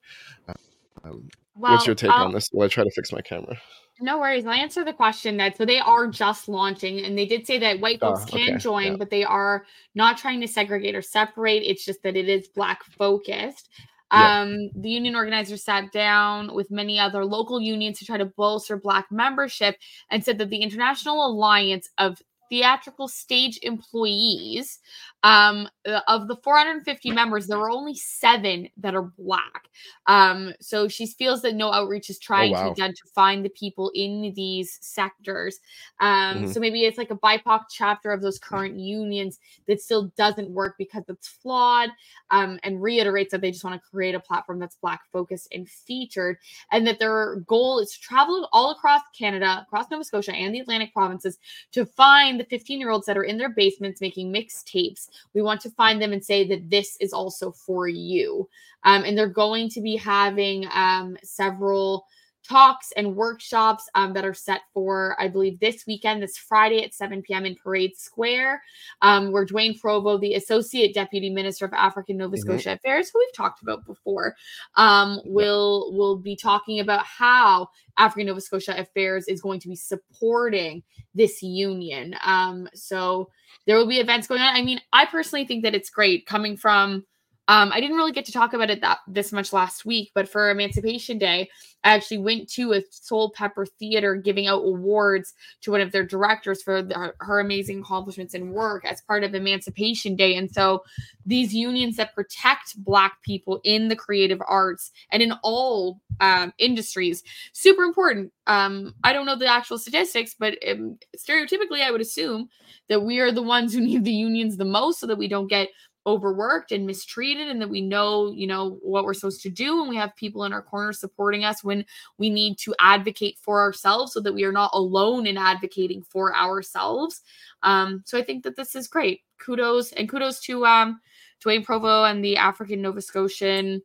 um, 1.05 1.29
well, 1.57 1.73
what's 1.73 1.87
your 1.87 1.97
take 1.97 2.11
I'll, 2.11 2.27
on 2.27 2.33
this 2.33 2.49
while 2.53 2.67
i 2.67 2.69
try 2.69 2.85
to 2.85 2.91
fix 2.91 3.13
my 3.13 3.21
camera 3.21 3.59
no 3.99 4.19
worries. 4.19 4.45
I'll 4.45 4.53
answer 4.53 4.85
the 4.85 4.93
question 4.93 5.39
that 5.39 5.57
so 5.57 5.65
they 5.65 5.79
are 5.79 6.07
just 6.07 6.49
launching, 6.49 7.01
and 7.01 7.17
they 7.17 7.25
did 7.25 7.47
say 7.47 7.59
that 7.61 7.81
white 7.81 8.01
folks 8.01 8.25
oh, 8.25 8.27
can 8.27 8.51
okay. 8.51 8.59
join, 8.59 8.87
yeah. 8.89 8.97
but 8.97 9.09
they 9.09 9.25
are 9.25 9.65
not 9.95 10.19
trying 10.19 10.43
to 10.43 10.49
segregate 10.49 10.95
or 10.95 11.01
separate. 11.01 11.63
It's 11.63 11.85
just 11.85 12.03
that 12.03 12.15
it 12.15 12.29
is 12.29 12.47
black 12.49 12.85
focused. 12.85 13.71
Yeah. 14.13 14.41
Um, 14.43 14.71
the 14.75 14.91
union 14.91 15.17
organizers 15.17 15.65
sat 15.65 15.91
down 15.93 16.55
with 16.55 16.71
many 16.71 16.99
other 16.99 17.25
local 17.25 17.61
unions 17.61 17.99
to 17.99 18.05
try 18.05 18.17
to 18.19 18.25
bolster 18.25 18.77
Black 18.77 19.07
membership 19.11 19.77
and 20.11 20.25
said 20.25 20.39
that 20.39 20.51
the 20.51 20.63
International 20.63 21.27
Alliance 21.27 21.91
of 21.99 22.23
Theatrical 22.49 23.09
Stage 23.09 23.59
Employees 23.63 24.79
um, 25.23 25.69
uh, 25.87 26.01
of 26.07 26.29
the 26.29 26.37
450 26.37 27.11
members, 27.11 27.47
there 27.47 27.59
are 27.59 27.71
only 27.71 27.95
seven 27.95 28.69
that 28.77 28.95
are 28.95 29.11
black. 29.19 29.69
Um, 30.07 30.53
so 30.61 30.89
she 30.89 31.07
feels 31.07 31.43
that 31.43 31.55
no 31.55 31.73
outreach 31.73 32.11
is 32.11 32.19
oh, 32.23 32.25
trying 32.25 32.55
oh, 32.55 32.55
wow. 32.55 32.65
to 32.65 32.71
identify 32.71 33.41
the 33.41 33.49
people 33.51 33.91
in 33.95 34.33
these 34.37 34.79
sectors. 34.81 35.59
Um, 36.01 36.11
mm-hmm. 36.11 36.47
So 36.53 36.61
maybe 36.61 36.85
it's 36.85 36.99
like 36.99 37.11
a 37.11 37.17
BIPOC 37.17 37.63
chapter 37.71 38.13
of 38.13 38.23
those 38.23 38.39
current 38.39 38.79
unions 38.79 39.39
that 39.67 39.81
still 39.81 40.13
doesn't 40.17 40.51
work 40.51 40.77
because 40.79 41.05
it's 41.09 41.29
flawed 41.29 41.91
um, 42.31 42.59
and 42.63 42.83
reiterates 42.83 43.33
that 43.33 43.41
they 43.41 43.51
just 43.51 43.65
want 43.65 43.81
to 43.81 43.91
create 43.91 44.15
a 44.15 44.21
platform 44.21 44.59
that's 44.59 44.77
black 44.77 45.01
focused 45.13 45.49
and 45.53 45.69
featured 45.69 46.39
and 46.73 46.87
that 46.87 46.99
their 46.99 47.37
goal 47.47 47.81
is 47.81 47.91
to 47.93 48.01
travel 48.01 48.49
all 48.53 48.71
across 48.71 49.03
Canada, 49.19 49.65
across 49.67 49.91
Nova 49.91 50.05
Scotia 50.05 50.33
and 50.33 50.55
the 50.55 50.61
Atlantic 50.61 50.93
provinces 50.93 51.39
to 51.73 51.85
find 51.85 52.36
the 52.39 52.45
15 52.45 52.79
year 52.79 52.91
olds 52.91 53.07
that 53.07 53.19
are 53.19 53.25
in 53.25 53.39
their 53.39 53.51
basements 53.51 54.01
making 54.01 54.33
mixtapes 54.33 55.09
we 55.35 55.43
want 55.43 55.61
to 55.61 55.71
find 55.71 56.01
them 56.01 56.13
and 56.13 56.25
say 56.25 56.47
that 56.49 56.71
this 56.71 56.97
is 57.01 57.13
also 57.13 57.51
for 57.51 57.89
you. 57.89 58.49
Um, 58.85 59.05
and 59.05 59.17
they're 59.17 59.29
going 59.29 59.69
to 59.71 59.81
be 59.81 59.97
having 59.97 60.67
um, 60.73 61.17
several 61.23 62.07
talks 62.47 62.93
and 62.93 63.17
workshops 63.17 63.89
um, 63.95 64.13
that 64.15 64.25
are 64.25 64.35
set 64.35 64.63
for, 64.73 65.17
I 65.19 65.29
believe, 65.29 65.59
this 65.61 65.87
weekend, 65.87 66.23
this 66.23 66.37
Friday 66.37 66.85
at 66.85 66.95
7 66.95 67.23
p.m. 67.23 67.45
in 67.45 67.57
Parade 67.57 67.97
Square, 67.97 68.63
um, 69.03 69.33
where 69.33 69.47
Dwayne 69.47 69.79
Provo, 69.81 70.19
the 70.19 70.35
Associate 70.35 70.95
Deputy 70.95 71.31
Minister 71.31 71.65
of 71.65 71.73
African 71.73 72.17
Nova 72.17 72.37
mm-hmm. 72.37 72.43
Scotia 72.43 72.73
Affairs, 72.73 73.11
who 73.11 73.19
we've 73.19 73.35
talked 73.35 73.63
about 73.63 73.85
before, 73.87 74.35
um, 74.77 75.21
will 75.25 75.93
will 75.93 76.17
be 76.17 76.37
talking 76.37 76.81
about 76.81 77.05
how 77.05 77.69
African 77.99 78.27
Nova 78.27 78.41
Scotia 78.41 78.79
Affairs 78.79 79.27
is 79.27 79.41
going 79.41 79.61
to 79.61 79.69
be 79.69 79.77
supporting 79.77 80.83
this 81.15 81.43
union. 81.43 82.15
Um, 82.25 82.69
so 82.75 83.31
there 83.67 83.77
will 83.77 83.87
be 83.87 84.01
events 84.01 84.27
going 84.27 84.41
on. 84.41 84.55
I 84.55 84.63
mean, 84.63 84.81
I 84.93 85.07
personally 85.07 85.47
think 85.47 85.65
that 85.65 85.75
it's 85.75 85.91
great 85.91 86.27
coming 86.27 86.57
from. 86.57 87.05
Um, 87.49 87.71
I 87.73 87.81
didn't 87.81 87.97
really 87.97 88.13
get 88.13 88.25
to 88.27 88.33
talk 88.33 88.55
about 88.55 88.71
it 88.71 88.81
that 88.81 88.99
this 89.07 89.33
much 89.33 89.53
last 89.53 89.85
week, 89.85 90.11
but 90.15 90.29
for 90.29 90.51
Emancipation 90.51 91.17
Day, 91.17 91.49
I 91.85 91.95
actually 91.95 92.19
went 92.19 92.49
to 92.55 92.73
a 92.73 92.83
Soulpepper 92.83 93.69
Theater 93.79 94.17
giving 94.17 94.49
out 94.49 94.65
awards 94.65 95.33
to 95.61 95.71
one 95.71 95.81
of 95.81 95.93
their 95.93 96.05
directors 96.05 96.61
for 96.61 96.83
the, 96.83 97.13
her 97.21 97.39
amazing 97.39 97.81
accomplishments 97.81 98.35
and 98.35 98.51
work 98.53 98.85
as 98.85 99.01
part 99.03 99.23
of 99.23 99.33
Emancipation 99.33 100.17
Day. 100.17 100.35
And 100.35 100.51
so, 100.51 100.83
these 101.25 101.55
unions 101.55 101.97
that 101.97 102.15
protect 102.17 102.83
Black 102.83 103.23
people 103.23 103.61
in 103.63 103.89
the 103.89 103.97
creative 103.97 104.43
arts 104.49 104.91
and 105.13 105.23
in 105.23 105.33
all 105.45 106.01
um, 106.21 106.53
industries, 106.59 107.23
super 107.53 107.85
important. 107.85 108.33
Um, 108.49 108.95
I 109.05 109.13
don't 109.13 109.27
know 109.27 109.37
the 109.37 109.47
actual 109.47 109.79
statistics, 109.79 110.35
but 110.37 110.59
um, 110.69 110.99
stereotypically, 111.17 111.83
I 111.83 111.93
would 111.93 112.01
assume 112.01 112.49
that 112.89 113.03
we 113.03 113.21
are 113.21 113.31
the 113.31 113.43
ones 113.43 113.73
who 113.73 113.81
need 113.81 114.05
the 114.05 114.13
unions 114.13 114.57
the 114.57 114.65
most 114.65 114.99
so 114.99 115.07
that 115.07 115.19
we 115.19 115.29
don't 115.29 115.49
get 115.49 115.69
overworked 116.07 116.71
and 116.73 116.87
mistreated 116.87 117.49
and 117.49 117.61
that 117.61 117.69
we 117.69 117.81
know 117.81 118.31
you 118.31 118.47
know 118.47 118.79
what 118.83 119.05
we're 119.05 119.15
supposed 119.15 119.43
to 119.43 119.51
do 119.51 119.81
and 119.81 119.89
we 119.89 119.97
have 119.97 120.15
people 120.15 120.45
in 120.45 120.53
our 120.53 120.63
corner 120.63 120.93
supporting 120.93 121.45
us 121.45 121.65
when 121.65 121.85
we 122.19 122.31
need 122.31 122.57
to 122.57 122.75
advocate 122.79 123.37
for 123.41 123.61
ourselves 123.61 124.13
so 124.13 124.21
that 124.21 124.33
we 124.33 124.45
are 124.45 124.53
not 124.53 124.71
alone 124.73 125.27
in 125.27 125.37
advocating 125.37 126.03
for 126.03 126.35
ourselves 126.35 127.23
um 127.65 128.03
so 128.07 128.17
i 128.17 128.23
think 128.23 128.45
that 128.45 128.57
this 128.57 128.77
is 128.77 128.87
great 128.87 129.23
kudos 129.39 129.93
and 129.93 130.09
kudos 130.09 130.41
to 130.41 130.65
um 130.65 131.01
Dwayne 131.45 131.63
Provo 131.63 132.05
and 132.05 132.25
the 132.25 132.39
African 132.39 132.81
Nova 132.81 133.03
Scotian 133.03 133.83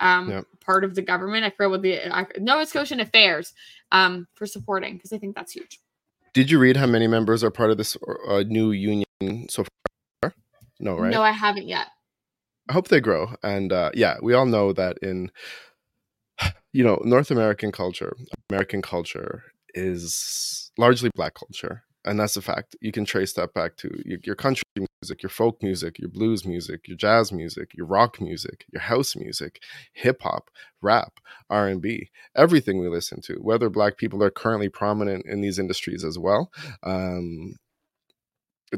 um 0.00 0.28
yep. 0.28 0.44
part 0.60 0.84
of 0.84 0.94
the 0.94 1.02
government 1.02 1.44
I 1.44 1.50
forget 1.50 1.70
what 1.70 1.82
the 1.82 2.28
Nova 2.38 2.66
Scotian 2.66 3.00
affairs 3.00 3.54
um 3.90 4.26
for 4.34 4.46
supporting 4.46 4.94
because 4.96 5.12
I 5.12 5.18
think 5.18 5.34
that's 5.34 5.52
huge 5.52 5.80
did 6.32 6.50
you 6.50 6.58
read 6.58 6.76
how 6.76 6.86
many 6.86 7.06
members 7.06 7.42
are 7.42 7.50
part 7.50 7.70
of 7.70 7.76
this 7.76 7.96
uh, 8.28 8.44
new 8.46 8.70
union 8.70 9.04
so 9.48 9.64
far? 9.64 9.68
No, 10.80 10.96
right? 10.96 11.10
No, 11.10 11.22
I 11.22 11.32
haven't 11.32 11.68
yet. 11.68 11.88
I 12.68 12.72
hope 12.72 12.88
they 12.88 13.00
grow. 13.00 13.34
And 13.42 13.72
uh, 13.72 13.90
yeah, 13.94 14.16
we 14.22 14.34
all 14.34 14.46
know 14.46 14.72
that 14.72 14.98
in 15.02 15.30
you 16.72 16.84
know 16.84 17.00
North 17.04 17.30
American 17.30 17.72
culture, 17.72 18.16
American 18.50 18.82
culture 18.82 19.44
is 19.74 20.72
largely 20.78 21.10
black 21.14 21.34
culture 21.34 21.84
and 22.04 22.18
that's 22.18 22.36
a 22.36 22.42
fact. 22.42 22.76
You 22.80 22.92
can 22.92 23.04
trace 23.04 23.34
that 23.34 23.52
back 23.52 23.76
to 23.78 23.90
your, 24.04 24.34
country 24.34 24.62
music, 25.02 25.22
your 25.22 25.30
folk 25.30 25.62
music, 25.62 25.98
your 25.98 26.08
blues 26.08 26.46
music, 26.46 26.88
your 26.88 26.96
jazz 26.96 27.30
music, 27.30 27.72
your 27.74 27.86
rock 27.86 28.20
music, 28.20 28.64
your 28.72 28.80
house 28.80 29.14
music, 29.14 29.60
hip 29.92 30.22
hop, 30.22 30.50
rap, 30.80 31.20
R 31.50 31.68
and 31.68 31.82
B, 31.82 32.10
everything 32.34 32.80
we 32.80 32.88
listen 32.88 33.20
to. 33.22 33.34
Whether 33.34 33.68
black 33.68 33.98
people 33.98 34.22
are 34.22 34.30
currently 34.30 34.70
prominent 34.70 35.26
in 35.26 35.42
these 35.42 35.58
industries 35.58 36.04
as 36.04 36.18
well, 36.18 36.50
um, 36.82 37.56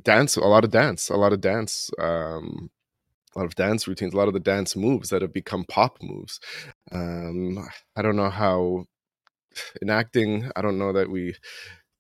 dance, 0.00 0.36
a 0.36 0.40
lot 0.40 0.64
of 0.64 0.70
dance, 0.70 1.08
a 1.08 1.16
lot 1.16 1.32
of 1.32 1.40
dance. 1.40 1.90
Um, 1.98 2.70
a 3.34 3.38
lot 3.38 3.46
of 3.46 3.54
dance 3.54 3.88
routines, 3.88 4.12
a 4.12 4.16
lot 4.18 4.28
of 4.28 4.34
the 4.34 4.40
dance 4.40 4.76
moves 4.76 5.08
that 5.08 5.22
have 5.22 5.32
become 5.32 5.64
pop 5.64 5.96
moves. 6.02 6.38
Um, 6.90 7.66
I 7.96 8.02
don't 8.02 8.16
know 8.16 8.28
how 8.28 8.84
in 9.80 9.88
acting, 9.88 10.50
I 10.54 10.60
don't 10.60 10.78
know 10.78 10.92
that 10.92 11.10
we 11.10 11.36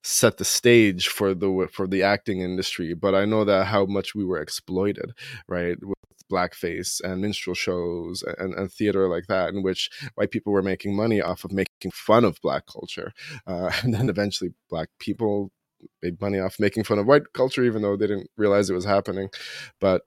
set 0.04 0.36
the 0.36 0.44
stage 0.44 1.08
for 1.08 1.34
the 1.34 1.68
for 1.72 1.86
the 1.86 2.02
acting 2.02 2.40
industry 2.40 2.92
but 2.92 3.14
i 3.14 3.24
know 3.24 3.44
that 3.44 3.66
how 3.66 3.84
much 3.86 4.14
we 4.14 4.24
were 4.24 4.40
exploited 4.40 5.12
right 5.48 5.76
with 5.80 5.96
blackface 6.30 7.00
and 7.02 7.20
minstrel 7.20 7.54
shows 7.54 8.24
and, 8.38 8.54
and 8.54 8.72
theater 8.72 9.08
like 9.08 9.26
that 9.28 9.50
in 9.50 9.62
which 9.62 9.90
white 10.14 10.30
people 10.30 10.52
were 10.52 10.62
making 10.62 10.96
money 10.96 11.20
off 11.20 11.44
of 11.44 11.52
making 11.52 11.90
fun 11.92 12.24
of 12.24 12.40
black 12.42 12.64
culture 12.66 13.12
uh, 13.46 13.70
and 13.82 13.94
then 13.94 14.08
eventually 14.08 14.52
black 14.68 14.88
people 14.98 15.52
made 16.02 16.20
money 16.20 16.38
off 16.38 16.56
making 16.58 16.84
fun 16.84 16.98
of 16.98 17.06
white 17.06 17.32
culture 17.34 17.64
even 17.64 17.82
though 17.82 17.96
they 17.96 18.06
didn't 18.06 18.30
realize 18.36 18.70
it 18.70 18.74
was 18.74 18.84
happening 18.84 19.28
but 19.80 20.02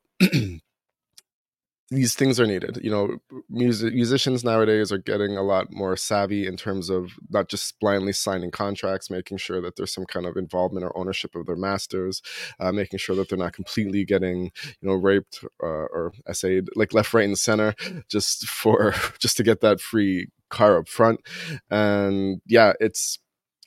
these 1.92 2.16
things 2.16 2.40
are 2.40 2.48
needed. 2.48 2.80
You 2.82 2.90
know, 2.90 3.18
music 3.48 3.94
musicians 3.94 4.44
nowadays 4.44 4.92
are 4.92 4.98
getting 4.98 5.38
a 5.38 5.44
lot 5.44 5.68
more 5.72 5.96
savvy 5.96 6.48
in 6.48 6.58
terms 6.58 6.90
of 6.90 7.12
not 7.30 7.48
just 7.48 7.80
blindly 7.80 8.12
signing 8.12 8.50
contracts, 8.50 9.12
making 9.12 9.38
sure 9.38 9.62
that 9.62 9.76
there's 9.76 9.94
some 9.94 10.06
kind 10.06 10.26
of 10.26 10.36
involvement 10.36 10.84
or 10.84 10.98
ownership 10.98 11.36
of 11.36 11.46
their 11.46 11.56
masters, 11.56 12.24
uh, 12.60 12.72
making 12.72 12.98
sure 12.98 13.16
that 13.16 13.30
they're 13.30 13.38
not 13.38 13.54
completely 13.54 14.04
getting 14.04 14.46
you 14.82 14.90
know 14.90 14.96
raped 14.96 15.44
uh, 15.62 15.68
or 15.68 16.12
essayed 16.28 16.70
like 16.76 16.94
left, 16.94 17.14
right, 17.14 17.26
and 17.26 17.38
center 17.38 17.76
just 18.10 18.48
for 18.48 18.96
just 19.20 19.38
to 19.38 19.44
get 19.44 19.62
that 19.62 19.80
free 19.80 20.28
car 20.50 20.80
up 20.80 20.90
front. 20.90 21.20
And 21.70 22.42
yeah, 22.48 22.74
it's 22.80 23.20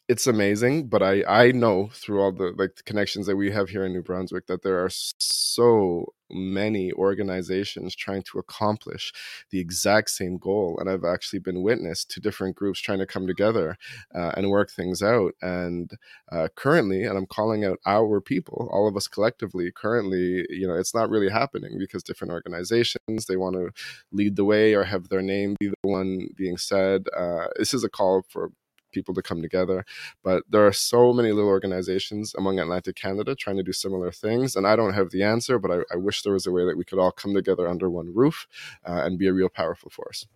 it's 0.08 0.26
amazing 0.26 0.86
but 0.88 1.02
i 1.02 1.22
i 1.28 1.52
know 1.52 1.90
through 1.92 2.20
all 2.20 2.32
the 2.32 2.54
like 2.56 2.74
the 2.76 2.82
connections 2.82 3.26
that 3.26 3.36
we 3.36 3.50
have 3.50 3.68
here 3.68 3.84
in 3.84 3.92
new 3.92 4.02
brunswick 4.02 4.46
that 4.46 4.62
there 4.62 4.82
are 4.82 4.88
so 4.90 6.06
many 6.30 6.92
organizations 6.92 7.94
trying 7.94 8.22
to 8.22 8.38
accomplish 8.38 9.12
the 9.50 9.60
exact 9.60 10.08
same 10.08 10.38
goal 10.38 10.78
and 10.80 10.88
i've 10.88 11.04
actually 11.04 11.38
been 11.38 11.62
witness 11.62 12.06
to 12.06 12.20
different 12.20 12.56
groups 12.56 12.80
trying 12.80 12.98
to 12.98 13.06
come 13.06 13.26
together 13.26 13.76
uh, 14.14 14.32
and 14.34 14.48
work 14.48 14.70
things 14.70 15.02
out 15.02 15.34
and 15.42 15.92
uh, 16.32 16.48
currently 16.54 17.04
and 17.04 17.16
i'm 17.18 17.26
calling 17.26 17.64
out 17.64 17.78
our 17.84 18.20
people 18.20 18.68
all 18.72 18.88
of 18.88 18.96
us 18.96 19.08
collectively 19.08 19.70
currently 19.70 20.46
you 20.48 20.66
know 20.66 20.74
it's 20.74 20.94
not 20.94 21.10
really 21.10 21.28
happening 21.28 21.76
because 21.78 22.02
different 22.02 22.32
organizations 22.32 23.26
they 23.26 23.36
want 23.36 23.54
to 23.54 23.70
lead 24.12 24.36
the 24.36 24.44
way 24.44 24.74
or 24.74 24.84
have 24.84 25.08
their 25.10 25.22
name 25.22 25.54
be 25.60 25.68
the 25.68 25.74
one 25.82 26.28
being 26.34 26.56
said 26.56 27.06
uh, 27.16 27.46
this 27.58 27.74
is 27.74 27.84
a 27.84 27.90
call 27.90 28.22
for 28.28 28.50
people 28.92 29.14
to 29.14 29.22
come 29.22 29.42
together. 29.42 29.84
But 30.22 30.44
there 30.48 30.66
are 30.66 30.72
so 30.72 31.12
many 31.12 31.32
little 31.32 31.50
organizations 31.50 32.34
among 32.36 32.58
Atlantic 32.58 32.96
Canada 32.96 33.34
trying 33.34 33.56
to 33.56 33.62
do 33.62 33.72
similar 33.72 34.12
things. 34.12 34.56
And 34.56 34.66
I 34.66 34.76
don't 34.76 34.94
have 34.94 35.10
the 35.10 35.22
answer, 35.22 35.58
but 35.58 35.70
I, 35.70 35.78
I 35.92 35.96
wish 35.96 36.22
there 36.22 36.32
was 36.32 36.46
a 36.46 36.52
way 36.52 36.64
that 36.66 36.76
we 36.76 36.84
could 36.84 36.98
all 36.98 37.12
come 37.12 37.34
together 37.34 37.68
under 37.68 37.90
one 37.90 38.12
roof 38.14 38.46
uh, 38.86 39.02
and 39.04 39.18
be 39.18 39.28
a 39.28 39.32
real 39.32 39.48
powerful 39.48 39.90
force 39.90 40.26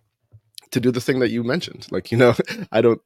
to 0.71 0.79
do 0.79 0.91
the 0.91 1.01
thing 1.01 1.19
that 1.19 1.31
you 1.31 1.43
mentioned. 1.43 1.87
Like, 1.91 2.11
you 2.11 2.17
know, 2.17 2.33
I 2.71 2.81
don't, 2.81 3.01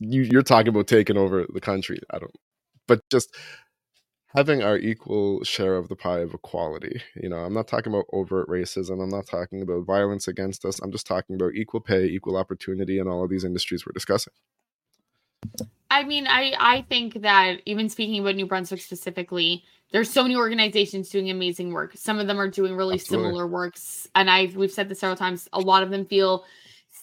you, 0.00 0.22
you're 0.22 0.42
talking 0.42 0.68
about 0.68 0.86
taking 0.86 1.16
over 1.16 1.46
the 1.52 1.60
country. 1.60 2.00
I 2.10 2.18
don't, 2.18 2.34
but 2.86 3.08
just 3.10 3.34
having 4.34 4.62
our 4.62 4.76
equal 4.76 5.42
share 5.44 5.76
of 5.76 5.88
the 5.88 5.96
pie 5.96 6.20
of 6.20 6.34
equality. 6.34 7.02
You 7.16 7.28
know, 7.28 7.38
I'm 7.38 7.54
not 7.54 7.68
talking 7.68 7.92
about 7.92 8.06
overt 8.12 8.48
racism. 8.48 9.02
I'm 9.02 9.10
not 9.10 9.26
talking 9.26 9.62
about 9.62 9.86
violence 9.86 10.28
against 10.28 10.64
us. 10.64 10.80
I'm 10.80 10.92
just 10.92 11.06
talking 11.06 11.36
about 11.36 11.54
equal 11.54 11.80
pay, 11.80 12.04
equal 12.06 12.36
opportunity 12.36 12.98
in 12.98 13.08
all 13.08 13.24
of 13.24 13.30
these 13.30 13.44
industries 13.44 13.86
we're 13.86 13.92
discussing. 13.92 14.34
I 15.90 16.04
mean, 16.04 16.26
I 16.26 16.52
I 16.58 16.82
think 16.88 17.22
that 17.22 17.62
even 17.64 17.88
speaking 17.88 18.20
about 18.20 18.36
New 18.36 18.46
Brunswick 18.46 18.80
specifically, 18.80 19.64
there's 19.92 20.10
so 20.10 20.22
many 20.22 20.36
organizations 20.36 21.08
doing 21.08 21.30
amazing 21.30 21.72
work. 21.72 21.92
Some 21.96 22.18
of 22.18 22.26
them 22.26 22.40
are 22.40 22.48
doing 22.48 22.76
really 22.76 22.94
Absolutely. 22.94 23.28
similar 23.28 23.46
works, 23.46 24.06
and 24.14 24.30
I've 24.30 24.56
we've 24.56 24.70
said 24.70 24.88
this 24.88 25.00
several 25.00 25.16
times. 25.16 25.48
A 25.52 25.60
lot 25.60 25.82
of 25.82 25.90
them 25.90 26.04
feel 26.04 26.44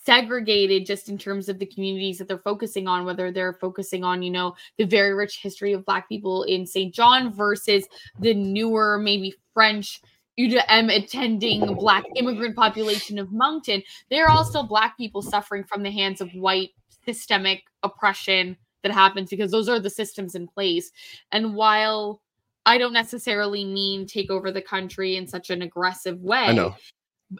segregated 0.05 0.85
just 0.85 1.09
in 1.09 1.17
terms 1.17 1.49
of 1.49 1.57
the 1.57 1.65
communities 1.65 2.19
that 2.19 2.27
they're 2.27 2.37
focusing 2.37 2.87
on 2.87 3.05
whether 3.05 3.31
they're 3.31 3.53
focusing 3.53 4.03
on 4.03 4.21
you 4.21 4.29
know 4.29 4.55
the 4.77 4.83
very 4.83 5.13
rich 5.13 5.39
history 5.41 5.73
of 5.73 5.85
black 5.85 6.07
people 6.07 6.43
in 6.43 6.65
st 6.65 6.93
john 6.93 7.33
versus 7.33 7.87
the 8.19 8.33
newer 8.33 8.99
maybe 8.99 9.33
french 9.53 10.01
UDM 10.37 10.93
attending 10.93 11.73
black 11.75 12.03
immigrant 12.17 12.55
population 12.55 13.17
of 13.17 13.31
moncton 13.31 13.81
they're 14.11 14.29
all 14.29 14.43
still 14.43 14.63
black 14.63 14.95
people 14.95 15.21
suffering 15.23 15.63
from 15.63 15.81
the 15.81 15.91
hands 15.91 16.21
of 16.21 16.29
white 16.33 16.69
systemic 17.05 17.63
oppression 17.83 18.57
that 18.83 18.91
happens 18.91 19.29
because 19.29 19.51
those 19.51 19.69
are 19.69 19.79
the 19.79 19.89
systems 19.89 20.35
in 20.35 20.47
place. 20.47 20.91
And 21.31 21.55
while 21.55 22.21
I 22.65 22.77
don't 22.77 22.93
necessarily 22.93 23.63
mean 23.65 24.05
take 24.05 24.29
over 24.31 24.51
the 24.51 24.61
country 24.61 25.15
in 25.15 25.27
such 25.27 25.49
an 25.49 25.61
aggressive 25.61 26.19
way, 26.21 26.45
I 26.45 26.53
know. 26.53 26.75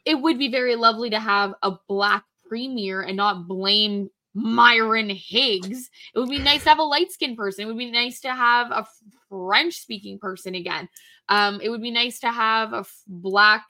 it 0.05 0.16
would 0.16 0.38
be 0.38 0.49
very 0.49 0.76
lovely 0.76 1.09
to 1.09 1.20
have 1.20 1.53
a 1.61 1.74
black 1.88 2.24
premier 2.47 3.01
and 3.01 3.18
not 3.18 3.47
blame 3.47 4.09
Myron 4.36 5.09
Higgs. 5.09 5.89
It 6.13 6.20
would 6.20 6.30
be 6.30 6.39
nice 6.39 6.63
to 6.63 6.70
have 6.70 6.80
a 6.80 6.84
light 6.84 7.11
skinned 7.11 7.38
person. 7.38 7.63
It 7.63 7.68
would 7.68 7.78
be 7.78 7.89
nice 7.89 8.20
to 8.22 8.34
have 8.34 8.70
a 8.72 8.86
French 9.30 9.76
speaking 9.76 10.20
person 10.20 10.55
again. 10.55 10.89
Um, 11.30 11.59
it 11.61 11.70
would 11.70 11.82
be 11.82 11.91
nice 11.91 12.20
to 12.20 12.32
have 12.32 12.74
a 12.74 12.86
black 13.07 13.66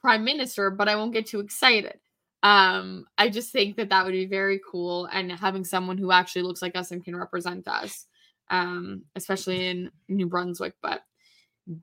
prime 0.00 0.24
minister, 0.24 0.70
but 0.70 0.88
I 0.88 0.96
won't 0.96 1.14
get 1.14 1.26
too 1.26 1.40
excited. 1.40 1.98
Um, 2.42 3.06
I 3.18 3.28
just 3.28 3.50
think 3.50 3.76
that 3.76 3.88
that 3.88 4.04
would 4.04 4.12
be 4.12 4.26
very 4.26 4.60
cool, 4.70 5.06
and 5.06 5.32
having 5.32 5.64
someone 5.64 5.98
who 5.98 6.12
actually 6.12 6.42
looks 6.42 6.62
like 6.62 6.76
us 6.76 6.90
and 6.90 7.04
can 7.04 7.16
represent 7.16 7.66
us, 7.66 8.06
um, 8.50 9.02
especially 9.16 9.66
in 9.66 9.90
New 10.08 10.26
Brunswick. 10.26 10.74
But 10.82 11.02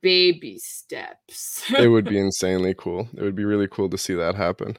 baby 0.01 0.57
steps. 0.59 1.69
it 1.77 1.87
would 1.87 2.05
be 2.05 2.19
insanely 2.19 2.75
cool. 2.77 3.07
It 3.15 3.21
would 3.21 3.35
be 3.35 3.45
really 3.45 3.67
cool 3.67 3.89
to 3.89 3.97
see 3.97 4.13
that 4.13 4.35
happen. 4.35 4.77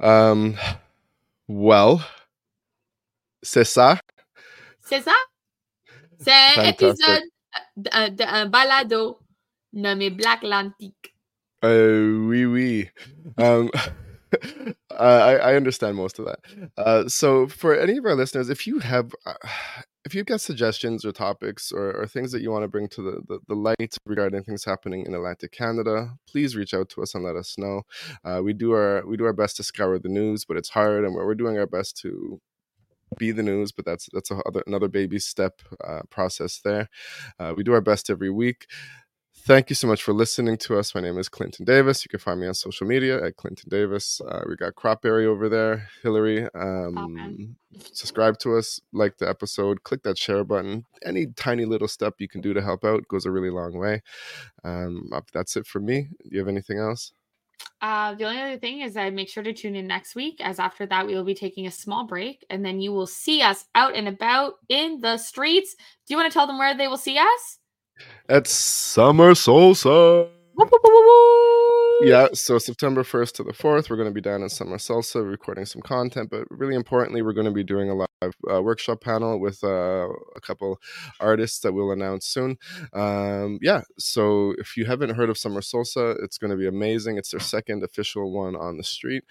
Um, 0.00 0.56
well, 1.48 2.04
c'est 3.42 3.64
ça. 3.64 3.98
C'est 4.80 5.02
ça. 5.02 5.14
C'est 6.18 6.68
épisode 6.68 7.22
de, 7.76 8.16
de, 8.16 8.24
un 8.24 8.46
balado 8.46 9.18
nommé 9.72 10.10
Black 10.10 10.42
Lantique. 10.42 11.14
Euh, 11.64 12.26
oui, 12.26 12.44
oui. 12.46 12.90
Um, 13.38 13.70
I, 14.90 15.36
I, 15.36 15.54
understand 15.54 15.96
most 15.96 16.18
of 16.18 16.24
that. 16.24 16.38
Uh, 16.76 17.08
so, 17.08 17.46
for 17.46 17.78
any 17.78 17.96
of 17.96 18.04
our 18.04 18.14
listeners, 18.14 18.50
if 18.50 18.66
you 18.66 18.80
have, 18.80 19.12
uh, 19.24 19.34
if 20.04 20.14
you've 20.14 20.26
got 20.26 20.40
suggestions 20.40 21.04
or 21.04 21.12
topics 21.12 21.70
or, 21.70 21.92
or 21.92 22.06
things 22.06 22.32
that 22.32 22.42
you 22.42 22.50
want 22.50 22.64
to 22.64 22.68
bring 22.68 22.88
to 22.88 23.02
the, 23.02 23.20
the, 23.28 23.38
the, 23.46 23.54
light 23.54 23.96
regarding 24.04 24.42
things 24.42 24.64
happening 24.64 25.06
in 25.06 25.14
Atlantic 25.14 25.52
Canada, 25.52 26.14
please 26.28 26.56
reach 26.56 26.74
out 26.74 26.88
to 26.90 27.02
us 27.02 27.14
and 27.14 27.24
let 27.24 27.36
us 27.36 27.56
know. 27.56 27.82
Uh, 28.24 28.40
we 28.42 28.52
do 28.52 28.72
our 28.72 29.06
we 29.06 29.16
do 29.16 29.24
our 29.24 29.32
best 29.32 29.56
to 29.56 29.62
scour 29.62 29.98
the 29.98 30.08
news, 30.08 30.44
but 30.44 30.56
it's 30.56 30.70
hard, 30.70 31.04
and 31.04 31.14
we're, 31.14 31.36
doing 31.36 31.58
our 31.58 31.66
best 31.66 31.98
to 31.98 32.40
be 33.18 33.30
the 33.30 33.42
news, 33.42 33.70
but 33.70 33.84
that's 33.84 34.08
that's 34.12 34.30
a, 34.30 34.40
another 34.66 34.88
baby 34.88 35.18
step 35.18 35.60
uh, 35.86 36.00
process 36.10 36.60
there. 36.64 36.88
We 37.56 37.62
do 37.62 37.74
our 37.74 37.80
best 37.80 38.10
every 38.10 38.30
week. 38.30 38.66
Thank 39.46 39.70
you 39.70 39.76
so 39.76 39.86
much 39.86 40.02
for 40.02 40.12
listening 40.12 40.56
to 40.56 40.76
us. 40.76 40.92
My 40.92 41.00
name 41.00 41.18
is 41.18 41.28
Clinton 41.28 41.64
Davis. 41.64 42.04
You 42.04 42.08
can 42.08 42.18
find 42.18 42.40
me 42.40 42.48
on 42.48 42.54
social 42.54 42.84
media 42.84 43.24
at 43.24 43.36
Clinton 43.36 43.68
Davis. 43.68 44.20
Uh, 44.20 44.42
we 44.48 44.56
got 44.56 44.74
Cropberry 44.74 45.24
over 45.24 45.48
there, 45.48 45.88
Hillary. 46.02 46.48
Um, 46.52 47.54
subscribe 47.92 48.40
to 48.40 48.56
us, 48.56 48.80
like 48.92 49.18
the 49.18 49.28
episode, 49.28 49.84
click 49.84 50.02
that 50.02 50.18
share 50.18 50.42
button. 50.42 50.84
Any 51.04 51.26
tiny 51.26 51.64
little 51.64 51.86
step 51.86 52.14
you 52.18 52.26
can 52.26 52.40
do 52.40 52.54
to 52.54 52.60
help 52.60 52.84
out 52.84 53.06
goes 53.06 53.24
a 53.24 53.30
really 53.30 53.50
long 53.50 53.78
way. 53.78 54.02
Um, 54.64 55.12
that's 55.32 55.56
it 55.56 55.64
for 55.64 55.78
me. 55.78 56.08
Do 56.24 56.28
you 56.32 56.40
have 56.40 56.48
anything 56.48 56.80
else? 56.80 57.12
Uh, 57.80 58.14
the 58.16 58.24
only 58.24 58.42
other 58.42 58.58
thing 58.58 58.80
is 58.80 58.96
I 58.96 59.10
make 59.10 59.28
sure 59.28 59.44
to 59.44 59.52
tune 59.52 59.76
in 59.76 59.86
next 59.86 60.16
week, 60.16 60.40
as 60.40 60.58
after 60.58 60.86
that 60.86 61.06
we 61.06 61.14
will 61.14 61.22
be 61.22 61.36
taking 61.36 61.68
a 61.68 61.70
small 61.70 62.04
break, 62.04 62.44
and 62.50 62.64
then 62.64 62.80
you 62.80 62.90
will 62.90 63.06
see 63.06 63.42
us 63.42 63.66
out 63.76 63.94
and 63.94 64.08
about 64.08 64.54
in 64.68 65.00
the 65.02 65.16
streets. 65.18 65.76
Do 65.76 66.14
you 66.14 66.16
want 66.16 66.32
to 66.32 66.36
tell 66.36 66.48
them 66.48 66.58
where 66.58 66.76
they 66.76 66.88
will 66.88 66.96
see 66.96 67.16
us? 67.16 67.60
At 68.28 68.46
Summer 68.46 69.32
Salsa. 69.32 70.28
Yeah, 72.02 72.28
so 72.34 72.58
September 72.58 73.02
1st 73.02 73.32
to 73.32 73.42
the 73.42 73.52
4th, 73.52 73.88
we're 73.88 73.96
going 73.96 74.08
to 74.08 74.14
be 74.14 74.20
down 74.20 74.42
in 74.42 74.50
Summer 74.50 74.76
Salsa 74.76 75.28
recording 75.28 75.64
some 75.64 75.80
content, 75.80 76.28
but 76.30 76.44
really 76.50 76.74
importantly, 76.74 77.22
we're 77.22 77.32
going 77.32 77.46
to 77.46 77.52
be 77.52 77.64
doing 77.64 77.88
a 77.88 77.94
live 77.94 78.34
uh, 78.50 78.62
workshop 78.62 79.00
panel 79.00 79.40
with 79.40 79.64
uh, 79.64 80.08
a 80.34 80.40
couple 80.42 80.78
artists 81.20 81.60
that 81.60 81.72
we'll 81.72 81.92
announce 81.92 82.26
soon. 82.26 82.58
Um, 82.92 83.58
yeah, 83.62 83.82
so 83.98 84.54
if 84.58 84.76
you 84.76 84.84
haven't 84.84 85.16
heard 85.16 85.30
of 85.30 85.38
Summer 85.38 85.62
Salsa, 85.62 86.22
it's 86.22 86.36
going 86.36 86.50
to 86.50 86.56
be 86.56 86.66
amazing. 86.66 87.16
It's 87.16 87.30
their 87.30 87.40
second 87.40 87.82
official 87.82 88.30
one 88.30 88.56
on 88.56 88.76
the 88.76 88.84
street. 88.84 89.24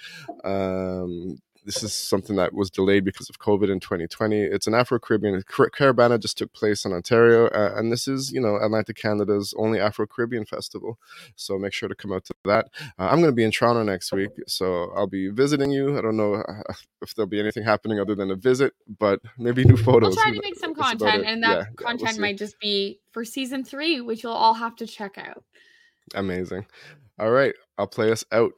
Um, 0.44 1.38
this 1.66 1.82
is 1.82 1.94
something 1.94 2.36
that 2.36 2.54
was 2.54 2.70
delayed 2.70 3.04
because 3.04 3.30
of 3.30 3.40
COVID 3.40 3.72
in 3.72 3.80
2020. 3.80 4.40
It's 4.40 4.68
an 4.68 4.76
Afro 4.76 5.00
Caribbean 5.00 5.42
Caribana 5.42 6.20
just 6.20 6.38
took 6.38 6.54
place 6.54 6.86
in 6.86 6.94
Ontario, 6.94 7.48
uh, 7.48 7.74
and 7.76 7.92
this 7.92 8.08
is 8.08 8.32
you 8.32 8.40
know 8.40 8.58
Atlantic 8.58 8.98
Canada's 8.98 9.54
only 9.58 9.80
Afro 9.80 10.06
Caribbean 10.06 10.46
festival. 10.46 11.00
So 11.36 11.58
make 11.58 11.74
sure 11.74 11.90
to 11.90 11.96
come 11.96 12.14
out 12.14 12.26
to 12.26 12.34
that. 12.46 12.70
Uh, 13.00 13.08
I'm 13.08 13.20
going 13.20 13.32
to 13.32 13.32
be 13.32 13.44
in 13.44 13.52
Toronto 13.52 13.84
next 13.84 14.12
week, 14.12 14.30
so 14.48 14.92
I'll 14.96 15.08
be 15.08 15.30
visiting 15.30 15.72
you. 15.72 15.98
I 15.98 16.02
don't 16.02 16.18
know 16.18 16.36
uh, 16.36 16.74
if 17.02 17.16
there'll 17.16 17.28
be 17.28 17.40
anything 17.40 17.64
happening 17.64 18.00
other 18.00 18.16
than 18.16 18.30
a 18.30 18.36
visit, 18.36 18.74
but 19.00 19.20
maybe 19.38 19.66
new 19.66 19.78
photos. 19.78 20.16
We'll 20.16 20.24
try 20.24 20.34
to 20.34 20.42
make 20.42 20.58
some 20.58 20.76
content, 20.76 21.26
and 21.26 21.44
that 21.44 21.58
yeah, 21.58 21.66
content 21.76 22.02
yeah, 22.02 22.12
we'll 22.14 22.22
might 22.22 22.38
just 22.38 22.60
be 22.60 23.00
for 23.12 23.26
season 23.26 23.64
three, 23.64 24.02
which 24.02 24.24
you'll 24.24 24.34
all 24.34 24.54
have 24.54 24.76
to 24.78 24.86
check 24.86 25.18
out. 25.18 25.44
Amazing. 26.14 26.68
All 27.18 27.32
right, 27.32 27.56
I'll 27.78 27.88
play 27.88 28.12
us 28.12 28.24
out. 28.32 28.52